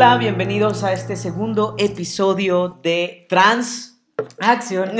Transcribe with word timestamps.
Hola, 0.00 0.16
bienvenidos 0.16 0.84
a 0.84 0.92
este 0.92 1.16
segundo 1.16 1.74
episodio 1.76 2.78
de 2.84 3.26
Trans 3.28 4.00
Acción. 4.38 4.92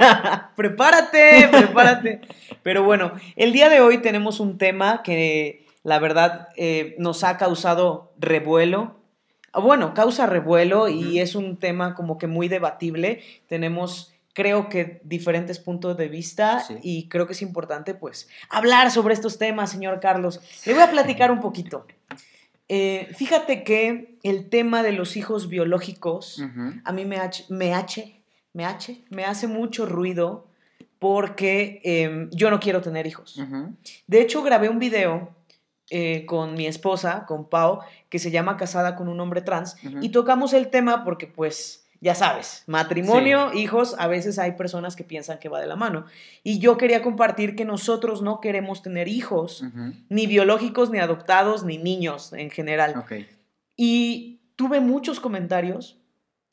prepárate, 0.56 1.48
prepárate. 1.52 2.22
Pero 2.62 2.82
bueno, 2.82 3.12
el 3.36 3.52
día 3.52 3.68
de 3.68 3.82
hoy 3.82 3.98
tenemos 3.98 4.40
un 4.40 4.56
tema 4.56 5.02
que 5.02 5.66
la 5.82 5.98
verdad 5.98 6.48
eh, 6.56 6.94
nos 6.98 7.22
ha 7.22 7.36
causado 7.36 8.14
revuelo. 8.18 8.96
Ah, 9.52 9.60
Bueno, 9.60 9.92
causa 9.92 10.24
revuelo 10.24 10.88
y 10.88 11.20
es 11.20 11.34
un 11.34 11.58
tema 11.58 11.94
como 11.94 12.16
que 12.16 12.26
muy 12.26 12.48
debatible. 12.48 13.20
Tenemos, 13.48 14.14
creo 14.32 14.70
que, 14.70 15.02
diferentes 15.04 15.58
puntos 15.58 15.98
de 15.98 16.08
vista 16.08 16.60
Sí. 16.60 16.78
y 16.82 17.08
creo 17.10 17.26
que 17.26 17.34
es 17.34 17.42
importante, 17.42 17.92
pues, 17.92 18.26
hablar 18.48 18.90
sobre 18.90 19.12
estos 19.12 19.36
temas, 19.36 19.70
señor 19.70 20.00
Carlos. 20.00 20.40
Le 20.64 20.72
voy 20.72 20.82
a 20.82 20.90
platicar 20.90 21.30
un 21.30 21.42
poquito. 21.42 21.84
Eh, 22.68 23.08
fíjate 23.14 23.62
que 23.64 24.18
el 24.22 24.48
tema 24.48 24.82
de 24.82 24.92
los 24.92 25.16
hijos 25.16 25.48
biológicos 25.48 26.40
a 26.84 26.92
mí 26.92 27.04
me, 27.04 27.18
hache- 27.18 27.44
me, 27.48 27.72
hache- 27.72 28.22
me, 28.52 28.64
hache- 28.64 29.04
me 29.10 29.24
hace 29.24 29.46
mucho 29.46 29.86
ruido 29.86 30.48
porque 30.98 31.80
em, 31.84 32.30
yo 32.30 32.50
no 32.50 32.58
quiero 32.58 32.80
tener 32.80 33.06
hijos. 33.06 33.36
De 34.06 34.20
hecho, 34.20 34.42
grabé 34.42 34.68
un 34.68 34.78
video 34.78 35.34
eh, 35.90 36.26
con 36.26 36.54
mi 36.54 36.66
esposa, 36.66 37.24
con 37.26 37.48
Pau, 37.48 37.78
que 38.08 38.18
se 38.18 38.30
llama 38.32 38.56
Casada 38.56 38.96
con 38.96 39.08
un 39.08 39.20
hombre 39.20 39.42
trans, 39.42 39.76
y 40.02 40.08
tocamos 40.08 40.52
el 40.52 40.68
tema 40.68 41.04
porque, 41.04 41.26
pues, 41.28 41.85
ya 42.00 42.14
sabes, 42.14 42.64
matrimonio, 42.66 43.52
hijos, 43.52 43.94
a 43.98 44.06
veces 44.06 44.38
hay 44.38 44.52
personas 44.52 44.96
que 44.96 45.04
piensan 45.04 45.38
que 45.38 45.48
va 45.48 45.60
de 45.60 45.66
la 45.66 45.76
mano. 45.76 46.06
Y 46.42 46.58
yo 46.58 46.76
quería 46.76 47.02
compartir 47.02 47.56
que 47.56 47.64
nosotros 47.64 48.22
no 48.22 48.40
queremos 48.40 48.82
tener 48.82 49.08
hijos, 49.08 49.64
ni 50.08 50.26
biológicos, 50.26 50.90
ni 50.90 50.98
adoptados, 50.98 51.64
ni 51.64 51.78
niños 51.78 52.32
en 52.32 52.50
general. 52.50 52.94
Ok. 52.98 53.12
Y 53.76 54.40
tuve 54.56 54.80
muchos 54.80 55.20
comentarios 55.20 55.98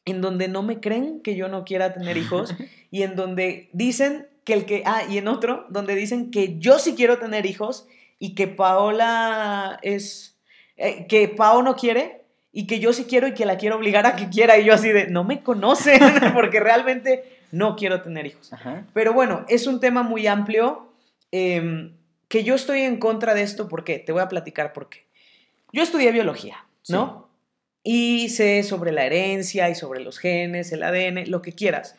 en 0.05 0.21
donde 0.21 0.47
no 0.47 0.63
me 0.63 0.79
creen 0.79 1.21
que 1.21 1.35
yo 1.35 1.47
no 1.47 1.63
quiera 1.63 1.93
tener 1.93 2.17
hijos 2.17 2.53
y 2.91 3.03
en 3.03 3.15
donde 3.15 3.69
dicen 3.73 4.27
que 4.43 4.53
el 4.53 4.65
que, 4.65 4.83
ah, 4.85 5.03
y 5.09 5.17
en 5.17 5.27
otro, 5.27 5.65
donde 5.69 5.95
dicen 5.95 6.31
que 6.31 6.59
yo 6.59 6.79
sí 6.79 6.95
quiero 6.95 7.17
tener 7.17 7.45
hijos 7.45 7.87
y 8.19 8.35
que 8.35 8.47
Paola 8.47 9.79
es, 9.81 10.37
eh, 10.75 11.07
que 11.07 11.29
Pao 11.29 11.63
no 11.63 11.75
quiere 11.75 12.22
y 12.55 12.67
que 12.67 12.79
yo 12.79 12.93
sí 12.93 13.05
quiero 13.05 13.27
y 13.27 13.33
que 13.33 13.45
la 13.45 13.57
quiero 13.57 13.75
obligar 13.77 14.05
a 14.05 14.15
que 14.15 14.29
quiera 14.29 14.59
y 14.59 14.65
yo 14.65 14.75
así 14.75 14.89
de, 14.89 15.07
no 15.07 15.23
me 15.23 15.41
conocen 15.41 15.99
porque 16.35 16.59
realmente 16.59 17.39
no 17.51 17.75
quiero 17.75 18.01
tener 18.03 18.27
hijos. 18.27 18.53
Ajá. 18.53 18.85
Pero 18.93 19.11
bueno, 19.11 19.43
es 19.49 19.65
un 19.65 19.79
tema 19.79 20.03
muy 20.03 20.27
amplio 20.27 20.93
em, 21.31 21.95
que 22.27 22.43
yo 22.43 22.53
estoy 22.53 22.81
en 22.81 22.97
contra 22.97 23.33
de 23.33 23.41
esto. 23.41 23.67
¿Por 23.67 23.83
qué? 23.83 23.97
Te 23.97 24.11
voy 24.11 24.21
a 24.21 24.29
platicar 24.29 24.71
por 24.71 24.87
qué. 24.87 25.07
Yo 25.71 25.81
estudié 25.81 26.11
biología, 26.11 26.63
¿no? 26.89 27.27
Y 27.83 28.29
sé 28.29 28.61
sobre 28.61 28.91
la 28.91 29.05
herencia 29.05 29.69
y 29.69 29.75
sobre 29.75 29.99
los 29.99 30.19
genes, 30.19 30.71
el 30.71 30.83
ADN, 30.83 31.29
lo 31.31 31.41
que 31.41 31.53
quieras. 31.53 31.95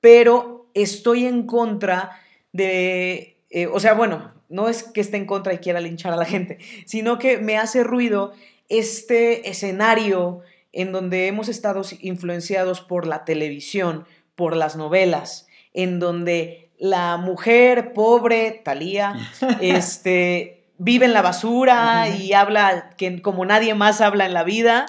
Pero 0.00 0.70
estoy 0.72 1.26
en 1.26 1.46
contra 1.46 2.12
de, 2.52 3.38
eh, 3.50 3.66
o 3.66 3.80
sea, 3.80 3.94
bueno, 3.94 4.32
no 4.48 4.68
es 4.68 4.84
que 4.84 5.00
esté 5.00 5.16
en 5.16 5.26
contra 5.26 5.52
y 5.52 5.58
quiera 5.58 5.80
linchar 5.80 6.12
a 6.12 6.16
la 6.16 6.24
gente, 6.24 6.58
sino 6.86 7.18
que 7.18 7.38
me 7.38 7.58
hace 7.58 7.82
ruido 7.82 8.32
este 8.70 9.50
escenario 9.50 10.40
en 10.72 10.92
donde 10.92 11.26
hemos 11.26 11.48
estado 11.48 11.82
influenciados 12.00 12.80
por 12.80 13.06
la 13.06 13.24
televisión, 13.24 14.06
por 14.36 14.56
las 14.56 14.76
novelas, 14.76 15.46
en 15.74 15.98
donde 15.98 16.70
la 16.78 17.16
mujer 17.18 17.92
pobre, 17.92 18.62
Talía, 18.64 19.14
este, 19.60 20.64
vive 20.78 21.04
en 21.04 21.12
la 21.12 21.22
basura 21.22 22.08
y 22.08 22.32
habla 22.32 22.90
que, 22.96 23.20
como 23.20 23.44
nadie 23.44 23.74
más 23.74 24.00
habla 24.00 24.26
en 24.26 24.34
la 24.34 24.44
vida, 24.44 24.86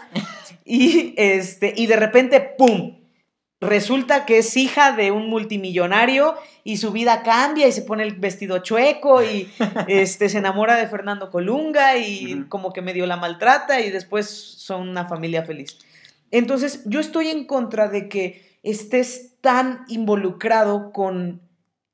y, 0.64 1.14
este, 1.18 1.74
y 1.76 1.88
de 1.88 1.98
repente, 1.98 2.40
¡pum! 2.58 3.01
Resulta 3.62 4.25
que 4.25 4.40
es 4.40 4.58
hija 4.58 4.91
de 4.91 5.12
un 5.12 5.30
multimillonario 5.30 6.34
y 6.63 6.78
su 6.78 6.91
vida 6.91 7.22
cambia 7.22 7.68
y 7.68 7.72
se 7.72 7.84
pone 7.84 8.02
el 8.02 8.16
vestido 8.16 8.58
chueco 8.59 9.24
y 9.24 9.52
este, 9.88 10.30
se 10.30 10.40
enamora 10.40 10.75
de 10.75 10.88
Fernando 10.88 11.30
Colunga 11.30 11.96
y 11.97 12.46
como 12.50 12.74
que 12.74 12.81
medio 12.81 13.06
la 13.06 13.18
maltrata 13.18 13.80
y 13.80 13.91
después 13.91 14.28
son 14.28 14.90
una 14.90 15.08
familia 15.08 15.44
feliz. 15.44 15.78
Entonces, 16.31 16.81
yo 16.86 17.00
estoy 17.00 17.28
en 17.28 17.46
contra 17.46 17.88
de 17.88 18.09
que 18.09 18.58
estés 18.63 19.40
tan 19.41 19.86
involucrado 19.88 20.91
con 20.91 21.41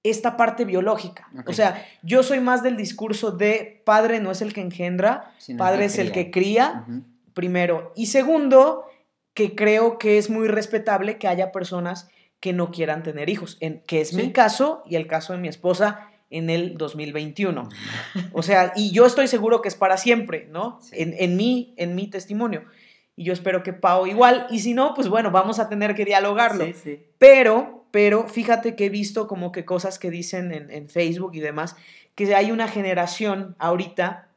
esta 0.03 0.37
parte 0.37 0.63
biológica. 0.63 1.27
O 1.45 1.53
sea, 1.53 1.85
yo 2.01 2.23
soy 2.23 2.39
más 2.39 2.63
del 2.63 2.77
discurso 2.77 3.31
de 3.31 3.81
padre 3.85 4.21
no 4.21 4.31
es 4.31 4.41
el 4.41 4.53
que 4.53 4.61
engendra, 4.61 5.33
Sino 5.37 5.57
padre 5.57 5.85
es 5.85 5.97
el 5.97 6.13
que 6.13 6.31
cría, 6.31 6.85
primero. 7.33 7.91
Y 7.95 8.05
segundo, 8.05 8.85
que 9.37 9.53
creo 9.53 9.99
que 9.99 10.17
es 10.17 10.31
muy 10.31 10.47
respetable 10.47 11.19
que 11.19 11.27
haya 11.27 11.51
personas 11.51 12.09
que 12.39 12.53
no 12.53 12.71
quieran 12.71 13.03
tener 13.03 13.29
hijos, 13.29 13.57
en, 13.59 13.83
que 13.85 14.01
es 14.01 14.15
mi 14.15 14.23
Sí. 14.23 14.31
caso 14.31 14.81
y 14.89 14.95
el 14.95 15.05
caso 15.05 15.33
de 15.33 15.37
mi 15.37 15.47
esposa 15.47 16.09
en 16.31 16.49
el 16.49 16.75
2021. 16.75 17.69
O 18.33 18.41
sea, 18.41 18.73
y 18.75 18.89
yo 18.89 19.05
estoy 19.05 19.27
seguro 19.27 19.61
que 19.61 19.67
es 19.69 19.75
para 19.75 19.97
siempre, 19.97 20.47
¿no? 20.51 20.79
Sí. 20.81 20.95
En, 20.97 21.13
en 21.19 21.35
mí, 21.37 21.75
en 21.77 21.93
mi 21.93 22.07
testimonio. 22.07 22.63
Y 23.15 23.25
yo 23.25 23.33
espero 23.33 23.61
que 23.61 23.73
Pau 23.73 24.07
igual. 24.07 24.47
Y 24.49 24.57
si 24.61 24.73
no, 24.73 24.95
pues 24.95 25.07
bueno, 25.07 25.29
vamos 25.29 25.59
a 25.59 25.69
tener 25.69 25.93
que 25.93 26.03
dialogarlo. 26.03 26.65
Sí, 26.65 26.73
sí. 26.73 27.03
Pero, 27.19 27.85
pero 27.91 28.27
fíjate 28.27 28.75
que 28.75 28.85
he 28.85 28.89
visto 28.89 29.27
como 29.27 29.51
que 29.51 29.65
cosas 29.65 29.99
que 29.99 30.09
dicen 30.09 30.51
en, 30.51 30.71
en 30.71 30.89
Facebook 30.89 31.35
y 31.35 31.41
demás, 31.41 31.75
que 32.15 32.33
hay 32.33 32.49
una 32.51 32.67
generación 32.67 33.55
ahorita 33.59 34.29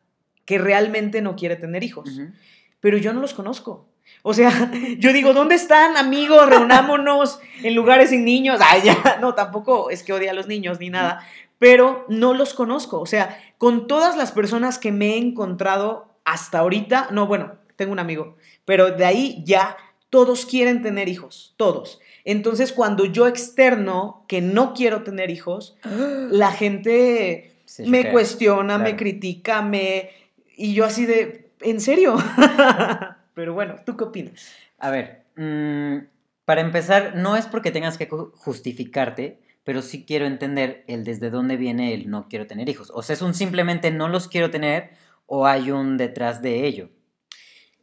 que 0.44 0.59
realmente 0.59 1.22
no 1.22 1.37
quiere 1.37 1.56
tener 1.56 1.84
hijos. 1.84 2.11
Ujú. 2.11 2.32
Pero 2.81 2.99
yo 2.99 3.15
no 3.15 3.21
los 3.21 3.32
conozco. 3.32 3.90
O 4.22 4.34
sea, 4.34 4.71
yo 4.98 5.12
digo, 5.12 5.32
¿dónde 5.32 5.54
están, 5.54 5.97
amigos? 5.97 6.48
Reunámonos 6.48 7.41
en 7.62 7.75
lugares 7.75 8.10
sin 8.10 8.25
niños. 8.25 8.60
Ay, 8.62 8.82
ya, 8.84 9.19
no, 9.21 9.34
tampoco 9.34 9.91
es 9.91 10.03
que 10.03 10.12
odie 10.12 10.31
a 10.31 10.34
los 10.34 10.47
niños 10.47 10.78
ni 10.81 10.91
nada, 10.91 11.26
pero 11.59 12.04
no 12.09 12.34
los 12.34 12.54
conozco. 12.54 13.00
O 13.00 13.06
sea, 13.06 13.38
con 13.59 13.87
todas 13.87 14.16
las 14.16 14.32
personas 14.32 14.78
que 14.78 14.93
me 14.93 15.15
he 15.15 15.16
encontrado 15.19 16.09
hasta 16.25 16.60
ahorita, 16.60 17.09
no, 17.10 17.26
bueno, 17.26 17.53
tengo 17.76 17.93
un 17.93 17.99
amigo, 17.99 18.37
pero 18.65 18.91
de 18.91 19.04
ahí 19.04 19.43
ya 19.44 19.76
todos 20.10 20.44
quieren 20.44 20.82
tener 20.82 21.09
hijos, 21.09 21.54
todos. 21.56 22.00
Entonces, 22.25 22.72
cuando 22.72 23.06
yo 23.06 23.26
externo 23.26 24.25
que 24.28 24.41
no 24.41 24.75
quiero 24.75 25.03
tener 25.03 25.31
hijos, 25.31 25.76
la 26.31 26.53
gente 26.53 27.54
me 27.78 28.10
cuestiona, 28.10 28.78
me 28.78 28.97
critica, 28.97 29.62
me... 29.62 30.10
Y 30.56 30.75
yo 30.75 30.84
así 30.84 31.06
de, 31.06 31.50
¿en 31.60 31.81
serio? 31.81 32.16
Pero 33.41 33.55
bueno, 33.55 33.77
¿tú 33.87 33.97
qué 33.97 34.05
opinas? 34.05 34.53
A 34.77 34.91
ver, 34.91 35.25
mm, 35.37 35.97
para 36.45 36.61
empezar, 36.61 37.17
no 37.17 37.37
es 37.39 37.47
porque 37.47 37.71
tengas 37.71 37.97
que 37.97 38.06
ju- 38.06 38.33
justificarte, 38.34 39.41
pero 39.65 39.81
sí 39.81 40.05
quiero 40.05 40.27
entender 40.27 40.84
el 40.89 41.05
desde 41.05 41.31
dónde 41.31 41.56
viene 41.56 41.95
el 41.95 42.11
no 42.11 42.29
quiero 42.29 42.47
tener 42.47 42.69
hijos. 42.69 42.91
O 42.95 43.03
sea, 43.03 43.15
es 43.15 43.23
un 43.23 43.33
simplemente 43.33 43.91
no 43.91 44.09
los 44.09 44.29
quiero 44.29 44.50
tener 44.50 44.91
o 45.25 45.47
hay 45.47 45.71
un 45.71 45.97
detrás 45.97 46.43
de 46.43 46.67
ello. 46.67 46.91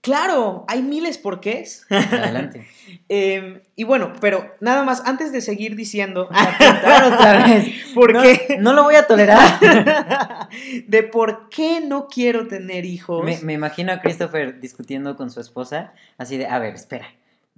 Claro, 0.07 0.63
hay 0.67 0.81
miles 0.81 1.17
porqués. 1.17 1.85
Adelante. 1.89 2.65
Eh, 3.09 3.61
y 3.75 3.83
bueno, 3.83 4.13
pero 4.21 4.55
nada 4.61 4.83
más, 4.83 5.01
antes 5.05 5.31
de 5.33 5.41
seguir 5.41 5.75
diciendo 5.75 6.29
otra 7.05 7.45
vez. 7.45 7.67
por 7.95 8.13
No, 8.13 8.21
qué, 8.21 8.57
No 8.59 8.71
lo 8.73 8.83
voy 8.83 8.95
a 8.95 9.07
tolerar. 9.07 10.47
de 10.87 11.03
por 11.03 11.49
qué 11.49 11.81
no 11.81 12.07
quiero 12.07 12.47
tener 12.47 12.85
hijos. 12.85 13.23
Me, 13.25 13.37
me 13.41 13.53
imagino 13.53 13.91
a 13.91 13.99
Christopher 13.99 14.59
discutiendo 14.61 15.15
con 15.17 15.29
su 15.31 15.39
esposa, 15.41 15.91
así 16.17 16.37
de, 16.37 16.47
a 16.47 16.59
ver, 16.59 16.75
espera, 16.75 17.07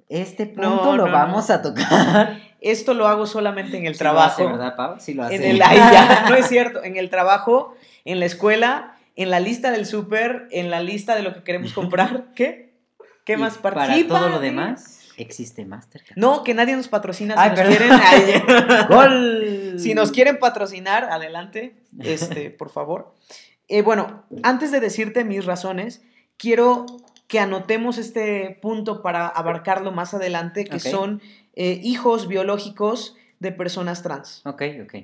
este 0.08 0.46
punto 0.48 0.86
No, 0.86 0.98
lo 0.98 1.06
no, 1.08 1.12
vamos 1.12 1.50
a 1.52 1.62
tocar. 1.62 2.40
Esto 2.62 2.94
lo 2.96 3.08
hago 3.08 3.26
solamente 3.28 3.78
en 3.78 3.86
el 3.86 3.94
Sí 3.96 4.04
lo 4.04 4.10
trabajo. 4.12 4.34
hace, 4.34 4.46
¿verdad, 4.46 4.76
Pau? 4.76 4.96
Sí 5.00 5.14
lo 5.14 5.24
hace. 5.24 5.36
En 5.36 5.44
el, 5.44 5.62
ay, 5.62 5.78
ya, 5.78 6.26
no 6.30 6.36
es 6.36 6.48
cierto, 6.48 6.84
en 6.84 6.98
el 6.98 7.10
trabajo, 7.12 7.76
en 8.06 8.20
la 8.20 8.26
escuela, 8.26 8.96
en 9.20 9.30
la 9.30 9.42
lista 9.42 9.70
del 9.70 9.86
súper, 9.86 10.48
en 10.50 10.72
la 10.72 10.82
lista 10.82 11.14
de 11.14 11.24
lo 11.24 11.34
que 11.34 11.44
queremos 11.44 11.74
comprar. 11.74 12.28
¿Qué? 12.36 12.72
¿Qué 13.26 13.36
más 13.36 13.58
Para 13.58 13.76
participa? 13.76 14.18
todo 14.18 14.30
lo 14.30 14.40
demás, 14.40 15.10
existe 15.18 15.66
Mastercard. 15.66 16.18
No, 16.18 16.46
que 16.46 16.54
nadie 16.54 16.74
nos 16.78 16.88
patrocina. 16.88 17.36
Si 17.36 17.40
Ay, 17.42 17.50
nos 17.50 17.60
perdón. 17.60 18.00
quieren, 18.00 18.88
¡Gol! 18.90 19.76
si 19.78 19.94
nos 19.94 20.12
quieren 20.12 20.40
patrocinar, 20.40 21.04
adelante, 21.12 21.76
este, 22.00 22.50
por 22.58 22.70
favor. 22.70 23.14
Eh, 23.68 23.82
bueno, 23.82 24.24
antes 24.42 24.72
de 24.72 24.80
decirte 24.80 25.26
mis 25.26 25.46
razones, 25.46 26.02
quiero 26.38 26.86
que 27.28 27.40
anotemos 27.42 27.98
este 27.98 28.58
punto 28.62 29.02
para 29.02 29.28
abarcarlo 29.28 29.92
más 29.92 30.14
adelante, 30.14 30.64
que 30.64 30.80
son 30.80 31.22
eh, 31.56 31.82
hijos 31.84 32.30
biológicos 32.30 33.18
de 33.40 33.52
personas 33.52 34.02
trans. 34.02 34.42
Ok, 34.46 34.64
ok. 34.84 34.96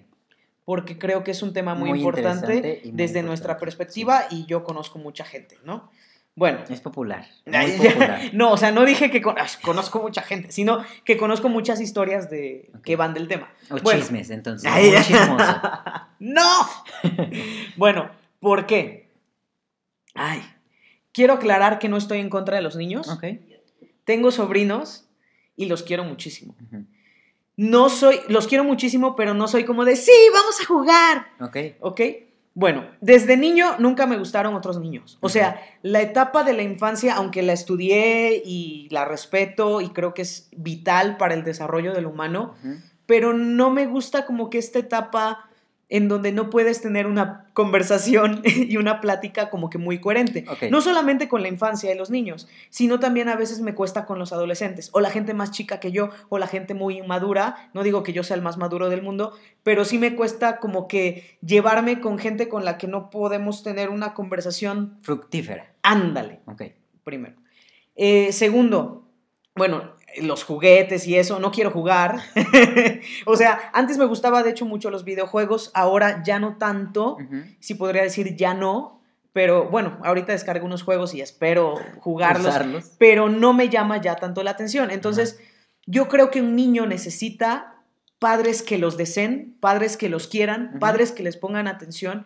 Porque 0.66 0.98
creo 0.98 1.24
que 1.24 1.32
es 1.32 1.42
un 1.42 1.54
tema 1.54 1.76
muy, 1.76 1.90
Muy 1.92 2.00
importante 2.00 2.82
muy 2.84 2.92
desde 2.94 3.22
nuestra 3.24 3.58
perspectiva 3.58 4.26
y 4.30 4.46
yo 4.46 4.64
conozco 4.64 5.00
mucha 5.00 5.24
gente, 5.24 5.58
¿no? 5.64 5.90
Bueno. 6.38 6.60
Es 6.68 6.82
popular. 6.82 7.26
Muy 7.46 7.72
popular. 7.72 8.20
No, 8.34 8.52
o 8.52 8.58
sea, 8.58 8.72
no 8.72 8.84
dije 8.84 9.10
que 9.10 9.22
con- 9.22 9.36
conozco 9.62 10.02
mucha 10.02 10.22
gente, 10.22 10.52
sino 10.52 10.84
que 11.06 11.16
conozco 11.16 11.48
muchas 11.48 11.80
historias 11.80 12.30
de 12.30 12.72
que 12.84 12.98
van 12.98 13.14
del 13.14 13.30
tema. 13.30 13.50
O 13.70 13.78
Bueno. 13.78 14.02
chismes, 14.02 14.30
entonces. 14.32 14.70
Ay, 14.70 14.92
chismoso. 15.04 15.62
¡No! 16.20 16.68
bueno, 17.78 18.10
¿por 18.42 18.66
qué? 18.66 19.10
Ay, 20.14 20.42
quiero 21.14 21.34
aclarar 21.34 21.80
que 21.80 21.88
no 21.90 21.96
estoy 21.98 22.20
en 22.20 22.30
contra 22.30 22.56
de 22.58 22.62
los 22.64 22.76
niños. 22.76 23.08
Ok. 23.08 23.24
tengo 24.04 24.32
sobrinos 24.32 25.08
y 25.56 25.66
los 25.68 25.84
quiero 25.84 26.04
muchísimo. 26.04 26.56
Ujú. 26.68 26.86
No 27.58 27.90
soy, 27.90 28.20
los 28.28 28.48
quiero 28.48 28.64
muchísimo, 28.64 29.16
pero 29.16 29.34
no 29.34 29.48
soy 29.48 29.64
como 29.64 29.86
de, 29.86 29.96
sí, 29.96 30.12
vamos 30.34 30.60
a 30.62 30.66
jugar. 30.66 31.28
Ok. 31.40 31.58
¿Ok? 31.80 32.02
Bueno, 32.54 32.86
desde 33.02 33.36
niño 33.36 33.76
nunca 33.80 34.06
me 34.06 34.18
gustaron 34.18 34.56
otros 34.56 34.80
niños. 34.80 35.18
O 35.20 35.28
sea, 35.28 35.62
la 35.82 36.02
etapa 36.02 36.46
de 36.46 36.54
la 36.54 36.64
infancia, 36.64 37.16
aunque 37.16 37.44
la 37.44 37.52
estudié 37.52 38.42
y 38.46 38.88
la 38.92 39.04
respeto 39.04 39.82
y 39.82 39.90
creo 39.90 40.14
que 40.14 40.22
es 40.22 40.48
vital 40.56 41.18
para 41.18 41.34
el 41.34 41.44
desarrollo 41.44 41.94
del 41.94 42.06
humano, 42.06 42.56
pero 43.06 43.34
no 43.34 43.72
me 43.72 43.88
gusta 43.88 44.26
como 44.26 44.50
que 44.50 44.58
esta 44.58 44.80
etapa 44.80 45.50
en 45.88 46.08
donde 46.08 46.32
no 46.32 46.50
puedes 46.50 46.82
tener 46.82 47.06
una 47.06 47.48
conversación 47.54 48.42
y 48.46 48.78
una 48.78 49.02
plática 49.02 49.50
como 49.50 49.70
que 49.70 49.78
muy 49.78 50.00
coherente. 50.00 50.46
No 50.72 50.82
solamente 50.82 51.28
con 51.28 51.42
la 51.42 51.48
infancia 51.48 51.94
y 51.94 51.98
los 51.98 52.10
niños, 52.10 52.48
sino 52.70 53.00
también 53.00 53.30
a 53.30 53.36
veces 53.36 53.62
me 53.62 53.76
cuesta 53.76 54.06
con 54.06 54.18
los 54.20 54.34
adolescentes, 54.34 54.90
o 54.94 55.00
la 55.00 55.10
gente 55.10 55.34
más 55.34 55.52
chica 55.52 55.80
que 55.80 55.92
yo, 55.92 56.10
o 56.30 56.38
la 56.38 56.48
gente 56.48 56.74
muy 56.74 56.98
inmadura. 56.98 57.70
No 57.74 57.84
digo 57.84 58.04
que 58.04 58.14
yo 58.14 58.24
sea 58.24 58.36
el 58.36 58.42
más 58.42 58.58
maduro 58.58 58.90
del 58.90 59.02
mundo, 59.02 59.34
pero 59.64 59.86
sí 59.86 59.98
me 59.98 60.16
cuesta 60.16 60.58
como 60.60 60.88
que 60.88 61.38
llevarme 61.42 62.00
con 62.02 62.18
gente 62.18 62.50
con 62.50 62.66
la 62.66 62.78
que 62.78 62.88
no 62.88 63.10
podemos 63.10 63.64
tener 63.64 63.90
una 63.90 64.14
conversación. 64.14 64.98
Fructífera. 65.02 65.74
Ándale, 65.84 66.40
Ok. 66.46 66.64
primero. 67.04 67.36
Eh, 67.96 68.32
segundo, 68.34 69.08
bueno, 69.56 69.95
los 70.22 70.44
juguetes 70.44 71.08
y 71.08 71.18
eso, 71.18 71.40
no 71.40 71.52
quiero 71.52 71.72
jugar. 71.72 72.20
o 73.26 73.36
sea, 73.36 73.72
antes 73.74 73.98
me 73.98 74.06
gustaba 74.06 74.44
de 74.44 74.52
hecho 74.52 74.66
mucho 74.66 74.90
los 74.90 75.04
videojuegos, 75.04 75.72
ahora 75.74 76.24
ya 76.24 76.40
no 76.40 76.58
tanto. 76.58 77.16
Ujú. 77.16 77.44
Sí 77.60 77.76
podría 77.76 78.04
decir 78.04 78.36
ya 78.36 78.54
no, 78.54 79.02
pero 79.34 79.70
bueno, 79.70 80.00
ahorita 80.04 80.32
descargo 80.32 80.66
unos 80.66 80.84
juegos 80.84 81.14
y 81.14 81.22
espero 81.22 81.76
jugarlos, 82.00 82.48
Usarlos. 82.48 82.92
pero 82.98 83.30
no 83.30 83.54
me 83.54 83.70
llama 83.70 84.02
ya 84.02 84.16
tanto 84.16 84.44
la 84.44 84.52
atención. 84.52 84.92
Entonces, 84.92 85.40
yo 85.86 86.08
creo 86.08 86.32
que 86.32 86.42
un 86.42 86.56
niño 86.56 86.86
necesita 86.86 87.84
padres 88.20 88.62
que 88.62 88.78
los 88.78 88.98
deseen, 88.98 89.58
padres 89.60 89.98
que 89.98 90.10
los 90.10 90.28
quieran, 90.28 90.78
padres 90.80 91.12
que 91.12 91.22
les 91.24 91.36
pongan 91.38 91.68
atención 91.68 92.26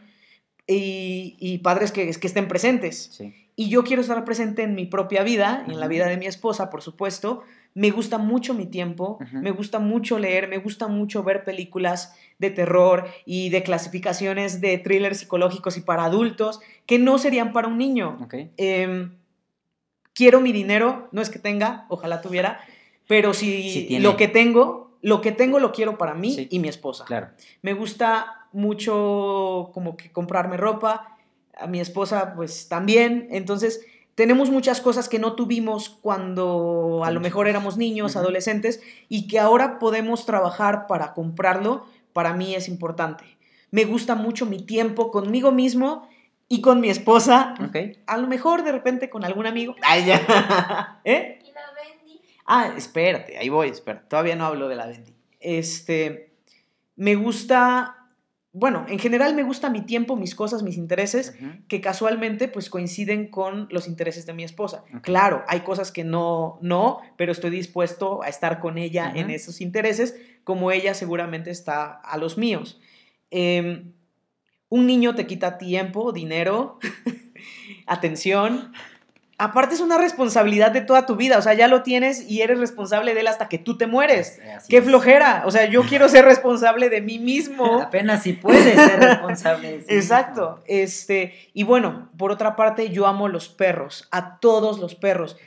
y, 0.68 1.36
y 1.40 1.58
padres 1.60 1.92
que, 1.92 2.12
que 2.12 2.28
estén 2.28 2.48
presentes. 2.48 3.10
Sí. 3.12 3.34
Y 3.56 3.70
yo 3.70 3.84
quiero 3.84 4.02
estar 4.02 4.24
presente 4.24 4.64
en 4.64 4.76
mi 4.76 4.86
propia 4.86 5.24
vida 5.24 5.66
y 5.68 5.72
en 5.72 5.80
la 5.80 5.88
vida 5.88 6.06
de 6.08 6.16
mi 6.16 6.28
esposa, 6.28 6.70
por 6.70 6.82
supuesto. 6.82 7.44
Me 7.76 7.92
gusta 7.92 8.18
mucho 8.18 8.54
mi 8.54 8.66
tiempo, 8.66 9.20
me 9.32 9.52
gusta 9.52 9.80
mucho 9.80 10.18
leer, 10.20 10.48
me 10.48 10.58
gusta 10.58 10.88
mucho 10.88 11.24
ver 11.24 11.44
películas 11.44 12.14
de 12.40 12.50
terror 12.50 13.06
y 13.26 13.50
de 13.50 13.64
clasificaciones 13.64 14.60
de 14.60 14.78
thrillers 14.80 15.20
psicológicos 15.20 15.78
y 15.78 15.82
para 15.82 16.06
adultos 16.06 16.60
que 16.86 16.98
no 17.00 17.18
serían 17.20 17.54
para 17.54 17.68
un 17.68 17.78
niño. 17.78 18.28
Em, 18.58 19.12
quiero 20.14 20.42
mi 20.42 20.52
dinero, 20.52 21.08
no 21.12 21.22
es 21.22 21.30
que 21.30 21.40
tenga, 21.40 21.86
ojalá 21.90 22.22
tuviera, 22.22 22.60
pero 23.08 23.34
si 23.34 23.70
Sí 23.88 24.00
lo 24.00 24.18
que 24.18 24.28
tengo, 24.28 24.98
lo 25.02 25.22
que 25.22 25.32
tengo 25.32 25.60
lo 25.60 25.72
quiero 25.72 25.98
para 25.98 26.14
mí 26.16 26.34
Sí. 26.34 26.48
y 26.50 26.60
mi 26.60 26.68
esposa. 26.68 27.06
Claro. 27.06 27.30
Me 27.62 27.74
gusta 27.74 28.48
mucho 28.52 29.70
como 29.74 29.96
que 29.96 30.12
comprarme 30.12 30.58
ropa, 30.58 31.16
a 31.58 31.68
mi 31.68 31.80
esposa 31.80 32.34
pues 32.36 32.68
también, 32.68 33.28
entonces 33.32 33.86
tenemos 34.20 34.50
muchas 34.50 34.82
cosas 34.82 35.08
que 35.08 35.18
no 35.18 35.32
tuvimos 35.32 35.88
cuando 35.88 37.04
a 37.06 37.12
lo 37.12 37.22
mejor 37.22 37.48
éramos 37.48 37.78
niños, 37.78 38.18
adolescentes 38.18 38.82
y 39.08 39.30
que 39.30 39.40
ahora 39.40 39.80
podemos 39.80 40.26
trabajar 40.26 40.88
para 40.88 41.14
comprarlo, 41.14 41.86
para 42.12 42.34
mí 42.34 42.54
es 42.54 42.68
importante. 42.68 43.24
Me 43.72 43.86
gusta 43.86 44.16
mucho 44.16 44.46
mi 44.46 44.62
tiempo 44.62 45.10
conmigo 45.10 45.54
mismo 45.54 46.10
y 46.50 46.60
con 46.60 46.82
mi 46.82 46.90
esposa, 46.90 47.54
a 48.08 48.18
lo 48.18 48.28
mejor 48.28 48.66
de 48.66 48.74
repente 48.74 49.10
con 49.10 49.24
algún 49.24 49.48
amigo. 49.48 49.74
Ay, 49.84 50.08
ya. 50.08 51.00
¿Eh? 51.06 51.40
Y 51.42 51.54
la 51.54 51.62
Bendy. 51.82 52.22
Ah, 52.46 52.74
espérate, 52.76 53.38
ahí 53.38 53.48
voy, 53.48 53.70
espera. 53.70 54.04
Todavía 54.06 54.36
no 54.36 54.46
hablo 54.46 54.68
de 54.68 54.76
la 54.76 54.88
Bendy. 54.88 55.14
Este, 55.40 56.34
me 56.98 57.16
gusta, 57.16 57.99
bueno, 58.52 58.86
en 58.90 58.98
general 58.98 59.36
me 59.36 59.44
gusta 59.44 59.70
mi 59.70 59.82
tiempo, 59.82 60.16
mis 60.16 60.34
cosas, 60.34 60.64
mis 60.64 60.76
intereses, 60.76 61.36
que 61.68 61.82
casualmente 61.82 62.48
pues 62.48 62.70
coinciden 62.70 63.30
con 63.30 63.68
los 63.70 63.88
intereses 63.88 64.26
de 64.26 64.34
mi 64.34 64.44
esposa. 64.44 64.84
Claro, 65.04 65.44
hay 65.48 65.60
cosas 65.60 65.92
que 65.92 66.04
no, 66.04 66.58
no, 66.62 67.00
pero 67.16 67.32
estoy 67.32 67.52
dispuesto 67.52 68.24
a 68.24 68.28
estar 68.28 68.60
con 68.60 68.80
ella 68.80 69.12
en 69.16 69.30
esos 69.30 69.62
intereses, 69.62 70.20
como 70.44 70.72
ella 70.72 70.96
seguramente 70.96 71.52
está 71.52 71.92
a 71.92 72.18
los 72.18 72.40
míos. 72.40 72.82
Em, 73.30 73.94
un 74.68 74.88
niño 74.88 75.14
te 75.14 75.28
quita 75.28 75.60
tiempo, 75.60 76.12
dinero, 76.12 76.80
atención. 77.86 78.74
Aparte 79.42 79.74
es 79.74 79.80
una 79.80 79.98
responsabilidad 79.98 80.72
de 80.72 80.82
toda 80.82 81.06
tu 81.06 81.16
vida, 81.16 81.38
o 81.38 81.42
sea, 81.42 81.54
ya 81.54 81.70
lo 81.70 81.82
tienes 81.82 82.30
y 82.30 82.42
eres 82.42 82.60
responsable 82.60 83.14
de 83.14 83.22
él 83.22 83.28
hasta 83.28 83.48
que 83.48 83.58
tú 83.58 83.78
te 83.78 83.88
mueres. 83.88 84.38
Así 84.54 84.68
¡Qué 84.68 84.80
es. 84.80 84.84
flojera! 84.84 85.44
O 85.46 85.52
sea, 85.52 85.64
yo 85.64 85.84
quiero 85.84 86.10
ser 86.10 86.26
responsable 86.26 86.90
de 86.90 87.00
mí 87.00 87.20
mismo. 87.20 87.82
Apenas 87.82 88.24
si 88.24 88.34
puedes 88.34 88.76
ser 88.76 89.00
responsable 89.00 89.72
de 89.72 89.82
sí 89.84 89.88
Exacto. 89.94 90.62
Este, 90.66 91.34
y 91.54 91.64
bueno, 91.64 92.10
por 92.18 92.34
otra 92.34 92.58
parte, 92.58 92.90
yo 92.90 93.08
amo 93.08 93.30
los 93.30 93.48
perros, 93.48 94.10
a 94.12 94.40
todos 94.40 94.78
los 94.80 94.96
perros. 94.96 95.38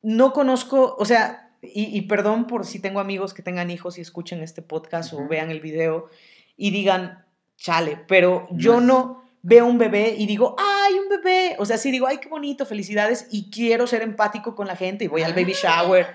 No 0.00 0.32
conozco, 0.32 0.96
o 0.98 1.04
sea, 1.04 1.50
y, 1.60 1.84
y 1.94 2.02
perdón 2.02 2.46
por 2.46 2.64
si 2.64 2.78
tengo 2.78 2.98
amigos 2.98 3.34
que 3.34 3.42
tengan 3.42 3.70
hijos 3.70 3.98
y 3.98 4.00
escuchen 4.00 4.42
este 4.42 4.62
podcast 4.62 5.12
o 5.12 5.28
vean 5.28 5.50
el 5.50 5.60
video 5.60 6.08
y 6.56 6.70
digan, 6.70 7.26
chale, 7.58 8.02
pero 8.08 8.48
yo 8.52 8.80
no 8.80 9.27
veo 9.48 9.64
un 9.64 9.78
bebé 9.78 10.14
y 10.18 10.26
digo, 10.26 10.54
¡ay, 10.58 10.94
un 10.98 11.08
bebé! 11.08 11.56
O 11.58 11.64
sea, 11.64 11.78
sí 11.78 11.90
digo, 11.90 12.06
¡ay, 12.06 12.18
qué 12.18 12.28
bonito, 12.28 12.66
felicidades! 12.66 13.26
Y 13.30 13.50
quiero 13.50 13.86
ser 13.86 14.02
empático 14.02 14.54
con 14.54 14.66
la 14.66 14.76
gente 14.76 15.06
y 15.06 15.08
voy 15.08 15.22
al 15.22 15.32
baby 15.32 15.54
shower. 15.54 16.06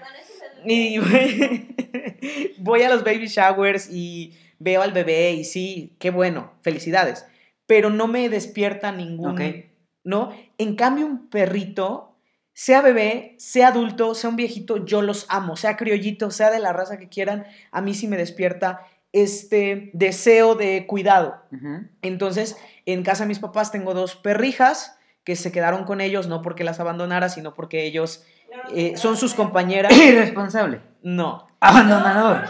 Y 0.64 1.00
voy 2.60 2.84
a 2.84 2.90
los 2.90 3.04
baby 3.04 3.26
showers 3.26 3.90
y 3.92 4.38
veo 4.60 4.84
al 4.84 4.94
bebé 4.94 5.32
y 5.32 5.46
sí, 5.46 5.96
qué 5.98 6.12
bueno, 6.12 6.54
felicidades. 6.62 7.26
Pero 7.66 7.90
no 7.90 8.08
me 8.08 8.30
despierta 8.30 8.92
ningún. 8.92 9.66
¿no? 10.04 10.32
En 10.60 10.76
cambio, 10.76 11.08
un 11.08 11.28
perrito, 11.30 12.16
sea 12.54 12.82
bebé, 12.82 13.34
sea 13.40 13.70
adulto, 13.70 14.14
sea 14.14 14.30
un 14.30 14.36
viejito, 14.36 14.86
yo 14.86 15.02
los 15.02 15.26
amo, 15.30 15.56
sea 15.56 15.76
criollito, 15.76 16.30
sea 16.30 16.52
de 16.52 16.60
la 16.60 16.72
raza 16.72 17.00
que 17.00 17.10
quieran, 17.10 17.48
a 17.72 17.82
mí 17.82 17.96
sí 17.96 18.08
me 18.08 18.18
despierta 18.18 18.86
este 19.12 19.92
deseo 19.94 20.56
de 20.56 20.86
cuidado. 20.88 21.42
Entonces, 22.02 22.58
en 22.86 23.04
casa 23.04 23.24
de 23.24 23.28
mis 23.30 23.40
papás 23.40 23.72
tengo 23.72 23.94
dos 23.94 24.16
perrijas 24.16 24.98
que 25.24 25.36
se 25.36 25.52
quedaron 25.52 25.86
con 25.86 26.02
ellos, 26.02 26.28
no 26.28 26.42
porque 26.42 26.64
las 26.64 26.80
abandonara, 26.80 27.30
sino 27.30 27.54
porque 27.54 27.86
ellos 27.86 28.24
eh, 28.76 28.94
son 28.98 29.18
sus 29.18 29.34
compañeras. 29.34 29.92
Irresponsable. 29.98 30.82
No, 31.02 31.48
Abandonador. 31.60 32.42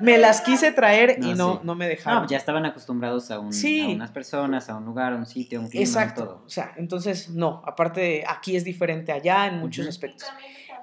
me 0.00 0.18
las 0.18 0.40
quise 0.42 0.70
traer 0.72 1.16
y 1.18 1.34
No, 1.34 1.34
no, 1.34 1.52
sí. 1.54 1.60
no 1.64 1.74
me 1.74 1.84
No, 1.86 1.88
dejaron. 1.90 2.28
ya 2.28 2.36
estaban 2.36 2.64
acostumbrados 2.66 3.30
a, 3.30 3.38
un- 3.40 3.52
Sí. 3.52 3.80
a 3.92 3.94
unas 3.94 4.10
personas, 4.10 4.68
a 4.68 4.76
un 4.76 4.84
lugar, 4.84 5.12
a 5.12 5.16
un 5.16 5.26
sitio, 5.26 5.58
a 5.58 5.62
un 5.62 5.68
clima, 5.68 5.84
Exacto. 5.84 6.24
todo. 6.24 6.42
O 6.46 6.48
sea, 6.48 6.72
entonces, 6.76 7.30
no, 7.30 7.62
aparte 7.66 8.24
aquí 8.28 8.56
es 8.56 8.64
diferente 8.64 9.10
allá 9.12 9.46
en 9.46 9.58
muchos 9.58 9.84
Ujú. 9.84 9.90
aspectos. 9.90 10.28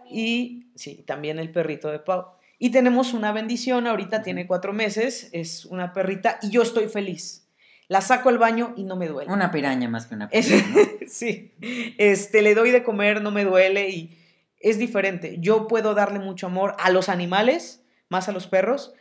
Y 0.10 0.68
sí, 0.76 1.04
también 1.08 1.40
el 1.40 1.52
perrito 1.52 1.90
de 1.92 2.00
Pau. 2.00 2.26
Y 2.60 2.70
tenemos 2.72 3.14
una 3.14 3.32
bendición, 3.32 3.88
ahorita 3.88 4.18
Ujú. 4.18 4.24
tiene 4.24 4.48
cuatro 4.48 4.74
meses, 4.74 5.30
es 5.32 5.66
una 5.66 5.94
perrita 5.94 6.38
y 6.42 6.50
yo 6.50 6.62
estoy 6.62 6.88
feliz. 6.88 7.45
La 7.88 8.02
saco 8.02 8.30
al 8.30 8.38
baño 8.38 8.74
y 8.76 8.84
no 8.84 8.96
me 8.96 9.08
duele. 9.08 9.32
Una 9.32 9.52
piraña 9.52 9.88
más 9.88 10.08
que 10.08 10.16
una 10.16 10.30
piraña. 10.30 10.66
¿no? 10.68 10.82
sí, 11.08 11.54
este, 11.98 12.42
le 12.42 12.56
doy 12.56 12.72
de 12.72 12.84
comer, 12.84 13.22
no 13.22 13.32
me 13.32 13.44
duele 13.44 13.90
y 13.90 14.18
es 14.60 14.80
diferente. 14.80 15.38
Yo 15.40 15.68
puedo 15.68 15.94
darle 15.94 16.20
mucho 16.20 16.48
amor 16.48 16.76
a 16.80 16.90
los 16.90 17.10
animales, 17.10 17.84
más 18.10 18.28
a 18.30 18.32
los 18.32 18.48
perros, 18.48 18.94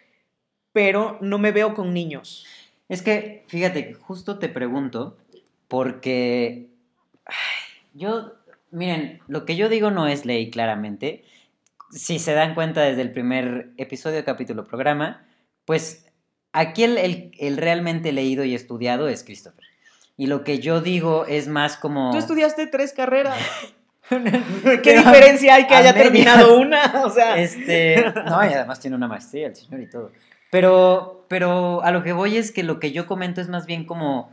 pero 0.73 1.19
no 1.21 1.39
me 1.39 1.53
veo 1.53 1.75
con 1.75 1.95
niños. 1.95 2.47
Es 2.89 3.01
que, 3.01 3.45
fíjate, 3.49 3.95
justo 3.95 4.39
te 4.39 4.49
pregunto, 4.49 5.17
porque 5.69 6.69
ay, 7.25 7.35
yo, 7.95 8.35
miren, 8.71 9.21
lo 9.27 9.47
que 9.47 9.57
yo 9.57 9.69
digo 9.69 9.91
no 9.91 10.07
es 10.07 10.27
ley, 10.27 10.51
claramente. 10.51 11.25
Si 11.91 12.19
se 12.19 12.35
dan 12.35 12.55
cuenta 12.55 12.83
desde 12.83 13.03
el 13.03 13.13
primer 13.13 13.71
episodio, 13.79 14.25
capítulo, 14.25 14.65
programa, 14.65 15.27
pues 15.65 16.13
aquí 16.55 16.85
el, 16.85 16.97
el- 16.97 17.33
el 17.39 17.57
realmente 17.59 18.13
leído 18.13 18.45
y 18.45 18.55
estudiado 18.55 19.09
es 19.09 19.23
Christopher. 19.25 19.65
Y 20.17 20.27
lo 20.29 20.43
que 20.45 20.59
yo 20.61 20.81
digo 20.81 21.27
es 21.27 21.49
más 21.49 21.77
como... 21.77 22.11
Tú 22.13 22.19
estudiaste 22.19 22.67
tres 22.69 22.93
carreras. 22.93 23.37
¿Qué 24.09 24.81
Pero 24.85 25.01
diferencia 25.03 25.55
hay 25.57 25.67
que 25.67 25.75
haya 25.75 25.93
medias. 25.93 26.05
terminado 26.13 26.59
una? 26.61 27.03
O 27.05 27.11
sea, 27.11 27.39
Este, 27.41 27.97
no, 28.27 28.45
y 28.45 28.53
además 28.53 28.79
tiene 28.81 28.97
una 28.97 29.09
maestría 29.09 29.49
el 29.49 29.57
señor 29.57 29.81
y 29.81 29.89
todo. 29.89 30.13
Pero, 30.51 31.25
pero 31.29 31.83
a 31.83 31.91
lo 31.91 32.03
que 32.05 32.13
voy 32.13 32.37
es 32.37 32.53
que 32.53 32.63
lo 32.63 32.79
que 32.79 32.93
yo 32.93 33.07
comento 33.07 33.41
es 33.41 33.49
más 33.49 33.67
bien 33.67 33.85
como 33.87 34.33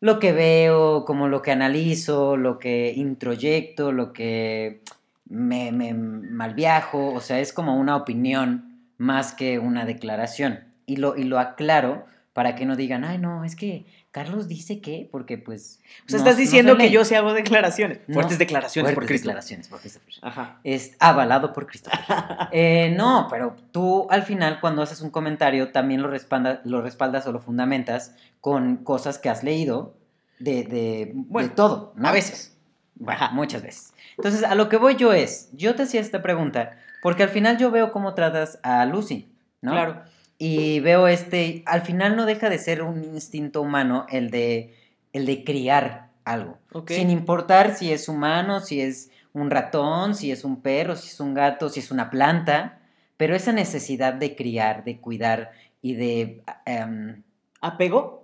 lo 0.00 0.18
que 0.18 0.32
veo, 0.32 1.04
como 1.04 1.28
lo 1.28 1.42
que 1.42 1.50
analizo, 1.50 2.36
lo 2.38 2.58
que 2.58 2.94
introyecto, 2.96 3.92
lo 3.92 4.14
que 4.14 4.80
me, 5.28 5.70
me 5.72 5.92
malviajo, 5.92 7.12
o 7.12 7.20
sea, 7.20 7.40
es 7.40 7.52
como 7.52 7.76
una 7.76 7.96
opinión 7.96 8.86
más 8.96 9.34
que 9.34 9.58
una 9.58 9.84
declaración. 9.84 10.60
Y 10.86 10.96
lo, 10.96 11.16
y 11.16 11.24
lo 11.24 11.38
aclaro 11.38 12.06
para 12.32 12.54
que 12.54 12.64
no 12.64 12.76
digan, 12.76 13.04
ay, 13.04 13.18
no, 13.18 13.44
es 13.44 13.56
que 13.56 13.86
Carlos 14.12 14.46
dice 14.48 14.80
que, 14.80 15.08
porque 15.10 15.36
pues... 15.36 15.80
O 16.06 16.08
sea, 16.08 16.18
no- 16.18 16.24
estás 16.24 16.34
no 16.36 16.40
diciendo 16.40 16.72
se 16.72 16.78
que 16.78 16.90
yo 16.90 17.04
sí 17.04 17.14
hago 17.16 17.32
declaraciones. 17.34 18.00
No, 18.06 18.14
Fuertes 18.14 18.38
declaraciones 18.38 18.90
por 18.90 18.94
Fuertes 18.94 19.08
Cristo. 19.08 19.28
declaraciones 19.28 19.68
por 19.68 19.80
Christopher. 19.80 20.14
Ajá. 20.22 20.60
Es 20.64 20.96
avalado 21.00 21.52
por 21.52 21.66
Christopher. 21.66 21.98
Eh, 22.52 22.94
no, 22.96 23.26
pero 23.30 23.56
tú 23.72 24.06
al 24.10 24.22
final 24.22 24.60
cuando 24.60 24.82
haces 24.82 25.00
un 25.00 25.10
comentario 25.10 25.70
también 25.72 26.02
lo, 26.02 26.08
respalda- 26.10 26.60
lo 26.64 26.80
respaldas 26.82 27.26
o 27.26 27.32
lo 27.32 27.40
fundamentas 27.40 28.14
con 28.40 28.78
cosas 28.78 29.18
que 29.18 29.28
has 29.28 29.42
leído 29.44 29.94
de, 30.38 30.64
de, 30.64 31.12
Bueno, 31.14 31.48
de 31.48 31.54
todo. 31.54 31.92
¿no? 31.96 32.08
A 32.08 32.12
veces. 32.12 32.56
Bueno, 32.94 33.20
muchas 33.32 33.62
veces. 33.62 33.92
Entonces, 34.16 34.44
a 34.44 34.54
lo 34.54 34.68
que 34.68 34.76
voy 34.76 34.96
yo 34.96 35.12
es, 35.12 35.50
yo 35.52 35.74
te 35.74 35.82
hacía 35.84 36.00
esta 36.00 36.22
pregunta 36.22 36.76
porque 37.02 37.22
al 37.24 37.28
final 37.30 37.58
yo 37.58 37.70
veo 37.70 37.92
cómo 37.92 38.14
tratas 38.14 38.58
a 38.62 38.84
Lucy, 38.86 39.30
¿no? 39.62 39.72
Claro. 39.72 40.02
Y 40.42 40.80
veo 40.80 41.06
este, 41.06 41.62
al 41.66 41.82
final 41.82 42.16
no 42.16 42.24
deja 42.24 42.48
de 42.48 42.58
ser 42.58 42.82
un 42.82 43.04
instinto 43.04 43.60
humano 43.60 44.06
el 44.08 44.30
de, 44.30 44.74
el 45.12 45.26
de 45.26 45.44
criar 45.44 46.08
algo. 46.24 46.58
Sin 46.86 47.10
importar 47.10 47.76
si 47.76 47.92
es 47.92 48.08
humano, 48.08 48.60
si 48.60 48.80
es 48.80 49.10
un 49.34 49.50
ratón, 49.50 50.14
si 50.14 50.32
es 50.32 50.42
un 50.42 50.62
perro, 50.62 50.96
si 50.96 51.08
es 51.08 51.20
un 51.20 51.34
gato, 51.34 51.68
si 51.68 51.80
es 51.80 51.90
una 51.90 52.08
planta, 52.08 52.80
pero 53.18 53.36
esa 53.36 53.52
necesidad 53.52 54.14
de 54.14 54.34
criar, 54.34 54.82
de 54.84 54.98
cuidar 54.98 55.50
y 55.82 55.94
de... 55.94 56.42
em, 56.64 57.22
¿Apego? 57.60 58.20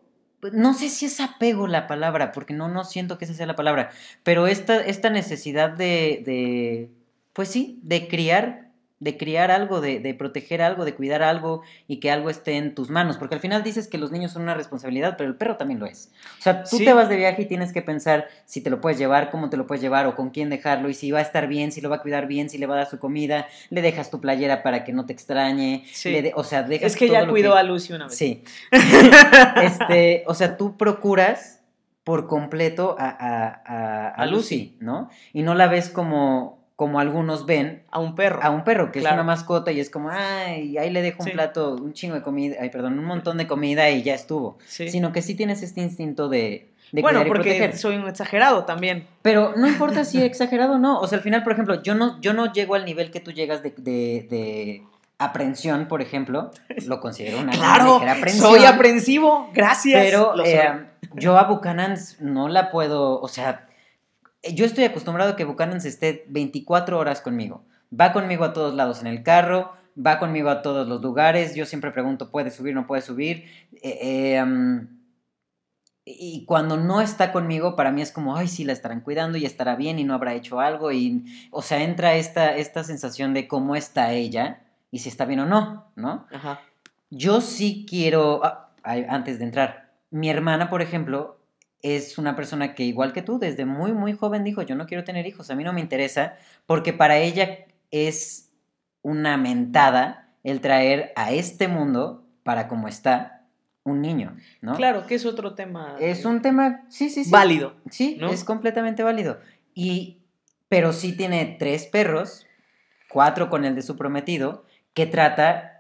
pues, 0.47 0.53
no 0.53 0.75
sé 0.75 0.91
si 0.91 1.07
es 1.07 1.19
apego 1.19 1.67
la 1.67 1.89
palabra, 1.89 2.31
porque 2.31 2.55
no, 2.55 2.69
no 2.69 2.85
siento 2.85 3.19
que 3.19 3.25
esa 3.25 3.35
sea 3.35 3.47
la 3.47 3.57
palabra, 3.57 3.91
pero 4.23 4.47
esta, 4.47 4.81
esta 4.81 5.11
necesidad 5.11 5.71
de, 5.71 6.23
de, 6.25 6.91
pues 7.33 7.49
sí, 7.49 7.81
de 7.83 8.07
criar, 8.07 8.66
de 8.99 9.19
criar 9.19 9.51
algo, 9.51 9.83
de, 9.83 10.01
de 10.01 10.15
proteger 10.15 10.63
algo, 10.63 10.87
de 10.87 10.95
cuidar 10.95 11.23
algo 11.23 11.61
y 11.87 11.99
que 12.01 12.11
algo 12.11 12.31
esté 12.31 12.57
en 12.57 12.75
tus 12.75 12.89
manos, 12.89 13.19
porque 13.19 13.35
al 13.35 13.43
final 13.43 13.63
dices 13.63 13.89
que 13.89 13.99
los 13.99 14.11
niños 14.11 14.33
son 14.33 14.41
una 14.43 14.55
responsabilidad, 14.55 15.17
pero 15.19 15.29
el 15.29 15.37
perro 15.37 15.57
también 15.57 15.81
lo 15.81 15.85
es. 15.85 16.11
O 16.39 16.43
sea, 16.43 16.63
tú 16.65 16.79
Sí. 16.79 16.85
te 16.87 16.95
vas 16.95 17.11
de 17.11 17.17
viaje 17.17 17.43
y 17.43 17.45
tienes 17.45 17.75
que 17.75 17.83
pensar 17.83 18.27
si 18.47 18.63
te 18.63 18.71
lo 18.71 18.81
puedes 18.81 18.99
llevar, 18.99 19.31
cómo 19.31 19.51
te 19.51 19.59
lo 19.59 19.67
puedes 19.67 19.83
llevar 19.83 20.07
o 20.07 20.17
con 20.17 20.31
quién 20.31 20.49
dejarlo 20.49 20.89
y 20.89 20.95
si 20.95 21.11
va 21.11 21.19
a 21.19 21.23
estar 21.23 21.47
bien, 21.47 21.73
si 21.73 21.83
lo 21.83 21.91
va 21.91 21.97
a 21.97 22.01
cuidar 22.03 22.27
bien, 22.27 22.49
si 22.49 22.57
le 22.57 22.65
va 22.67 22.73
a 22.75 22.79
dar 22.79 22.87
su 22.89 22.99
comida, 22.99 23.47
le 23.69 23.83
dejas 23.83 24.11
tu 24.11 24.19
playera 24.21 24.63
para 24.63 24.83
que 24.85 24.95
no 24.95 25.05
te 25.05 25.13
extrañe, 25.13 25.85
Sí. 25.93 26.11
le 26.11 26.23
de- 26.23 26.33
o 26.35 26.43
sea, 26.43 26.63
dejas 26.63 26.93
Es 26.93 26.97
que 26.97 27.07
todo 27.09 27.17
ya 27.21 27.29
cuidó 27.29 27.55
a 27.55 27.63
Lucy 27.63 27.93
una 27.93 28.07
vez. 28.07 28.17
Sí. 28.17 28.43
este, 29.63 30.25
o 30.27 30.35
sea, 30.35 30.57
tú 30.57 30.77
procuras 30.77 31.61
por 32.05 32.29
completo 32.29 32.97
a, 32.99 33.09
a- 33.09 33.63
a- 33.65 34.09
a 34.09 34.23
A 34.23 34.27
Lucy, 34.27 34.77
¿no? 34.81 35.11
Y 35.33 35.43
no 35.43 35.55
la 35.55 35.67
ves 35.67 35.91
como, 35.91 36.56
como 36.77 37.01
algunos 37.01 37.47
ven 37.47 37.83
A 37.91 37.99
un 37.99 38.15
perro. 38.15 38.39
a 38.43 38.51
un 38.51 38.63
perro, 38.63 38.93
que 38.93 39.01
Claro. 39.01 39.17
es 39.17 39.21
una 39.21 39.25
mascota 39.27 39.73
y 39.73 39.81
es 39.81 39.89
como, 39.91 40.11
ay, 40.11 40.77
ahí 40.77 40.91
le 40.91 41.01
dejo 41.03 41.23
un 41.23 41.27
Sí. 41.29 41.33
plato, 41.33 41.75
un 41.75 41.93
chingo 41.95 42.15
de 42.15 42.23
comida, 42.23 42.57
ay, 42.61 42.69
perdón, 42.71 42.99
un 42.99 43.05
montón 43.07 43.39
de 43.39 43.47
comida 43.47 43.89
y 43.91 44.03
ya 44.03 44.15
estuvo. 44.15 44.59
Sí. 44.67 44.91
Sino 44.91 45.11
que 45.13 45.23
sí 45.23 45.35
tienes 45.35 45.63
este 45.63 45.81
instinto 45.81 46.29
de, 46.29 46.71
de 46.93 47.01
bueno, 47.03 47.25
porque 47.27 47.73
soy 47.77 47.97
un 47.97 48.07
exagerado 48.07 48.65
también. 48.65 49.07
Pero 49.23 49.55
no 49.57 49.67
importa 49.67 50.05
si 50.05 50.23
exagerado 50.23 50.75
o 50.75 50.79
no. 50.79 51.01
O 51.01 51.07
sea, 51.07 51.17
al 51.19 51.25
final, 51.25 51.43
por 51.43 51.53
ejemplo, 51.53 51.83
yo 51.83 51.95
no, 51.95 52.21
yo 52.21 52.35
no 52.35 52.53
llego 52.53 52.75
al 52.75 52.85
nivel 52.85 53.11
que 53.11 53.21
tú 53.21 53.33
llegas 53.33 53.63
de, 53.63 53.71
de, 53.79 54.27
de 54.29 54.83
aprensión, 55.19 55.89
por 55.89 56.03
ejemplo. 56.03 56.51
Lo 56.87 57.01
considero 57.01 57.41
una 57.41 57.53
Claro, 57.53 57.97
aprensión. 58.07 58.51
soy 58.51 58.65
aprensivo. 58.67 59.51
Gracias. 59.55 60.03
Pero 60.05 60.35
eh, 60.45 60.85
yo 61.15 61.39
a 61.39 61.45
Buchanan 61.45 61.97
no 62.21 62.49
la 62.49 62.71
puedo, 62.71 63.19
o 63.21 63.29
sea, 63.29 63.66
yo 64.55 64.65
estoy 64.65 64.85
acostumbrado 64.85 65.33
a 65.33 65.37
que 65.37 65.45
Buchanan 65.45 65.79
esté 65.79 66.25
24 66.29 66.99
horas 66.99 67.21
conmigo. 67.21 67.65
Va 67.99 68.13
conmigo 68.13 68.45
a 68.45 68.53
todos 68.53 68.75
lados 68.75 69.01
en 69.01 69.07
el 69.07 69.23
carro, 69.23 69.73
va 70.05 70.19
conmigo 70.19 70.51
a 70.51 70.63
todos 70.63 70.89
los 70.89 71.01
lugares. 71.01 71.55
Yo 71.55 71.67
siempre 71.67 71.91
pregunto, 71.91 72.31
¿puede 72.31 72.51
subir, 72.51 72.75
no 72.75 72.87
puede 72.87 73.03
subir? 73.03 73.45
Eh, 73.83 74.35
eh, 74.37 74.43
um, 74.43 74.87
y 76.05 76.45
cuando 76.45 76.77
no 76.77 77.01
está 77.01 77.33
conmigo, 77.33 77.75
para 77.75 77.91
mí 77.91 78.01
es 78.01 78.13
como, 78.13 78.37
ay, 78.37 78.47
sí, 78.47 78.65
la 78.65 78.73
estarán 78.73 79.01
cuidando 79.01 79.39
y 79.39 79.45
estará 79.45 79.75
bien 79.75 79.99
y 79.99 80.05
no 80.05 80.15
habrá 80.15 80.35
hecho 80.35 80.61
algo. 80.61 80.93
Y, 80.93 81.25
o 81.51 81.63
sea, 81.63 81.83
entra 81.83 82.15
esta, 82.15 82.57
esta 82.57 82.85
sensación 82.85 83.35
de 83.35 83.49
cómo 83.49 83.75
está 83.75 84.13
ella 84.13 84.63
y 84.93 85.01
si 85.01 85.09
está 85.09 85.25
bien 85.25 85.41
o 85.41 85.47
no, 85.47 85.91
¿no? 85.97 86.27
Ajá. 86.33 86.61
Yo 87.11 87.41
sí 87.41 87.87
quiero, 87.89 88.45
ah, 88.45 88.71
antes 89.09 89.39
de 89.39 89.47
entrar, 89.47 89.91
mi 90.11 90.31
hermana, 90.31 90.71
por 90.71 90.81
ejemplo, 90.81 91.41
es 91.83 92.19
una 92.19 92.35
persona 92.37 92.75
que 92.75 92.85
igual 92.85 93.13
que 93.13 93.23
tú, 93.23 93.39
desde 93.39 93.65
muy, 93.65 93.93
muy 93.93 94.13
joven 94.13 94.45
dijo, 94.45 94.63
yo 94.63 94.75
no 94.75 94.87
quiero 94.87 95.05
tener 95.05 95.27
hijos, 95.27 95.51
a 95.51 95.55
mí 95.55 95.65
no 95.65 95.73
me 95.73 95.81
interesa, 95.81 96.37
porque 96.67 96.93
para 96.93 97.19
ella 97.19 97.67
es 97.91 98.51
una 99.03 99.37
mentada 99.37 100.33
el 100.43 100.61
traer 100.61 101.13
a 101.17 101.33
este 101.33 101.69
mundo, 101.69 102.25
para 102.43 102.69
como 102.69 102.89
está, 102.89 103.37
un 103.85 104.01
niño, 104.01 104.37
¿no? 104.61 104.75
Claro, 104.75 105.07
que 105.07 105.15
es 105.15 105.27
otro 105.27 105.55
tema. 105.55 105.97
Es 106.01 106.25
un 106.25 106.43
tema, 106.43 106.85
sí, 106.89 107.09
sí, 107.09 107.25
sí. 107.25 107.31
válido. 107.31 107.77
Sí, 107.91 108.17
¿no? 108.21 108.31
es 108.31 108.43
completamente 108.43 109.03
válido. 109.03 109.39
Y, 109.75 110.23
pero 110.69 110.93
sí 110.93 111.17
tiene 111.17 111.57
tres 111.59 111.87
perros, 111.87 112.47
cuatro 113.09 113.49
con 113.49 113.65
el 113.65 113.75
de 113.75 113.83
su 113.83 113.97
prometido, 113.97 114.65
que 114.93 115.07
trata 115.07 115.76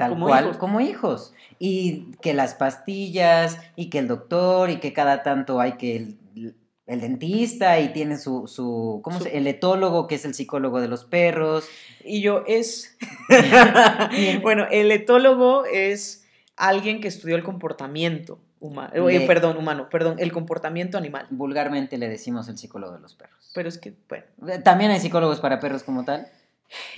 tal 0.00 0.10
Como 0.10 0.26
cual 0.26 0.44
hijos. 0.46 0.56
como 0.56 0.80
hijos. 0.80 1.32
Y 1.58 2.12
que 2.22 2.34
las 2.34 2.54
pastillas, 2.54 3.58
y 3.76 3.90
que 3.90 3.98
el 3.98 4.08
doctor, 4.08 4.70
y 4.70 4.78
que 4.80 4.92
cada 4.92 5.22
tanto 5.22 5.60
hay 5.60 5.72
que 5.72 5.96
el, 5.96 6.54
el 6.86 7.00
dentista, 7.00 7.78
y 7.80 7.92
tiene 7.92 8.16
su, 8.18 8.46
su 8.48 9.00
¿cómo 9.04 9.18
Su- 9.18 9.24
se? 9.24 9.36
El 9.36 9.46
etólogo, 9.46 10.06
que 10.06 10.14
es 10.16 10.24
el 10.24 10.34
psicólogo 10.34 10.80
de 10.80 10.88
los 10.88 11.04
perros. 11.04 11.68
Y 12.04 12.22
yo 12.22 12.42
es. 12.46 12.96
Bueno, 14.42 14.66
el 14.70 14.90
etólogo 14.90 15.64
es 15.66 16.24
alguien 16.56 17.00
que 17.00 17.08
estudió 17.08 17.36
el 17.36 17.42
comportamiento 17.42 18.38
humano. 18.58 18.92
Le- 19.08 19.20
perdón, 19.26 19.56
humano, 19.56 19.88
perdón, 19.90 20.16
el 20.18 20.32
comportamiento 20.32 20.98
animal. 20.98 21.26
Vulgarmente 21.30 21.98
le 21.98 22.08
decimos 22.08 22.48
el 22.48 22.58
psicólogo 22.58 22.94
de 22.94 23.00
los 23.00 23.14
perros. 23.14 23.50
Pero 23.54 23.68
es 23.68 23.78
que, 23.78 23.94
bueno. 24.08 24.24
También 24.62 24.90
hay 24.90 25.00
psicólogos 25.00 25.40
para 25.40 25.60
perros 25.60 25.82
como 25.82 26.04
tal. 26.04 26.26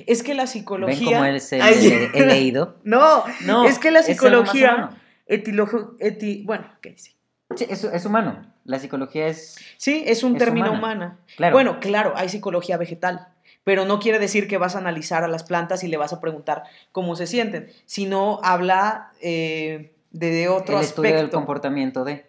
Es 0.06 0.22
que 0.22 0.34
la 0.34 0.42
¿Ven 0.42 0.48
psicología. 0.48 1.18
cómo 1.18 1.24
es 1.24 1.52
el, 1.52 1.62
Ay, 1.62 2.10
he, 2.14 2.20
leído? 2.26 2.76
No, 2.84 3.24
No, 3.46 3.66
es 3.66 3.78
que 3.78 3.90
la 3.90 4.02
psicología. 4.02 4.90
eti- 5.28 6.44
bueno, 6.44 6.66
¿qué 6.80 6.90
dice? 6.90 7.14
Sí, 7.56 7.66
es, 7.68 7.84
es 7.84 8.04
humano. 8.06 8.46
La 8.64 8.78
psicología 8.78 9.26
es. 9.26 9.56
Sí, 9.76 10.04
es 10.06 10.22
un 10.22 10.32
Es 10.34 10.38
término 10.38 10.72
humana. 10.72 10.78
humana. 10.78 11.18
Claro. 11.36 11.54
Bueno, 11.54 11.80
claro, 11.80 12.12
hay 12.16 12.28
psicología 12.28 12.76
vegetal, 12.76 13.28
pero 13.64 13.84
no 13.84 13.98
quiere 13.98 14.18
decir 14.18 14.46
que 14.48 14.56
vas 14.58 14.74
a 14.74 14.78
analizar 14.78 15.24
a 15.24 15.28
las 15.28 15.42
plantas 15.44 15.82
y 15.84 15.88
le 15.88 15.96
vas 15.96 16.12
a 16.12 16.20
preguntar 16.20 16.62
cómo 16.92 17.16
se 17.16 17.26
sienten, 17.26 17.70
sino 17.86 18.40
habla 18.42 19.10
eh, 19.20 19.92
de, 20.12 20.30
de 20.30 20.48
otro 20.48 20.78
el 20.78 20.84
estudio 20.84 21.10
del 21.10 21.18
aspecto. 21.18 21.36
comportamiento 21.38 22.04
de. 22.04 22.24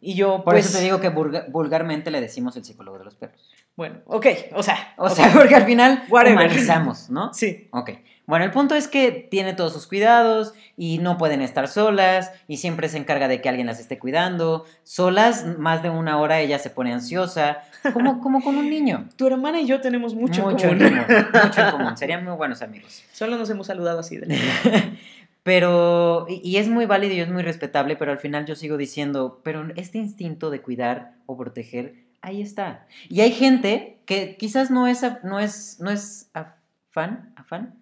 Y 0.00 0.14
yo, 0.14 0.42
Por 0.44 0.54
pues, 0.54 0.66
eso 0.66 0.78
te 0.78 0.84
digo 0.84 1.00
que 1.00 1.10
vulga- 1.10 1.46
vulgarmente 1.50 2.10
le 2.10 2.20
decimos 2.20 2.56
el 2.56 2.64
psicólogo 2.64 2.98
de 2.98 3.04
los 3.04 3.14
perros. 3.16 3.40
Bueno, 3.76 3.96
ok, 4.06 4.26
o 4.52 4.62
sea, 4.62 4.94
O 4.96 5.08
sea, 5.10 5.32
porque 5.32 5.54
al 5.54 5.64
final 5.64 6.04
Whatever. 6.08 6.46
humanizamos, 6.46 7.10
¿no? 7.10 7.32
sí, 7.34 7.68
Ok. 7.70 7.90
Bueno, 8.26 8.46
el 8.46 8.52
punto 8.52 8.74
es 8.74 8.88
que 8.88 9.10
tiene 9.30 9.52
todos 9.52 9.74
sus 9.74 9.86
cuidados 9.86 10.54
y 10.78 10.96
no 10.96 11.18
pueden 11.18 11.42
estar 11.42 11.68
solas 11.68 12.32
y 12.48 12.56
siempre 12.56 12.88
se 12.88 12.96
encarga 12.96 13.28
de 13.28 13.42
que 13.42 13.50
alguien 13.50 13.66
las 13.66 13.80
esté 13.80 13.98
cuidando. 13.98 14.64
Solas, 14.82 15.44
más 15.58 15.82
de 15.82 15.90
una 15.90 16.18
hora 16.18 16.40
ella 16.40 16.58
se 16.58 16.70
pone 16.70 16.94
ansiosa, 16.94 17.58
como, 17.92 18.20
como 18.22 18.42
con 18.42 18.56
un 18.56 18.70
niño. 18.70 19.10
tu 19.16 19.26
hermana 19.26 19.60
y 19.60 19.66
yo 19.66 19.82
tenemos 19.82 20.14
mucho, 20.14 20.40
en 20.48 20.54
mucho 20.54 20.68
común. 20.68 20.82
en 20.86 21.04
común. 21.04 21.26
Mucho 21.44 21.60
en 21.60 21.70
común. 21.70 21.96
Serían 21.98 22.24
muy 22.24 22.32
buenos 22.34 22.62
amigos. 22.62 23.04
Solo 23.12 23.36
nos 23.36 23.50
hemos 23.50 23.66
saludado 23.66 23.98
así. 24.00 24.16
De... 24.16 24.26
Pero, 25.42 26.24
y, 26.26 26.40
y 26.42 26.56
es 26.56 26.68
muy 26.68 26.86
válido 26.86 27.12
y 27.14 27.20
es 27.20 27.28
muy 27.28 27.42
respetable, 27.42 27.96
pero 27.96 28.10
al 28.12 28.18
final 28.18 28.46
yo 28.46 28.56
sigo 28.56 28.78
diciendo, 28.78 29.42
pero 29.44 29.66
este 29.76 29.98
instinto 29.98 30.48
de 30.48 30.62
cuidar 30.62 31.12
o 31.26 31.36
proteger, 31.36 31.96
ahí 32.24 32.42
está. 32.42 32.86
Y 33.08 33.20
hay 33.20 33.32
gente 33.32 34.00
que 34.06 34.36
quizás 34.36 34.70
no 34.70 34.86
es, 34.86 35.02
no 35.22 35.38
es, 35.40 35.78
no 35.80 35.90
es 35.90 36.30
afán, 36.34 37.32
afán 37.36 37.74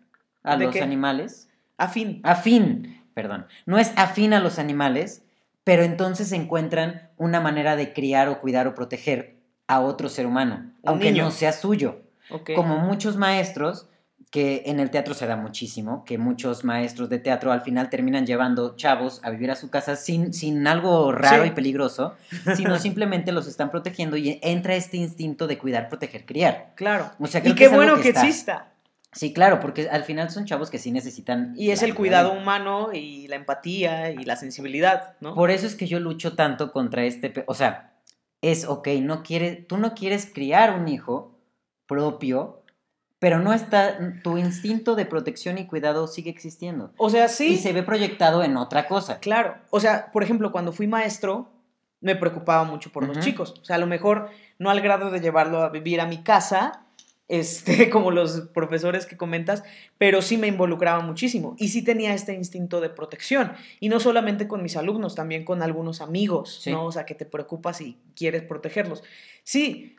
a 0.43 0.57
¿De 0.57 0.65
los 0.67 0.75
qué? 0.75 0.83
animales, 0.83 1.49
Afín. 1.79 2.21
afín, 2.25 3.01
perdón, 3.15 3.47
no 3.67 3.79
es 3.79 3.93
afín 3.97 4.35
a 4.35 4.41
los 4.41 4.59
animales, 4.59 5.25
pero 5.65 5.83
entonces 5.85 6.33
encuentran 6.33 7.09
una 7.17 7.41
manera 7.41 7.77
de 7.77 7.93
criar 7.93 8.29
o 8.29 8.41
cuidar 8.41 8.67
o 8.67 8.75
proteger 8.75 9.37
a 9.69 9.81
otro 9.81 10.09
ser 10.09 10.27
humano, 10.27 10.73
Un 10.83 10.89
aunque 10.91 11.13
niño. 11.13 11.25
no 11.25 11.31
sea 11.31 11.53
suyo 11.53 12.03
como 12.57 12.79
muchos 12.79 13.17
maestros, 13.17 13.89
que 14.33 14.63
en 14.65 14.81
el 14.81 14.91
teatro 14.91 15.13
se 15.13 15.27
da 15.27 15.37
muchísimo, 15.37 16.05
que 16.07 16.17
muchos 16.17 16.65
maestros 16.65 17.11
de 17.11 17.19
teatro 17.19 17.53
al 17.53 17.61
final 17.61 17.91
terminan 17.91 18.27
llevando 18.27 18.77
chavos 18.77 19.21
a 19.23 19.29
vivir 19.29 19.51
a 19.51 19.57
su 19.57 19.69
casa 19.69 19.95
sin, 19.95 20.33
sin 20.33 20.67
algo 20.67 21.13
raro 21.13 21.43
Sí. 21.43 21.51
y 21.51 21.53
peligroso, 21.53 22.15
sino 22.57 22.79
simplemente 22.79 23.31
los 23.31 23.47
están 23.47 23.71
protegiendo 23.71 24.17
y 24.17 24.41
entra 24.43 24.75
este 24.75 24.97
instinto 24.97 25.47
de 25.47 25.59
cuidar, 25.59 25.91
proteger, 25.91 26.25
criar. 26.25 26.73
Claro. 26.77 27.11
O 27.21 27.27
sea, 27.27 27.41
Y 27.41 27.51
que 27.51 27.55
qué 27.55 27.65
es 27.67 27.73
bueno 27.73 28.01
que 28.01 28.09
exista. 28.09 28.73
Sí, 29.13 29.35
claro, 29.35 29.61
porque 29.61 29.91
al 29.91 30.05
final 30.05 30.31
son 30.31 30.47
chavos 30.47 30.71
que 30.71 30.79
sí 30.79 30.91
necesitan... 30.91 31.53
Y 31.59 31.71
es 31.71 31.83
el 31.83 31.95
cuidado 31.95 32.33
humano 32.33 32.89
y 32.95 33.29
la 33.29 33.37
empatía 33.37 34.13
y 34.13 34.25
la 34.25 34.37
sensibilidad, 34.37 35.17
¿no? 35.21 35.35
Por 35.35 35.51
eso 35.51 35.67
es 35.67 35.75
que 35.75 35.87
yo 35.87 36.01
lucho 36.01 36.35
tanto 36.35 36.73
contra 36.73 37.05
este... 37.05 37.45
O 37.47 37.53
sea, 37.53 37.93
es, 38.41 38.65
ok, 38.65 38.89
no 39.03 39.23
quiere, 39.23 39.57
tú 39.57 39.77
no 39.77 39.93
quieres 39.93 40.25
criar 40.33 40.75
un 40.81 40.89
hijo 40.89 41.39
propio, 41.87 42.62
pero 43.23 43.39
no 43.39 43.53
está... 43.53 44.19
Tu 44.25 44.37
instinto 44.37 44.97
de 44.97 45.07
protección 45.07 45.57
y 45.57 45.69
cuidado 45.69 46.09
sigue 46.09 46.29
existiendo. 46.29 46.91
O 46.97 47.09
sea, 47.09 47.29
sí. 47.29 47.55
Y 47.55 47.57
se 47.57 47.73
ve 47.73 47.85
proyectado 47.85 48.43
en 48.43 48.57
otra 48.57 48.89
cosa. 48.89 49.21
Claro. 49.21 49.55
O 49.71 49.79
sea, 49.79 50.11
por 50.11 50.25
ejemplo, 50.25 50.51
cuando 50.51 50.73
fui 50.73 50.89
maestro, 50.89 51.49
me 52.01 52.17
preocupaba 52.17 52.65
mucho 52.65 52.91
por 52.91 53.07
los 53.07 53.21
chicos. 53.21 53.55
O 53.63 53.65
sea, 53.65 53.77
a 53.77 53.79
lo 53.79 53.87
mejor 53.87 54.31
no 54.59 54.71
al 54.71 54.81
grado 54.81 55.13
de 55.13 55.21
llevarlo 55.21 55.63
a 55.63 55.69
vivir 55.69 56.01
a 56.01 56.07
mi 56.07 56.25
casa, 56.25 56.85
este, 57.29 57.91
como 57.91 58.11
los 58.11 58.41
profesores 58.53 59.07
que 59.07 59.17
comentas, 59.17 59.63
pero 59.99 60.21
sí 60.21 60.37
me 60.37 60.49
involucraba 60.49 60.99
muchísimo 60.99 61.55
y 61.61 61.69
sí 61.69 61.83
tenía 61.83 62.15
este 62.15 62.35
instinto 62.35 62.81
de 62.81 62.91
protección. 62.91 63.53
Y 63.79 63.89
no 63.89 64.01
solamente 64.01 64.49
con 64.49 64.65
mis 64.65 64.77
alumnos, 64.77 65.15
también 65.15 65.45
con 65.45 65.63
algunos 65.63 66.01
amigos, 66.01 66.59
Sí. 66.61 66.73
¿no? 66.73 66.87
O 66.87 66.91
sea, 66.91 67.07
que 67.07 67.15
te 67.15 67.25
preocupas 67.25 67.83
y 67.83 68.01
quieres 68.17 68.43
protegerlos. 68.43 69.05
Sí, 69.45 69.95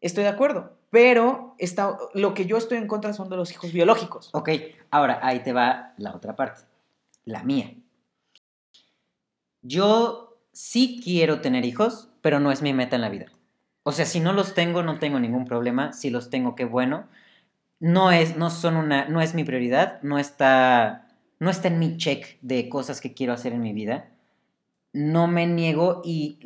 estoy 0.00 0.24
de 0.24 0.30
acuerdo, 0.30 0.78
pero 0.92 1.54
está, 1.56 1.96
lo 2.12 2.34
que 2.34 2.44
yo 2.44 2.58
estoy 2.58 2.76
en 2.76 2.86
contra 2.86 3.14
son 3.14 3.30
de 3.30 3.36
los 3.36 3.50
hijos 3.50 3.72
biológicos. 3.72 4.28
Ok, 4.34 4.50
ahora 4.90 5.20
ahí 5.22 5.42
te 5.42 5.54
va 5.54 5.94
la 5.96 6.14
otra 6.14 6.36
parte, 6.36 6.60
la 7.24 7.42
mía. 7.44 7.72
Yo 9.62 10.36
sí 10.52 11.00
quiero 11.02 11.40
tener 11.40 11.64
hijos, 11.64 12.10
pero 12.20 12.40
no 12.40 12.52
es 12.52 12.60
mi 12.60 12.74
meta 12.74 12.96
en 12.96 13.00
la 13.00 13.08
vida. 13.08 13.32
O 13.84 13.92
sea, 13.92 14.04
si 14.04 14.20
no 14.20 14.34
los 14.34 14.52
tengo, 14.52 14.82
no 14.82 14.98
tengo 14.98 15.18
ningún 15.18 15.46
problema. 15.46 15.94
Si 15.94 16.10
los 16.10 16.28
tengo, 16.28 16.54
qué 16.54 16.66
bueno. 16.66 17.08
No 17.80 18.12
es, 18.12 18.36
no 18.36 18.50
son 18.50 18.76
una, 18.76 19.08
no 19.08 19.22
es 19.22 19.34
mi 19.34 19.44
prioridad, 19.44 19.98
no 20.02 20.18
está, 20.18 21.08
no 21.38 21.48
está 21.48 21.68
en 21.68 21.78
mi 21.78 21.96
check 21.96 22.38
de 22.42 22.68
cosas 22.68 23.00
que 23.00 23.14
quiero 23.14 23.32
hacer 23.32 23.54
en 23.54 23.62
mi 23.62 23.72
vida. 23.72 24.10
No 24.92 25.26
me 25.26 25.46
niego 25.46 26.02
y 26.04 26.38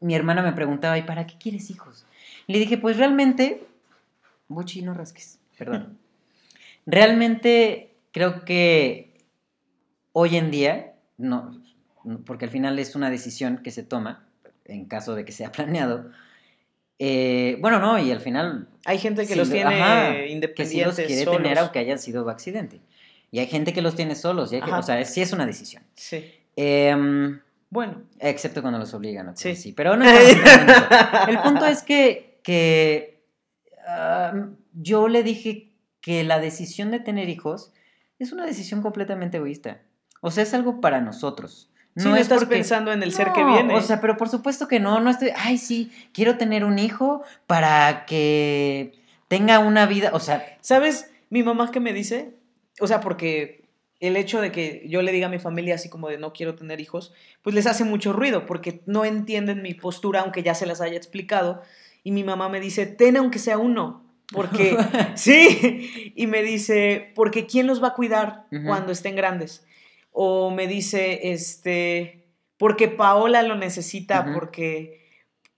mi 0.00 0.14
hermana 0.16 0.42
me 0.42 0.54
preguntaba, 0.54 0.98
¿y 0.98 1.02
para 1.02 1.28
qué 1.28 1.38
quieres 1.38 1.70
hijos? 1.70 2.04
Le 2.48 2.58
dije, 2.58 2.78
pues 2.78 2.96
realmente, 2.96 3.64
Buchi, 4.48 4.82
no 4.82 4.94
rasques, 4.94 5.38
perdón. 5.58 5.98
Realmente 6.86 7.94
creo 8.12 8.44
que 8.44 9.12
hoy 10.12 10.36
en 10.36 10.50
día, 10.50 10.94
no, 11.18 11.60
no, 12.04 12.20
porque 12.24 12.44
al 12.44 12.50
final 12.50 12.78
es 12.78 12.94
una 12.94 13.10
decisión 13.10 13.58
que 13.62 13.70
se 13.70 13.82
toma, 13.82 14.26
en 14.64 14.84
caso 14.86 15.14
de 15.14 15.24
que 15.24 15.32
sea 15.32 15.50
planeado. 15.52 16.10
eh, 16.98 17.58
bueno, 17.60 17.78
no, 17.78 17.98
y 17.98 18.10
al 18.10 18.20
final 18.20 18.68
Hay 18.84 18.98
gente 18.98 19.26
que 19.26 19.36
los 19.36 19.48
lo- 19.48 19.54
tiene 19.54 19.82
ajá, 19.82 20.12
que 20.14 20.26
sí 20.26 20.32
independientes, 20.32 20.86
los 20.98 21.06
quiere 21.06 21.24
solos. 21.24 21.42
tener 21.42 21.58
aunque 21.58 21.78
hayan 21.80 21.98
sido 21.98 22.28
accidente. 22.30 22.80
Y 23.32 23.40
hay 23.40 23.46
gente 23.48 23.72
que 23.72 23.82
los 23.82 23.96
tiene 23.96 24.14
solos, 24.14 24.52
y 24.52 24.56
hay 24.56 24.62
que- 24.62 24.70
o 24.70 24.82
sea, 24.82 25.04
sí 25.04 25.20
es 25.20 25.32
una 25.32 25.44
decisión. 25.44 25.82
Sí. 25.94 26.24
Em, 26.54 27.40
Bueno. 27.68 28.02
excepto 28.20 28.62
cuando 28.62 28.78
los 28.78 28.94
obligan, 28.94 29.36
Sí. 29.36 29.56
sí. 29.56 29.72
Pero 29.72 29.96
no 29.96 30.04
entrando 30.08 30.72
en 30.72 30.78
eso. 30.78 30.86
El 31.28 31.38
punto 31.40 31.66
es 31.66 31.82
que, 31.82 32.38
que 32.42 33.15
yo 34.74 35.08
le 35.08 35.22
dije 35.22 35.72
que 36.00 36.24
la 36.24 36.38
decisión 36.38 36.90
de 36.90 37.00
tener 37.00 37.28
hijos 37.28 37.72
es 38.18 38.32
una 38.32 38.46
decisión 38.46 38.82
completamente 38.82 39.36
egoísta. 39.38 39.80
O 40.20 40.30
sea, 40.30 40.42
es 40.42 40.54
algo 40.54 40.80
para 40.80 41.00
nosotros. 41.00 41.70
No, 41.94 42.10
no 42.10 42.16
estás 42.16 42.40
porque- 42.40 42.56
pensando 42.56 42.92
en 42.92 43.02
el 43.02 43.12
ser 43.12 43.32
que 43.32 43.44
viene. 43.44 43.74
O 43.74 43.80
sea, 43.80 44.00
pero 44.00 44.16
por 44.16 44.28
supuesto 44.28 44.68
que 44.68 44.80
no, 44.80 45.00
no 45.00 45.10
estoy, 45.10 45.30
ay, 45.36 45.56
sí, 45.58 45.90
quiero 46.12 46.36
tener 46.36 46.64
un 46.64 46.78
hijo 46.78 47.22
para 47.46 48.04
que 48.06 48.92
tenga 49.28 49.58
una 49.58 49.86
vida, 49.86 50.10
o 50.12 50.20
sea, 50.20 50.44
¿Sabes 50.60 51.10
mi 51.30 51.42
mamá 51.42 51.70
qué 51.70 51.80
me 51.80 51.92
dice? 51.92 52.34
O 52.80 52.86
sea, 52.86 53.00
porque 53.00 53.64
el 53.98 54.16
hecho 54.16 54.40
de 54.42 54.52
que 54.52 54.84
yo 54.88 55.00
le 55.00 55.10
diga 55.10 55.26
a 55.28 55.30
mi 55.30 55.38
familia 55.38 55.74
así 55.76 55.88
como 55.88 56.08
de 56.08 56.18
no 56.18 56.32
quiero 56.34 56.54
tener 56.54 56.80
hijos, 56.80 57.14
pues 57.42 57.54
les 57.54 57.66
hace 57.66 57.84
mucho 57.84 58.12
ruido 58.12 58.44
porque 58.46 58.82
no 58.86 59.04
entienden 59.06 59.62
mi 59.62 59.72
postura 59.74 60.20
aunque 60.20 60.42
ya 60.42 60.54
se 60.54 60.66
las 60.66 60.80
haya 60.82 60.96
explicado. 60.96 61.62
Y 62.06 62.12
mi 62.12 62.22
mamá 62.22 62.48
me 62.48 62.60
dice, 62.60 62.86
ten 62.86 63.16
aunque 63.16 63.40
sea 63.40 63.58
uno. 63.58 64.04
Porque, 64.32 64.76
sí, 65.16 66.12
y 66.14 66.28
me 66.28 66.44
dice, 66.44 67.10
porque 67.16 67.46
¿quién 67.46 67.66
los 67.66 67.82
va 67.82 67.88
a 67.88 67.94
cuidar 67.94 68.46
cuando 68.64 68.92
estén 68.92 69.16
grandes? 69.16 69.66
O 70.12 70.52
me 70.52 70.68
dice, 70.68 71.32
este, 71.32 72.28
porque 72.58 72.86
Paola 72.86 73.42
lo 73.42 73.56
necesita, 73.56 74.32
porque, 74.34 75.04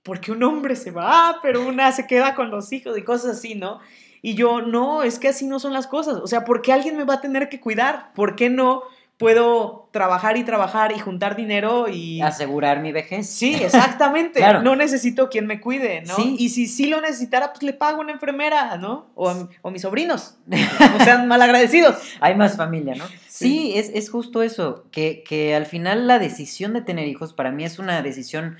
porque 0.02 0.32
un 0.32 0.42
hombre 0.42 0.74
se 0.74 0.90
va, 0.90 1.40
pero 1.42 1.68
una 1.68 1.92
se 1.92 2.06
queda 2.06 2.34
con 2.34 2.50
los 2.50 2.72
hijos 2.72 2.96
y 2.96 3.02
cosas 3.02 3.36
así, 3.36 3.54
¿no? 3.54 3.80
Y 4.22 4.32
yo, 4.32 4.62
no, 4.62 5.02
es 5.02 5.18
que 5.18 5.28
así 5.28 5.46
no 5.46 5.58
son 5.58 5.74
las 5.74 5.86
cosas. 5.86 6.16
O 6.16 6.26
sea, 6.26 6.46
¿por 6.46 6.62
qué 6.62 6.72
alguien 6.72 6.96
me 6.96 7.04
va 7.04 7.16
a 7.16 7.20
tener 7.20 7.50
que 7.50 7.60
cuidar? 7.60 8.14
¿Por 8.14 8.36
qué 8.36 8.48
no 8.48 8.84
puedo 9.18 9.88
trabajar 9.92 10.36
y 10.36 10.44
trabajar 10.44 10.92
y 10.92 10.98
juntar 11.00 11.34
dinero 11.34 11.88
y... 11.88 12.20
asegurar 12.22 12.80
mi 12.80 12.92
vejez. 12.92 13.28
Sí, 13.28 13.52
exactamente. 13.62 14.38
Claro. 14.38 14.62
No 14.62 14.76
necesito 14.76 15.28
quien 15.28 15.46
me 15.46 15.60
cuide, 15.60 16.02
¿no? 16.06 16.14
Sí. 16.14 16.36
Y 16.38 16.48
si 16.50 16.66
sí 16.68 16.86
lo 16.86 17.00
necesitara, 17.00 17.52
pues 17.52 17.64
le 17.64 17.72
pago 17.72 17.98
a 17.98 18.00
una 18.02 18.12
enfermera, 18.12 18.76
¿no? 18.76 19.10
O 19.16 19.28
a, 19.28 19.34
mi- 19.34 19.48
o 19.62 19.70
mis 19.72 19.82
sobrinos. 19.82 20.36
No 20.46 21.04
sean 21.04 21.26
malagradecidos. 21.28 21.96
Hay 22.20 22.36
más 22.36 22.56
familia, 22.56 22.94
¿no? 22.94 23.06
Sí. 23.08 23.48
Sí, 23.48 23.72
es, 23.76 23.90
es 23.92 24.08
justo 24.10 24.42
eso, 24.42 24.86
que, 24.92 25.22
que 25.28 25.54
al 25.54 25.66
final 25.66 26.06
la 26.06 26.18
decisión 26.20 26.72
de 26.72 26.80
tener 26.82 27.06
hijos 27.08 27.32
para 27.34 27.50
mí 27.50 27.64
es 27.64 27.78
una 27.80 28.02
decisión, 28.02 28.56